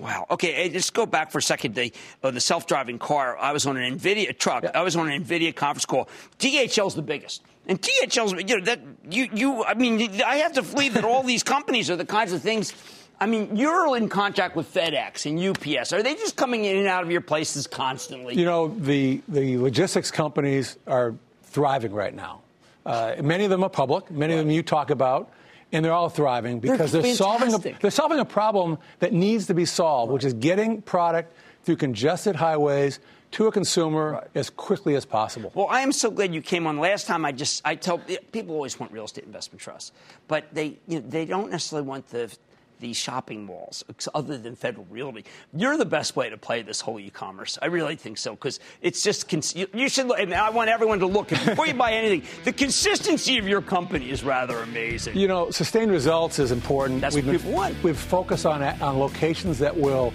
Wow. 0.00 0.26
Okay, 0.30 0.68
just 0.70 0.94
go 0.94 1.04
back 1.04 1.30
for 1.30 1.38
a 1.38 1.42
second. 1.42 1.74
The, 1.74 1.92
uh, 2.22 2.30
the 2.30 2.40
self-driving 2.40 2.98
car. 2.98 3.36
I 3.38 3.52
was 3.52 3.66
on 3.66 3.76
an 3.76 3.98
Nvidia 3.98 4.36
truck. 4.36 4.64
Yeah. 4.64 4.70
I 4.74 4.82
was 4.82 4.96
on 4.96 5.10
an 5.10 5.24
Nvidia 5.24 5.54
conference 5.54 5.84
call. 5.84 6.08
DHL's 6.38 6.94
the 6.94 7.02
biggest. 7.02 7.42
And 7.66 7.80
DHL's, 7.80 8.32
you 8.32 8.58
know, 8.58 8.64
that 8.64 8.80
you, 9.10 9.28
you. 9.32 9.64
I 9.64 9.74
mean, 9.74 10.22
I 10.22 10.36
have 10.36 10.54
to 10.54 10.62
believe 10.62 10.94
that 10.94 11.04
all 11.04 11.22
these 11.22 11.42
companies 11.54 11.90
are 11.90 11.96
the 11.96 12.06
kinds 12.06 12.32
of 12.32 12.42
things. 12.42 12.72
I 13.20 13.26
mean, 13.26 13.54
you're 13.54 13.94
in 13.98 14.08
contact 14.08 14.56
with 14.56 14.72
FedEx 14.72 15.26
and 15.26 15.38
UPS. 15.38 15.92
Are 15.92 16.02
they 16.02 16.14
just 16.14 16.36
coming 16.36 16.64
in 16.64 16.78
and 16.78 16.86
out 16.86 17.04
of 17.04 17.10
your 17.10 17.20
places 17.20 17.66
constantly? 17.66 18.34
You 18.34 18.46
know, 18.46 18.68
the 18.68 19.20
the 19.28 19.58
logistics 19.58 20.10
companies 20.10 20.78
are 20.86 21.14
thriving 21.42 21.92
right 21.92 22.14
now. 22.14 22.40
Uh, 22.86 23.16
many 23.20 23.44
of 23.44 23.50
them 23.50 23.62
are 23.62 23.68
public. 23.68 24.10
Many 24.10 24.32
right. 24.32 24.40
of 24.40 24.46
them 24.46 24.54
you 24.54 24.62
talk 24.62 24.88
about 24.88 25.30
and 25.72 25.84
they're 25.84 25.92
all 25.92 26.08
thriving 26.08 26.60
because 26.60 26.92
they're, 26.92 27.02
they're 27.02 27.14
solving 27.14 27.54
a, 27.54 27.58
they're 27.80 27.90
solving 27.90 28.18
a 28.18 28.24
problem 28.24 28.78
that 28.98 29.12
needs 29.12 29.46
to 29.46 29.54
be 29.54 29.64
solved, 29.64 30.10
right. 30.10 30.14
which 30.14 30.24
is 30.24 30.34
getting 30.34 30.82
product 30.82 31.34
through 31.64 31.76
congested 31.76 32.36
highways 32.36 32.98
to 33.32 33.46
a 33.46 33.52
consumer 33.52 34.12
right. 34.12 34.28
as 34.34 34.50
quickly 34.50 34.96
as 34.96 35.04
possible. 35.04 35.52
Well, 35.54 35.68
I 35.68 35.80
am 35.80 35.92
so 35.92 36.10
glad 36.10 36.34
you 36.34 36.42
came 36.42 36.66
on. 36.66 36.78
Last 36.78 37.06
time, 37.06 37.24
I 37.24 37.32
just 37.32 37.62
I 37.64 37.76
tell 37.76 37.98
people 38.32 38.54
always 38.54 38.78
want 38.78 38.92
real 38.92 39.04
estate 39.04 39.24
investment 39.24 39.60
trusts, 39.60 39.92
but 40.28 40.52
they 40.52 40.78
you 40.88 41.00
know, 41.00 41.08
they 41.08 41.24
don't 41.24 41.50
necessarily 41.50 41.86
want 41.86 42.08
the 42.08 42.34
these 42.80 42.96
shopping 42.96 43.44
malls 43.44 43.84
other 44.14 44.38
than 44.38 44.56
Federal 44.56 44.86
Realty. 44.90 45.24
You're 45.54 45.76
the 45.76 45.84
best 45.84 46.16
way 46.16 46.30
to 46.30 46.36
play 46.36 46.62
this 46.62 46.80
whole 46.80 46.98
e-commerce. 46.98 47.58
I 47.60 47.66
really 47.66 47.96
think 47.96 48.18
so 48.18 48.32
because 48.32 48.60
it's 48.82 49.02
just 49.02 49.30
you 49.54 49.88
should. 49.88 50.06
Look, 50.06 50.18
and 50.18 50.34
I 50.34 50.50
want 50.50 50.70
everyone 50.70 50.98
to 51.00 51.06
look 51.06 51.28
before 51.28 51.66
you 51.66 51.74
buy 51.74 51.92
anything. 51.92 52.28
The 52.44 52.52
consistency 52.52 53.38
of 53.38 53.46
your 53.46 53.62
company 53.62 54.10
is 54.10 54.24
rather 54.24 54.58
amazing. 54.58 55.16
You 55.16 55.28
know, 55.28 55.50
sustained 55.50 55.92
results 55.92 56.38
is 56.38 56.52
important. 56.52 57.00
That's 57.00 57.14
we've 57.14 57.26
what 57.26 57.36
people 57.36 57.52
want. 57.52 57.82
We've 57.82 57.98
focused 57.98 58.46
on 58.46 58.62
on 58.62 58.98
locations 58.98 59.58
that 59.58 59.76
will 59.76 60.12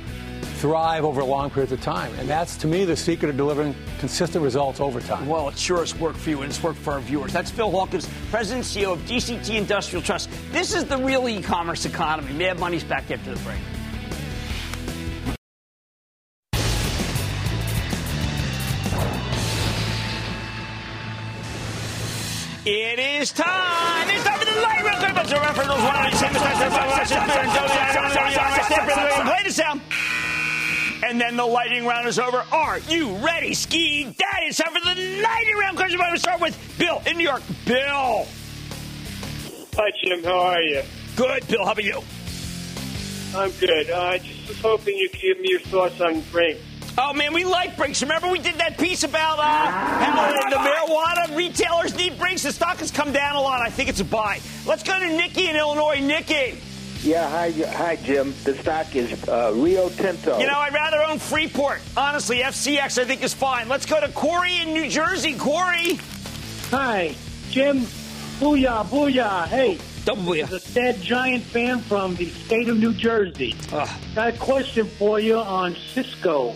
thrive 0.66 1.06
over 1.06 1.24
long 1.24 1.52
periods 1.52 1.72
of 1.72 1.80
time. 1.80 2.12
And 2.18 2.28
that's, 2.28 2.58
to 2.58 2.66
me, 2.66 2.86
the 2.86 2.96
secret 2.96 3.30
of 3.30 3.38
delivering 3.38 3.76
consistent 4.00 4.44
results 4.44 4.80
over 4.80 5.00
time. 5.00 5.28
Well, 5.28 5.48
it 5.50 5.60
sure 5.60 5.78
has 5.78 5.94
worked 6.00 6.18
for 6.18 6.32
you, 6.32 6.42
and 6.42 6.50
it's 6.50 6.64
worked 6.64 6.80
for 6.80 6.94
our 6.94 7.00
viewers. 7.02 7.32
That's 7.32 7.52
Phil 7.52 7.70
Hawkins, 7.70 8.10
President 8.32 8.66
and 8.66 8.84
CEO 8.84 8.94
of 8.94 9.00
DCT 9.02 9.58
Industrial 9.58 10.02
Trust. 10.02 10.28
This 10.52 10.74
is 10.74 10.86
the 10.86 10.98
real 10.98 11.30
e 11.30 11.40
commerce 11.40 11.86
economy. 11.86 12.34
Mad 12.34 12.58
Money's 12.60 12.84
back 12.84 13.12
after 13.12 13.36
the 13.36 13.40
break. 13.42 13.60
It 22.66 22.98
is 22.98 23.32
time. 23.32 24.10
It's 24.10 24.24
time 24.24 24.40
for 24.40 24.46
the 24.46 24.60
light 24.62 24.84
round. 24.84 24.96
Play 29.28 29.44
the 29.44 29.52
sound. 29.52 29.82
And 31.08 31.22
then 31.22 31.38
the 31.38 31.46
lightning 31.46 31.86
round 31.86 32.08
is 32.08 32.18
over. 32.18 32.44
Are 32.52 32.80
you 32.80 33.16
ready, 33.18 33.54
Ski 33.54 34.06
Daddy? 34.06 34.48
It's 34.48 34.58
time 34.58 34.74
for 34.74 34.80
the 34.80 35.22
lightning 35.22 35.56
round 35.56 35.78
question. 35.78 36.02
I'm 36.02 36.08
going 36.08 36.16
to 36.16 36.20
start 36.20 36.42
with 36.42 36.76
Bill 36.80 37.00
in 37.06 37.18
New 37.18 37.24
York. 37.24 37.44
Bill. 37.64 38.26
Hi, 39.76 39.92
Jim. 40.04 40.24
How 40.24 40.40
are 40.40 40.62
you? 40.62 40.82
Good, 41.16 41.48
Bill. 41.48 41.64
How 41.64 41.74
about 41.74 41.84
you? 41.84 42.02
I'm 43.36 43.52
good. 43.52 43.92
Uh, 43.92 44.00
I 44.00 44.18
just 44.18 44.48
was 44.48 44.60
hoping 44.62 44.98
you 44.98 45.08
could 45.10 45.22
give 45.22 45.40
me 45.42 45.50
your 45.52 45.60
thoughts 45.60 46.02
on 46.02 46.22
Brinks. 46.32 46.62
Oh 46.98 47.14
man, 47.14 47.34
we 47.34 47.44
like 47.44 47.78
Brinks. 47.78 48.02
Remember 48.02 48.28
we 48.30 48.40
did 48.40 48.56
that 48.56 48.80
piece 48.80 49.04
about 49.04 49.38
uh, 49.38 49.44
how 49.44 50.50
the 50.50 50.56
marijuana 50.56 51.38
retailers 51.38 51.96
need 51.96 52.18
Brinks. 52.18 52.42
The 52.42 52.52
stock 52.52 52.78
has 52.78 52.90
come 52.90 53.12
down 53.12 53.36
a 53.36 53.42
lot. 53.42 53.62
I 53.62 53.70
think 53.70 53.90
it's 53.90 54.00
a 54.00 54.06
buy. 54.06 54.40
Let's 54.66 54.82
go 54.82 54.98
to 54.98 55.06
Nikki 55.06 55.50
in 55.50 55.56
Illinois. 55.56 56.00
Nikki. 56.00 56.58
Yeah, 57.06 57.30
hi, 57.30 57.52
hi, 57.52 57.98
Jim. 57.98 58.34
The 58.46 58.56
stock 58.56 58.96
is 58.96 59.30
uh, 59.30 59.54
Rio 59.54 59.90
Tinto. 59.90 60.40
You 60.40 60.48
know, 60.48 60.58
I'd 60.58 60.74
rather 60.74 61.04
own 61.04 61.20
Freeport. 61.20 61.80
Honestly, 61.96 62.40
FCX 62.40 63.00
I 63.00 63.06
think 63.06 63.24
is 63.24 63.32
fine. 63.32 63.70
Let's 63.70 63.86
go 63.86 64.02
to 64.02 64.08
Corey 64.08 64.58
in 64.58 64.74
New 64.74 64.90
Jersey. 64.90 65.38
Corey. 65.38 66.00
Hi, 66.72 67.16
Jim. 67.52 67.82
Booyah, 68.40 68.84
booyah. 68.88 69.46
Hey. 69.46 69.78
Double 70.04 70.24
booyah. 70.24 70.52
a 70.52 70.74
dead 70.74 71.00
giant 71.00 71.44
fan 71.44 71.80
from 71.82 72.16
the 72.16 72.26
state 72.32 72.70
of 72.70 72.80
New 72.80 72.94
Jersey. 72.94 73.54
Ugh. 73.72 73.90
Got 74.16 74.34
a 74.34 74.38
question 74.40 74.88
for 74.88 75.20
you 75.20 75.38
on 75.38 75.76
Cisco. 75.94 76.56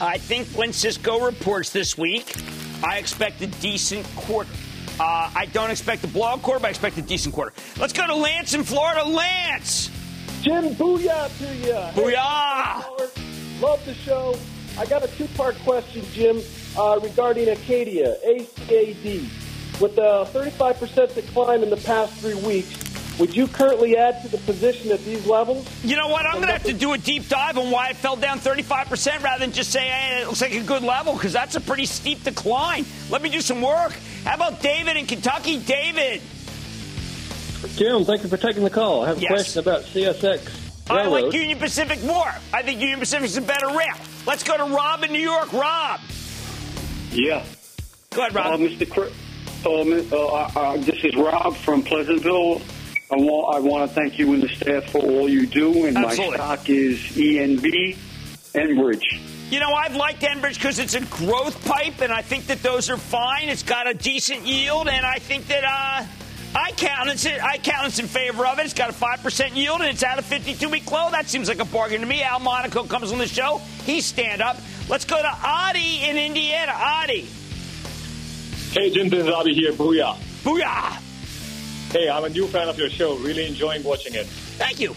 I 0.00 0.18
think 0.18 0.46
when 0.50 0.72
Cisco 0.72 1.18
reports 1.18 1.70
this 1.70 1.98
week, 1.98 2.36
I 2.84 2.98
expect 2.98 3.42
a 3.42 3.48
decent 3.48 4.06
quarter. 4.14 4.52
Uh, 5.00 5.30
I 5.34 5.46
don't 5.52 5.70
expect 5.70 6.04
a 6.04 6.06
blowout 6.06 6.42
quarter, 6.42 6.60
but 6.60 6.66
I 6.66 6.70
expect 6.70 6.98
a 6.98 7.02
decent 7.02 7.34
quarter. 7.34 7.52
Let's 7.78 7.92
go 7.92 8.06
to 8.06 8.14
Lance 8.14 8.54
in 8.54 8.64
Florida. 8.64 9.04
Lance! 9.04 9.90
Jim, 10.42 10.74
booyah 10.74 11.38
to 11.38 11.54
you. 11.56 11.74
Booyah! 12.02 12.82
Hey, 12.82 13.60
love 13.60 13.84
the 13.84 13.94
show. 13.94 14.36
I 14.78 14.86
got 14.86 15.04
a 15.04 15.08
two 15.08 15.26
part 15.28 15.56
question, 15.60 16.04
Jim, 16.12 16.40
uh, 16.78 16.98
regarding 17.02 17.48
Acadia, 17.48 18.16
ACAD. 18.26 19.28
With 19.80 19.98
a 19.98 20.28
35% 20.32 21.14
decline 21.14 21.62
in 21.62 21.70
the 21.70 21.76
past 21.78 22.14
three 22.14 22.34
weeks, 22.34 22.91
would 23.18 23.36
you 23.36 23.46
currently 23.46 23.96
add 23.96 24.22
to 24.22 24.28
the 24.28 24.38
position 24.38 24.90
at 24.90 25.04
these 25.04 25.26
levels? 25.26 25.68
You 25.84 25.96
know 25.96 26.08
what? 26.08 26.26
I'm 26.26 26.34
going 26.34 26.46
to 26.46 26.52
have 26.52 26.64
to 26.64 26.72
do 26.72 26.92
a 26.92 26.98
deep 26.98 27.28
dive 27.28 27.58
on 27.58 27.70
why 27.70 27.90
it 27.90 27.96
fell 27.96 28.16
down 28.16 28.38
35% 28.38 29.22
rather 29.22 29.40
than 29.40 29.52
just 29.52 29.70
say, 29.70 29.88
hey, 29.88 30.22
it 30.22 30.26
looks 30.26 30.40
like 30.40 30.54
a 30.54 30.62
good 30.62 30.82
level, 30.82 31.14
because 31.14 31.32
that's 31.32 31.54
a 31.54 31.60
pretty 31.60 31.86
steep 31.86 32.24
decline. 32.24 32.84
Let 33.10 33.22
me 33.22 33.28
do 33.28 33.40
some 33.40 33.60
work. 33.60 33.92
How 34.24 34.34
about 34.34 34.62
David 34.62 34.96
in 34.96 35.06
Kentucky? 35.06 35.58
David. 35.58 36.22
Jim, 37.76 38.04
thank 38.04 38.22
you 38.22 38.28
for 38.28 38.36
taking 38.36 38.64
the 38.64 38.70
call. 38.70 39.04
I 39.04 39.08
have 39.08 39.18
a 39.18 39.20
yes. 39.20 39.30
question 39.30 39.60
about 39.60 39.82
CSX. 39.82 40.62
I 40.90 41.06
like 41.06 41.32
Union 41.32 41.58
Pacific 41.58 42.02
more. 42.02 42.32
I 42.52 42.62
think 42.62 42.80
Union 42.80 42.98
Pacific 42.98 43.26
is 43.26 43.36
a 43.36 43.42
better 43.42 43.68
rail. 43.68 43.94
Let's 44.26 44.42
go 44.42 44.56
to 44.56 44.74
Rob 44.74 45.04
in 45.04 45.12
New 45.12 45.20
York. 45.20 45.52
Rob. 45.52 46.00
Yeah. 47.12 47.44
Go 48.10 48.22
ahead, 48.22 48.34
Rob. 48.34 48.46
Uh, 48.46 48.56
Mr. 48.56 48.90
Cr- 48.90 49.12
uh, 49.64 50.16
uh, 50.16 50.50
uh, 50.56 50.76
this 50.78 51.04
is 51.04 51.14
Rob 51.14 51.56
from 51.56 51.82
Pleasantville. 51.82 52.60
I 53.12 53.16
want, 53.16 53.56
I 53.56 53.60
want 53.60 53.86
to 53.90 53.94
thank 53.94 54.18
you 54.18 54.32
and 54.32 54.42
the 54.42 54.48
staff 54.48 54.90
for 54.90 54.98
all 54.98 55.28
you 55.28 55.46
do, 55.46 55.84
and 55.84 55.98
Absolutely. 55.98 56.38
my 56.38 56.56
stock 56.56 56.70
is 56.70 56.98
ENB 56.98 57.94
Enbridge. 58.54 59.50
You 59.50 59.60
know, 59.60 59.74
I've 59.74 59.94
liked 59.94 60.22
Enbridge 60.22 60.54
because 60.54 60.78
it's 60.78 60.94
a 60.94 61.02
growth 61.02 61.62
pipe, 61.66 62.00
and 62.00 62.10
I 62.10 62.22
think 62.22 62.46
that 62.46 62.62
those 62.62 62.88
are 62.88 62.96
fine. 62.96 63.50
It's 63.50 63.62
got 63.62 63.86
a 63.86 63.92
decent 63.92 64.46
yield, 64.46 64.88
and 64.88 65.04
I 65.04 65.16
think 65.16 65.46
that 65.48 65.62
uh, 65.62 66.06
I 66.54 66.72
count 66.72 67.10
it. 67.10 67.44
I 67.44 67.58
count 67.58 67.88
it's 67.88 67.98
in 67.98 68.06
favor 68.06 68.46
of 68.46 68.58
it. 68.58 68.64
It's 68.64 68.72
got 68.72 68.88
a 68.88 68.94
five 68.94 69.22
percent 69.22 69.54
yield, 69.54 69.82
and 69.82 69.90
it's 69.90 70.02
at 70.02 70.18
a 70.18 70.22
52-week 70.22 70.90
low. 70.90 71.10
That 71.10 71.28
seems 71.28 71.48
like 71.48 71.60
a 71.60 71.66
bargain 71.66 72.00
to 72.00 72.06
me. 72.06 72.22
Al 72.22 72.40
Monaco 72.40 72.84
comes 72.84 73.12
on 73.12 73.18
the 73.18 73.28
show. 73.28 73.60
He's 73.84 74.06
stand 74.06 74.40
up. 74.40 74.56
Let's 74.88 75.04
go 75.04 75.20
to 75.20 75.38
Adi 75.44 76.04
in 76.04 76.16
Indiana. 76.16 76.72
Adi. 76.74 77.28
Hey, 78.70 78.88
Jim, 78.88 79.10
this 79.10 79.26
is 79.26 79.28
Adi 79.28 79.52
here. 79.52 79.72
Booyah. 79.72 80.16
Booyah. 80.44 81.11
Hey, 81.92 82.08
I'm 82.08 82.24
a 82.24 82.30
new 82.30 82.46
fan 82.46 82.70
of 82.70 82.78
your 82.78 82.88
show. 82.88 83.16
Really 83.16 83.46
enjoying 83.46 83.82
watching 83.84 84.14
it. 84.14 84.26
Thank 84.26 84.80
you. 84.80 84.96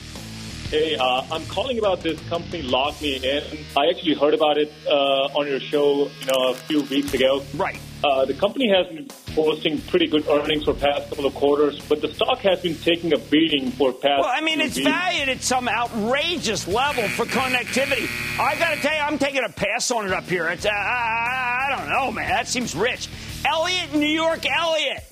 Hey, 0.70 0.96
uh, 0.96 1.24
I'm 1.30 1.46
calling 1.48 1.78
about 1.78 2.00
this 2.00 2.18
company 2.30 2.64
LogMeIn. 2.64 3.66
I 3.78 3.90
actually 3.90 4.14
heard 4.14 4.34
about 4.34 4.58
it 4.58 4.72
uh, 4.88 5.38
on 5.38 5.46
your 5.46 5.60
show, 5.60 6.08
you 6.08 6.26
know, 6.26 6.52
a 6.52 6.56
few 6.56 6.84
weeks 6.84 7.14
ago. 7.14 7.44
Right. 7.56 7.80
Uh, 8.02 8.24
the 8.24 8.34
company 8.34 8.70
has 8.70 8.88
been 8.88 9.08
posting 9.36 9.82
pretty 9.82 10.08
good 10.08 10.26
earnings 10.30 10.64
for 10.64 10.74
past 10.74 11.10
couple 11.10 11.26
of 11.26 11.36
quarters, 11.36 11.82
but 11.90 12.02
the 12.02 12.14
stock 12.14 12.40
has 12.40 12.62
been 12.62 12.76
taking 12.76 13.14
a 13.14 13.18
beating 13.18 13.72
for 13.72 13.92
past. 13.92 14.22
Well, 14.22 14.32
I 14.34 14.40
mean, 14.40 14.62
it's 14.62 14.78
weeks. 14.78 14.88
valued 14.90 15.28
at 15.28 15.42
some 15.42 15.68
outrageous 15.68 16.66
level 16.66 17.10
for 17.10 17.26
connectivity. 17.26 18.08
I 18.40 18.56
got 18.58 18.74
to 18.74 18.80
tell 18.80 18.94
you, 18.96 19.02
I'm 19.02 19.18
taking 19.18 19.44
a 19.44 19.50
pass 19.50 19.92
on 19.92 20.08
it 20.08 20.14
up 20.14 20.30
here. 20.30 20.48
It's, 20.48 20.66
uh, 20.66 20.70
I, 20.70 21.68
I 21.68 21.76
don't 21.76 21.90
know, 21.90 22.12
man. 22.14 22.30
That 22.30 22.48
seems 22.48 22.74
rich. 22.74 23.10
Elliot, 23.46 23.94
New 23.94 24.08
York, 24.08 24.46
Elliot. 24.50 25.04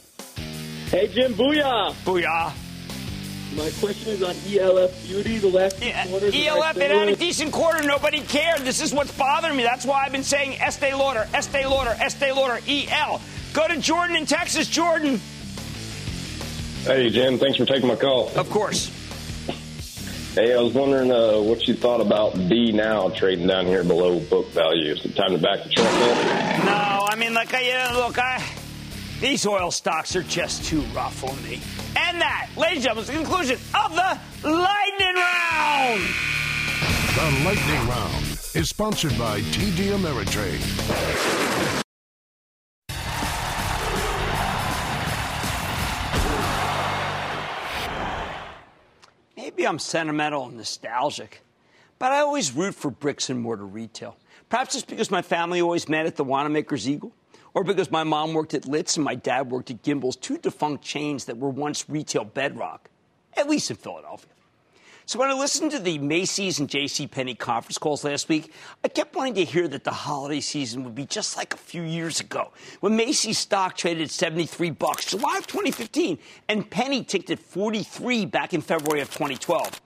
Hey, 0.94 1.08
Jim, 1.08 1.34
booyah. 1.34 1.92
Booyah. 2.06 2.54
My 3.58 3.72
question 3.80 4.14
is 4.14 4.22
on 4.22 4.36
ELF 4.48 5.08
Beauty. 5.08 5.40
The 5.40 5.48
last 5.48 5.82
two 5.82 5.92
quarters. 6.08 6.36
ELF, 6.36 6.78
it 6.78 6.92
had 6.92 7.10
a 7.10 7.16
decent 7.16 7.52
quarter. 7.52 7.82
Nobody 7.82 8.22
cared. 8.22 8.60
This 8.60 8.80
is 8.80 8.94
what's 8.94 9.12
bothering 9.18 9.58
me. 9.58 9.64
That's 9.64 9.88
why 9.88 10.04
I've 10.06 10.12
been 10.12 10.24
saying 10.24 10.62
Estee 10.62 10.94
Lauder, 10.94 11.28
Estee 11.34 11.66
Lauder, 11.66 11.98
Estee 12.00 12.32
Lauder, 12.32 12.60
EL. 12.68 13.20
Go 13.54 13.68
to 13.68 13.78
Jordan 13.78 14.16
in 14.16 14.28
Texas. 14.28 14.68
Jordan. 14.68 15.20
Hey, 16.84 17.10
Jim. 17.10 17.40
Thanks 17.40 17.58
for 17.58 17.66
taking 17.66 17.88
my 17.88 17.96
call. 17.96 18.30
Of 18.38 18.52
course. 18.52 18.92
Hey, 20.36 20.54
I 20.54 20.62
was 20.62 20.76
wondering 20.76 21.12
uh, 21.12 21.40
what 21.40 21.68
you 21.68 21.74
thought 21.74 22.02
about 22.02 22.36
D 22.36 22.72
now 22.72 23.10
trading 23.10 23.48
down 23.48 23.66
here 23.66 23.84
below 23.84 24.20
book 24.20 24.48
value. 24.52 24.94
Is 24.94 25.04
it 25.04 25.16
time 25.16 25.32
to 25.32 25.40
back 25.40 25.64
the 25.64 25.70
truck 25.70 25.88
up? 25.88 26.66
No, 26.66 27.08
I 27.10 27.16
mean, 27.18 27.34
like, 27.34 27.52
I, 27.52 27.62
you 27.62 27.74
know, 27.74 28.06
look, 28.06 28.20
I, 28.20 28.44
these 29.24 29.48
oil 29.48 29.72
stocks 29.72 30.18
are 30.18 30.24
just 30.24 30.66
too 30.66 30.82
rough 30.94 31.24
on 31.24 31.42
me. 31.44 31.62
And 31.96 32.20
that, 32.20 32.50
ladies 32.58 32.86
and 32.86 32.98
gentlemen, 32.98 33.04
is 33.04 33.08
the 33.08 33.14
conclusion 33.14 33.58
of 33.74 33.96
the 33.96 34.20
Lightning 34.50 35.16
Round. 35.16 36.02
The 37.16 37.46
Lightning 37.46 37.88
Round 37.88 38.26
is 38.54 38.68
sponsored 38.68 39.18
by 39.18 39.40
TD 39.40 39.96
Ameritrade. 39.96 40.60
Maybe 49.38 49.66
I'm 49.66 49.80
sentimental 49.80 50.48
and 50.48 50.58
nostalgic, 50.58 51.46
but 51.98 52.12
I 52.12 52.20
always 52.20 52.52
root 52.52 52.76
for 52.76 52.92
bricks 52.92 53.30
and 53.30 53.40
mortar 53.40 53.66
retail. 53.66 54.18
Perhaps 54.50 54.76
it's 54.76 54.84
because 54.84 55.10
my 55.10 55.22
family 55.22 55.62
always 55.62 55.88
met 55.88 56.06
at 56.08 56.18
the 56.18 56.26
Wanamaker's 56.26 56.90
Eagle, 56.90 57.14
or 57.54 57.64
because 57.64 57.92
my 57.92 58.04
mom 58.04 58.34
worked 58.34 58.54
at 58.54 58.68
Lits 58.68 58.98
and 58.98 59.04
my 59.04 59.16
dad 59.16 59.52
worked 59.52 59.70
at 59.70 59.84
Gimbel's, 59.84 60.16
two 60.16 60.38
defunct 60.38 60.84
chains 60.84 61.26
that 61.26 61.38
were 61.38 61.50
once 61.50 61.90
retail 61.90 62.24
bedrock, 62.24 62.90
at 63.38 63.50
least 63.50 63.70
in 63.70 63.78
Philadelphia. 63.78 64.30
So 65.06 65.20
when 65.20 65.30
I 65.30 65.34
listened 65.34 65.72
to 65.72 65.80
the 65.80 65.98
Macy's 65.98 66.60
and 66.60 66.70
J.C. 66.70 67.08
Penney 67.08 67.36
conference 67.36 67.78
calls 67.78 68.06
last 68.06 68.30
week, 68.30 68.54
I 68.86 68.88
kept 68.88 69.16
wanting 69.16 69.34
to 69.36 69.44
hear 69.44 69.68
that 69.68 69.84
the 69.84 69.92
holiday 69.92 70.40
season 70.40 70.86
would 70.86 70.96
be 70.96 71.06
just 71.06 71.36
like 71.36 71.54
a 71.54 71.58
few 71.58 71.82
years 71.82 72.22
ago, 72.22 72.54
when 72.80 72.96
Macy's 72.96 73.38
stock 73.38 73.76
traded 73.76 74.04
at 74.04 74.12
73 74.12 74.70
bucks, 74.72 75.06
July 75.06 75.38
of 75.38 75.48
2015, 75.48 76.18
and 76.48 76.70
Penney 76.70 77.04
ticked 77.04 77.30
at 77.30 77.40
43 77.40 78.26
back 78.28 78.54
in 78.54 78.62
February 78.62 79.02
of 79.02 79.10
2012. 79.10 79.82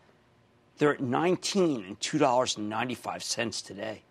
They're 0.78 0.94
at 0.94 1.02
19 1.02 1.84
and 1.84 2.00
$2.95 2.00 3.66
today. 3.66 4.04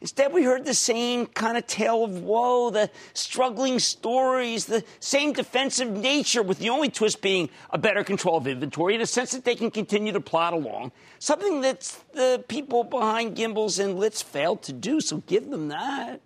Instead, 0.00 0.32
we 0.32 0.44
heard 0.44 0.64
the 0.64 0.74
same 0.74 1.26
kind 1.26 1.56
of 1.56 1.66
tale 1.66 2.04
of 2.04 2.22
woe, 2.22 2.70
the 2.70 2.88
struggling 3.14 3.80
stories, 3.80 4.66
the 4.66 4.84
same 5.00 5.32
defensive 5.32 5.90
nature, 5.90 6.40
with 6.40 6.60
the 6.60 6.68
only 6.68 6.88
twist 6.88 7.20
being 7.20 7.50
a 7.70 7.78
better 7.78 8.04
control 8.04 8.36
of 8.36 8.46
inventory 8.46 8.94
and 8.94 9.02
a 9.02 9.06
sense 9.06 9.32
that 9.32 9.44
they 9.44 9.56
can 9.56 9.72
continue 9.72 10.12
to 10.12 10.20
plod 10.20 10.52
along. 10.52 10.92
Something 11.18 11.62
that 11.62 11.96
the 12.12 12.44
people 12.46 12.84
behind 12.84 13.36
Gimbels 13.36 13.82
and 13.82 13.98
Lits 13.98 14.22
failed 14.22 14.62
to 14.62 14.72
do, 14.72 15.00
so 15.00 15.16
give 15.26 15.50
them 15.50 15.68
that. 15.68 16.20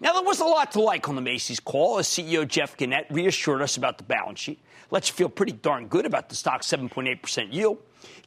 Now, 0.00 0.14
there 0.14 0.22
was 0.22 0.40
a 0.40 0.44
lot 0.44 0.72
to 0.72 0.80
like 0.80 1.08
on 1.08 1.14
the 1.14 1.20
Macy's 1.20 1.60
call 1.60 1.98
as 1.98 2.08
CEO 2.08 2.48
Jeff 2.48 2.76
Gennette 2.76 3.06
reassured 3.10 3.60
us 3.60 3.76
about 3.76 3.98
the 3.98 4.04
balance 4.04 4.40
sheet, 4.40 4.60
let 4.92 5.08
you 5.08 5.14
feel 5.14 5.30
pretty 5.30 5.52
darn 5.52 5.88
good 5.88 6.04
about 6.06 6.28
the 6.28 6.36
stock's 6.36 6.66
7.8% 6.68 7.52
yield, 7.52 7.78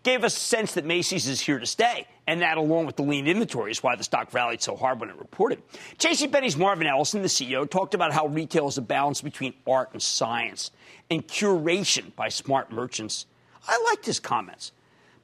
gave 0.01 0.24
us 0.24 0.36
a 0.36 0.39
sense 0.39 0.74
that 0.74 0.84
Macy's 0.84 1.28
is 1.28 1.39
here 1.39 1.59
to 1.59 1.66
stay, 1.66 2.07
and 2.26 2.41
that, 2.41 2.57
along 2.57 2.88
with 2.88 2.95
the 2.95 3.03
lean 3.03 3.28
inventory, 3.28 3.70
is 3.70 3.84
why 3.84 3.95
the 3.95 4.03
stock 4.03 4.34
rallied 4.34 4.63
so 4.63 4.76
hard 4.76 4.99
when 4.99 5.09
it 5.09 5.16
reported. 5.18 5.61
JCPenney's 5.99 6.57
Marvin 6.57 6.88
Ellison, 6.88 7.22
the 7.22 7.28
CEO, 7.28 7.70
talked 7.70 7.93
about 7.93 8.11
how 8.11 8.26
retail 8.26 8.68
is 8.68 8.80
a 8.80 8.82
balance 8.82 9.22
between 9.22 9.53
art 9.68 9.89
and 9.93 10.01
science 10.01 10.72
and 11.11 11.26
curation 11.28 12.16
by 12.16 12.30
smart 12.30 12.72
merchants. 12.72 13.28
I 13.68 13.80
liked 13.91 14.07
his 14.07 14.20
comments, 14.20 14.72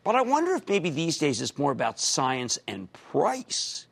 but 0.03 0.15
I 0.15 0.21
wonder 0.21 0.53
if 0.53 0.69
maybe 0.69 0.91
these 0.91 1.17
days 1.17 1.41
it's 1.41 1.57
more 1.57 1.71
about 1.71 1.99
science 1.99 2.59
and 2.67 2.91
price. 2.93 3.87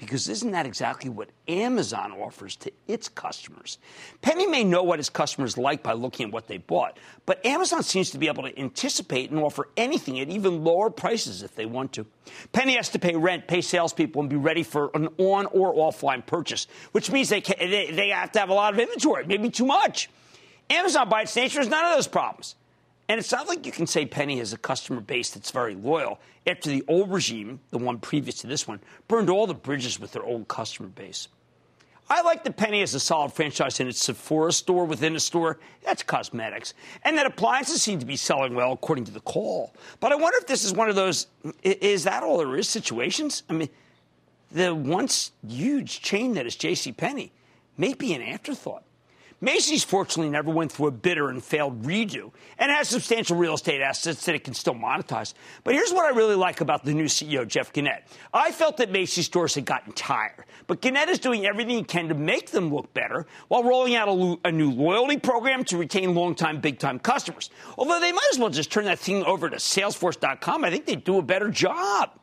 Because 0.00 0.30
isn't 0.30 0.52
that 0.52 0.64
exactly 0.64 1.10
what 1.10 1.28
Amazon 1.46 2.12
offers 2.12 2.56
to 2.56 2.72
its 2.88 3.06
customers? 3.06 3.76
Penney 4.22 4.46
may 4.46 4.64
know 4.64 4.82
what 4.82 4.98
its 4.98 5.10
customers 5.10 5.58
like 5.58 5.82
by 5.82 5.92
looking 5.92 6.28
at 6.28 6.32
what 6.32 6.46
they 6.46 6.56
bought, 6.56 6.96
but 7.26 7.44
Amazon 7.44 7.82
seems 7.82 8.10
to 8.12 8.18
be 8.18 8.26
able 8.26 8.42
to 8.44 8.58
anticipate 8.58 9.30
and 9.30 9.38
offer 9.38 9.68
anything 9.76 10.18
at 10.18 10.30
even 10.30 10.64
lower 10.64 10.88
prices 10.88 11.42
if 11.42 11.54
they 11.54 11.66
want 11.66 11.92
to. 11.92 12.06
Penney 12.52 12.76
has 12.76 12.88
to 12.88 12.98
pay 12.98 13.14
rent, 13.14 13.46
pay 13.46 13.60
salespeople, 13.60 14.22
and 14.22 14.30
be 14.30 14.36
ready 14.36 14.62
for 14.62 14.90
an 14.94 15.08
on 15.18 15.44
or 15.46 15.74
offline 15.74 16.24
purchase, 16.24 16.66
which 16.92 17.10
means 17.10 17.28
they, 17.28 17.42
can, 17.42 17.56
they, 17.58 17.90
they 17.90 18.08
have 18.08 18.32
to 18.32 18.38
have 18.38 18.48
a 18.48 18.54
lot 18.54 18.72
of 18.72 18.80
inventory, 18.80 19.26
maybe 19.26 19.50
too 19.50 19.66
much. 19.66 20.08
Amazon, 20.70 21.10
by 21.10 21.22
its 21.22 21.36
nature, 21.36 21.58
has 21.58 21.68
none 21.68 21.84
of 21.84 21.94
those 21.94 22.08
problems. 22.08 22.54
And 23.10 23.18
it's 23.18 23.32
not 23.32 23.48
like 23.48 23.66
you 23.66 23.72
can 23.72 23.88
say 23.88 24.06
Penney 24.06 24.38
has 24.38 24.52
a 24.52 24.56
customer 24.56 25.00
base 25.00 25.30
that's 25.30 25.50
very 25.50 25.74
loyal 25.74 26.20
after 26.46 26.70
the 26.70 26.84
old 26.86 27.10
regime, 27.10 27.58
the 27.70 27.78
one 27.78 27.98
previous 27.98 28.36
to 28.42 28.46
this 28.46 28.68
one, 28.68 28.78
burned 29.08 29.28
all 29.28 29.48
the 29.48 29.54
bridges 29.54 29.98
with 29.98 30.12
their 30.12 30.22
old 30.22 30.46
customer 30.46 30.88
base. 30.88 31.26
I 32.08 32.22
like 32.22 32.44
that 32.44 32.56
Penney 32.56 32.78
has 32.78 32.94
a 32.94 33.00
solid 33.00 33.32
franchise 33.32 33.80
in 33.80 33.88
its 33.88 34.00
Sephora 34.00 34.52
store 34.52 34.84
within 34.84 35.16
a 35.16 35.20
store. 35.20 35.58
That's 35.82 36.04
cosmetics. 36.04 36.72
And 37.02 37.18
that 37.18 37.26
appliances 37.26 37.82
seem 37.82 37.98
to 37.98 38.06
be 38.06 38.14
selling 38.14 38.54
well, 38.54 38.70
according 38.70 39.06
to 39.06 39.10
the 39.10 39.20
call. 39.22 39.74
But 39.98 40.12
I 40.12 40.14
wonder 40.14 40.38
if 40.38 40.46
this 40.46 40.64
is 40.64 40.72
one 40.72 40.88
of 40.88 40.94
those 40.94 41.26
is 41.64 42.04
that 42.04 42.22
all 42.22 42.38
there 42.38 42.56
is 42.56 42.68
situations? 42.68 43.42
I 43.50 43.54
mean, 43.54 43.70
the 44.52 44.72
once 44.72 45.32
huge 45.44 46.00
chain 46.00 46.34
that 46.34 46.46
is 46.46 46.54
J.C. 46.54 46.92
Penney 46.92 47.32
may 47.76 47.92
be 47.92 48.14
an 48.14 48.22
afterthought. 48.22 48.84
Macy's 49.42 49.82
fortunately 49.82 50.30
never 50.30 50.50
went 50.50 50.70
through 50.70 50.88
a 50.88 50.90
bitter 50.90 51.30
and 51.30 51.42
failed 51.42 51.82
redo 51.82 52.30
and 52.58 52.70
has 52.70 52.88
substantial 52.88 53.36
real 53.36 53.54
estate 53.54 53.80
assets 53.80 54.26
that 54.26 54.34
it 54.34 54.44
can 54.44 54.52
still 54.52 54.74
monetize. 54.74 55.32
But 55.64 55.74
here's 55.74 55.92
what 55.92 56.04
I 56.04 56.14
really 56.14 56.34
like 56.34 56.60
about 56.60 56.84
the 56.84 56.92
new 56.92 57.06
CEO, 57.06 57.48
Jeff 57.48 57.72
Gennette. 57.72 58.06
I 58.34 58.52
felt 58.52 58.76
that 58.76 58.90
Macy's 58.90 59.26
stores 59.26 59.54
had 59.54 59.64
gotten 59.64 59.94
tired, 59.94 60.44
but 60.66 60.82
Gennette 60.82 61.08
is 61.08 61.18
doing 61.18 61.46
everything 61.46 61.76
he 61.78 61.84
can 61.84 62.08
to 62.08 62.14
make 62.14 62.50
them 62.50 62.72
look 62.72 62.92
better 62.92 63.26
while 63.48 63.64
rolling 63.64 63.94
out 63.94 64.08
a, 64.08 64.12
lo- 64.12 64.40
a 64.44 64.52
new 64.52 64.70
loyalty 64.70 65.16
program 65.16 65.64
to 65.64 65.78
retain 65.78 66.14
longtime, 66.14 66.60
big 66.60 66.78
time 66.78 66.98
customers. 66.98 67.48
Although 67.78 68.00
they 68.00 68.12
might 68.12 68.28
as 68.32 68.38
well 68.38 68.50
just 68.50 68.70
turn 68.70 68.84
that 68.84 68.98
thing 68.98 69.24
over 69.24 69.48
to 69.48 69.56
Salesforce.com, 69.56 70.64
I 70.64 70.70
think 70.70 70.84
they'd 70.84 71.02
do 71.02 71.16
a 71.16 71.22
better 71.22 71.48
job. 71.50 72.19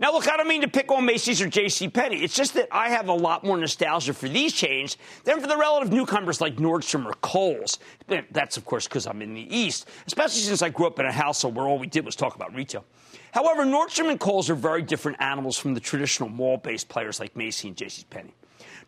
Now, 0.00 0.12
look, 0.12 0.26
I 0.30 0.38
don't 0.38 0.48
mean 0.48 0.62
to 0.62 0.68
pick 0.68 0.90
on 0.90 1.04
Macy's 1.04 1.42
or 1.42 1.46
J.C. 1.46 1.86
Penney. 1.88 2.24
It's 2.24 2.34
just 2.34 2.54
that 2.54 2.68
I 2.72 2.88
have 2.88 3.08
a 3.08 3.12
lot 3.12 3.44
more 3.44 3.58
nostalgia 3.58 4.14
for 4.14 4.30
these 4.30 4.54
chains 4.54 4.96
than 5.24 5.42
for 5.42 5.46
the 5.46 5.58
relative 5.58 5.92
newcomers 5.92 6.40
like 6.40 6.56
Nordstrom 6.56 7.04
or 7.04 7.12
Kohl's. 7.20 7.78
Eh, 8.08 8.22
that's, 8.30 8.56
of 8.56 8.64
course, 8.64 8.88
because 8.88 9.06
I'm 9.06 9.20
in 9.20 9.34
the 9.34 9.54
East, 9.54 9.90
especially 10.06 10.40
since 10.40 10.62
I 10.62 10.70
grew 10.70 10.86
up 10.86 10.98
in 11.00 11.04
a 11.04 11.12
household 11.12 11.54
where 11.54 11.68
all 11.68 11.78
we 11.78 11.86
did 11.86 12.06
was 12.06 12.16
talk 12.16 12.34
about 12.34 12.54
retail. 12.54 12.86
However, 13.32 13.66
Nordstrom 13.66 14.10
and 14.10 14.18
Kohl's 14.18 14.48
are 14.48 14.54
very 14.54 14.80
different 14.80 15.20
animals 15.20 15.58
from 15.58 15.74
the 15.74 15.80
traditional 15.80 16.30
mall-based 16.30 16.88
players 16.88 17.20
like 17.20 17.36
Macy 17.36 17.68
and 17.68 17.76
J.C. 17.76 18.06
Penney. 18.08 18.32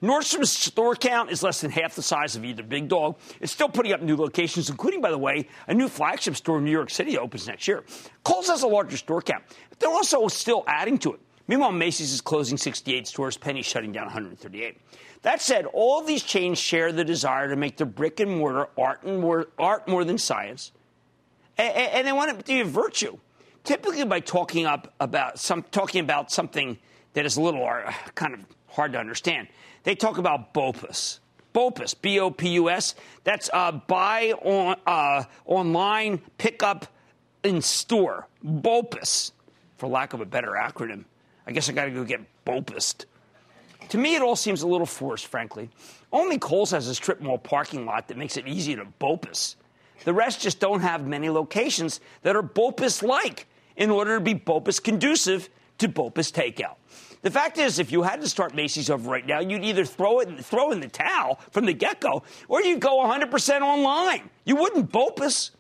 Nordstrom's 0.02 0.50
store 0.50 0.96
count 0.96 1.30
is 1.30 1.44
less 1.44 1.60
than 1.60 1.70
half 1.70 1.94
the 1.94 2.02
size 2.02 2.34
of 2.34 2.44
either 2.44 2.64
Big 2.64 2.88
Dog. 2.88 3.16
It's 3.40 3.52
still 3.52 3.68
putting 3.68 3.92
up 3.92 4.02
new 4.02 4.16
locations, 4.16 4.68
including, 4.68 5.00
by 5.00 5.12
the 5.12 5.18
way, 5.18 5.46
a 5.68 5.74
new 5.74 5.88
flagship 5.88 6.34
store 6.34 6.58
in 6.58 6.64
New 6.64 6.72
York 6.72 6.90
City 6.90 7.16
opens 7.16 7.46
next 7.46 7.68
year. 7.68 7.84
Kohl's 8.24 8.48
has 8.48 8.64
a 8.64 8.66
larger 8.66 8.96
store 8.96 9.22
count, 9.22 9.44
but 9.70 9.78
they're 9.78 9.90
also 9.90 10.26
still 10.26 10.64
adding 10.66 10.98
to 10.98 11.14
it. 11.14 11.20
Meanwhile, 11.46 11.72
Macy's 11.72 12.12
is 12.12 12.20
closing 12.20 12.56
68 12.58 13.06
stores, 13.06 13.36
Penney 13.36 13.62
shutting 13.62 13.92
down 13.92 14.06
138. 14.06 14.76
That 15.22 15.40
said, 15.40 15.66
all 15.66 16.02
these 16.02 16.24
chains 16.24 16.58
share 16.58 16.90
the 16.90 17.04
desire 17.04 17.48
to 17.48 17.56
make 17.56 17.76
their 17.76 17.86
brick 17.86 18.18
and 18.18 18.38
mortar 18.38 18.68
art, 18.76 19.04
and 19.04 19.20
more, 19.20 19.48
art 19.56 19.86
more 19.86 20.04
than 20.04 20.18
science, 20.18 20.72
and, 21.56 21.74
and 21.74 22.06
they 22.06 22.12
want 22.12 22.30
it 22.30 22.38
to 22.38 22.44
be 22.44 22.60
a 22.60 22.64
virtue, 22.64 23.18
typically 23.62 24.04
by 24.04 24.18
talking 24.18 24.66
up 24.66 24.92
about 24.98 25.38
some 25.38 25.62
talking 25.64 26.00
about 26.00 26.32
something 26.32 26.78
that 27.12 27.24
is 27.24 27.36
a 27.36 27.40
little 27.42 27.64
uh, 27.64 27.92
kind 28.14 28.34
of 28.34 28.40
hard 28.68 28.92
to 28.92 28.98
understand. 28.98 29.46
They 29.84 29.94
talk 29.94 30.18
about 30.18 30.54
BOPUS. 30.54 31.20
BOPUS, 31.52 31.94
B 32.00 32.18
O 32.20 32.30
P 32.30 32.50
U 32.50 32.70
S. 32.70 32.94
That's 33.24 33.50
uh, 33.52 33.72
buy 33.72 34.32
on 34.42 34.76
uh, 34.86 35.24
online, 35.44 36.22
pick 36.38 36.62
up 36.62 36.86
in 37.42 37.60
store. 37.60 38.28
BOPUS, 38.44 39.32
for 39.76 39.88
lack 39.88 40.12
of 40.12 40.20
a 40.20 40.26
better 40.26 40.52
acronym. 40.52 41.04
I 41.46 41.52
guess 41.52 41.68
I 41.68 41.72
got 41.72 41.86
to 41.86 41.90
go 41.90 42.04
get 42.04 42.20
BOPUSed. 42.46 43.04
To 43.90 43.98
me, 43.98 44.14
it 44.14 44.22
all 44.22 44.36
seems 44.36 44.62
a 44.62 44.66
little 44.66 44.86
forced, 44.86 45.26
frankly. 45.26 45.68
Only 46.12 46.38
Kohl's 46.38 46.70
has 46.70 46.88
a 46.88 46.94
strip 46.94 47.20
mall 47.20 47.38
parking 47.38 47.84
lot 47.84 48.08
that 48.08 48.16
makes 48.16 48.36
it 48.36 48.46
easy 48.46 48.76
to 48.76 48.86
BOPUS. 49.00 49.56
The 50.04 50.12
rest 50.12 50.40
just 50.40 50.60
don't 50.60 50.80
have 50.80 51.06
many 51.06 51.30
locations 51.30 52.00
that 52.22 52.36
are 52.36 52.42
BOPUS 52.42 53.02
like 53.02 53.46
in 53.76 53.90
order 53.90 54.18
to 54.18 54.20
be 54.20 54.34
BOPUS 54.34 54.82
conducive 54.82 55.48
to 55.78 55.88
BOPUS 55.88 56.32
takeout. 56.32 56.76
The 57.22 57.30
fact 57.30 57.56
is, 57.58 57.78
if 57.78 57.92
you 57.92 58.02
had 58.02 58.20
to 58.20 58.28
start 58.28 58.54
Macy's 58.54 58.90
over 58.90 59.08
right 59.08 59.24
now, 59.24 59.40
you'd 59.40 59.64
either 59.64 59.84
throw 59.84 60.20
it 60.20 60.44
throw 60.44 60.72
in 60.72 60.80
the 60.80 60.88
towel 60.88 61.38
from 61.50 61.66
the 61.66 61.72
get 61.72 62.00
go, 62.00 62.24
or 62.48 62.62
you'd 62.62 62.80
go 62.80 62.98
100% 62.98 63.60
online. 63.62 64.28
You 64.44 64.56
wouldn't 64.56 64.90
BOPUS. 64.90 65.52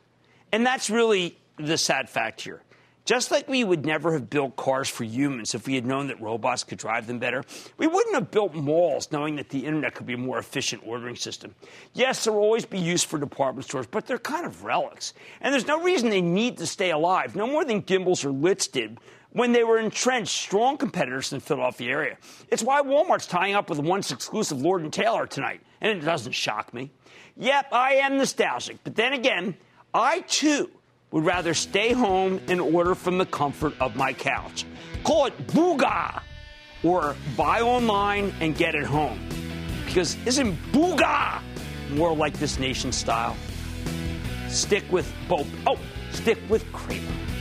And 0.50 0.66
that's 0.66 0.90
really 0.90 1.38
the 1.56 1.78
sad 1.78 2.10
fact 2.10 2.42
here. 2.42 2.62
Just 3.04 3.32
like 3.32 3.48
we 3.48 3.64
would 3.64 3.84
never 3.84 4.12
have 4.12 4.30
built 4.30 4.54
cars 4.54 4.88
for 4.88 5.02
humans 5.02 5.56
if 5.56 5.66
we 5.66 5.74
had 5.74 5.84
known 5.84 6.06
that 6.06 6.20
robots 6.20 6.62
could 6.62 6.78
drive 6.78 7.08
them 7.08 7.18
better, 7.18 7.42
we 7.76 7.88
wouldn't 7.88 8.14
have 8.14 8.30
built 8.30 8.54
malls 8.54 9.10
knowing 9.10 9.34
that 9.36 9.48
the 9.48 9.58
internet 9.58 9.94
could 9.94 10.06
be 10.06 10.12
a 10.12 10.18
more 10.18 10.38
efficient 10.38 10.82
ordering 10.86 11.16
system. 11.16 11.52
Yes, 11.94 12.22
there 12.22 12.32
will 12.32 12.42
always 12.42 12.64
be 12.64 12.78
use 12.78 13.02
for 13.02 13.18
department 13.18 13.64
stores, 13.64 13.88
but 13.88 14.06
they're 14.06 14.18
kind 14.18 14.46
of 14.46 14.62
relics. 14.62 15.14
And 15.40 15.52
there's 15.52 15.66
no 15.66 15.82
reason 15.82 16.10
they 16.10 16.20
need 16.20 16.58
to 16.58 16.66
stay 16.66 16.92
alive, 16.92 17.34
no 17.34 17.46
more 17.46 17.64
than 17.64 17.82
Gimbels 17.82 18.24
or 18.24 18.30
Lits 18.30 18.68
did 18.68 18.98
when 19.32 19.52
they 19.52 19.64
were 19.64 19.78
entrenched 19.78 20.34
strong 20.34 20.76
competitors 20.76 21.32
in 21.32 21.38
the 21.38 21.44
Philadelphia 21.44 21.90
area. 21.90 22.16
It's 22.48 22.62
why 22.62 22.82
Walmart's 22.82 23.26
tying 23.26 23.54
up 23.54 23.70
with 23.70 23.78
once 23.78 24.10
exclusive 24.10 24.60
Lord 24.60 24.82
and 24.82 24.92
Taylor 24.92 25.26
tonight, 25.26 25.60
and 25.80 25.90
it 25.90 26.04
doesn't 26.04 26.32
shock 26.32 26.72
me. 26.74 26.90
Yep, 27.36 27.68
I 27.72 27.94
am 27.94 28.18
nostalgic, 28.18 28.78
but 28.84 28.94
then 28.94 29.14
again, 29.14 29.56
I 29.94 30.20
too 30.20 30.70
would 31.10 31.24
rather 31.24 31.54
stay 31.54 31.92
home 31.92 32.40
and 32.48 32.60
order 32.60 32.94
from 32.94 33.18
the 33.18 33.26
comfort 33.26 33.74
of 33.80 33.96
my 33.96 34.12
couch. 34.12 34.64
Call 35.04 35.26
it 35.26 35.46
Booga 35.48 36.22
or 36.82 37.16
buy 37.36 37.60
online 37.60 38.34
and 38.40 38.56
get 38.56 38.74
it 38.74 38.84
home. 38.84 39.20
Because 39.86 40.16
isn't 40.26 40.56
Booga 40.72 41.40
more 41.90 42.14
like 42.14 42.34
this 42.34 42.58
nation's 42.58 42.96
style? 42.96 43.36
Stick 44.48 44.84
with 44.90 45.12
both. 45.28 45.46
Oh, 45.66 45.78
stick 46.12 46.38
with 46.48 46.70
Cramer. 46.72 47.31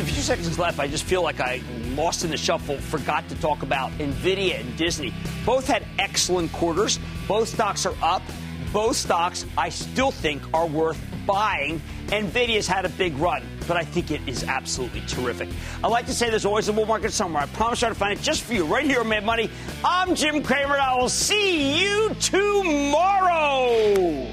The 0.00 0.06
few 0.06 0.22
seconds 0.22 0.58
left, 0.58 0.78
I 0.78 0.88
just 0.88 1.04
feel 1.04 1.22
like 1.22 1.40
I 1.40 1.60
lost 1.94 2.24
in 2.24 2.30
the 2.30 2.36
shuffle, 2.38 2.78
forgot 2.78 3.28
to 3.28 3.34
talk 3.34 3.62
about 3.62 3.92
Nvidia 3.98 4.58
and 4.58 4.74
Disney. 4.78 5.12
Both 5.44 5.66
had 5.66 5.84
excellent 5.98 6.50
quarters. 6.52 6.98
Both 7.28 7.50
stocks 7.50 7.84
are 7.84 7.94
up. 8.00 8.22
Both 8.72 8.96
stocks, 8.96 9.44
I 9.58 9.68
still 9.68 10.10
think, 10.10 10.42
are 10.54 10.66
worth 10.66 10.98
buying. 11.26 11.82
Nvidia's 12.06 12.66
had 12.66 12.86
a 12.86 12.88
big 12.88 13.14
run, 13.18 13.42
but 13.68 13.76
I 13.76 13.84
think 13.84 14.10
it 14.10 14.26
is 14.26 14.42
absolutely 14.42 15.02
terrific. 15.02 15.50
I 15.84 15.88
like 15.88 16.06
to 16.06 16.14
say 16.14 16.30
there's 16.30 16.46
always 16.46 16.68
a 16.68 16.72
bull 16.72 16.86
market 16.86 17.12
somewhere. 17.12 17.42
I 17.42 17.46
promise 17.48 17.82
I'll 17.82 17.92
find 17.92 18.18
it 18.18 18.22
just 18.22 18.44
for 18.44 18.54
you 18.54 18.64
right 18.64 18.86
here 18.86 19.00
on 19.00 19.08
Mad 19.10 19.26
Money. 19.26 19.50
I'm 19.84 20.14
Jim 20.14 20.42
Cramer, 20.42 20.72
and 20.72 20.82
I 20.82 20.96
will 20.96 21.10
see 21.10 21.78
you 21.78 22.16
tomorrow. 22.20 24.32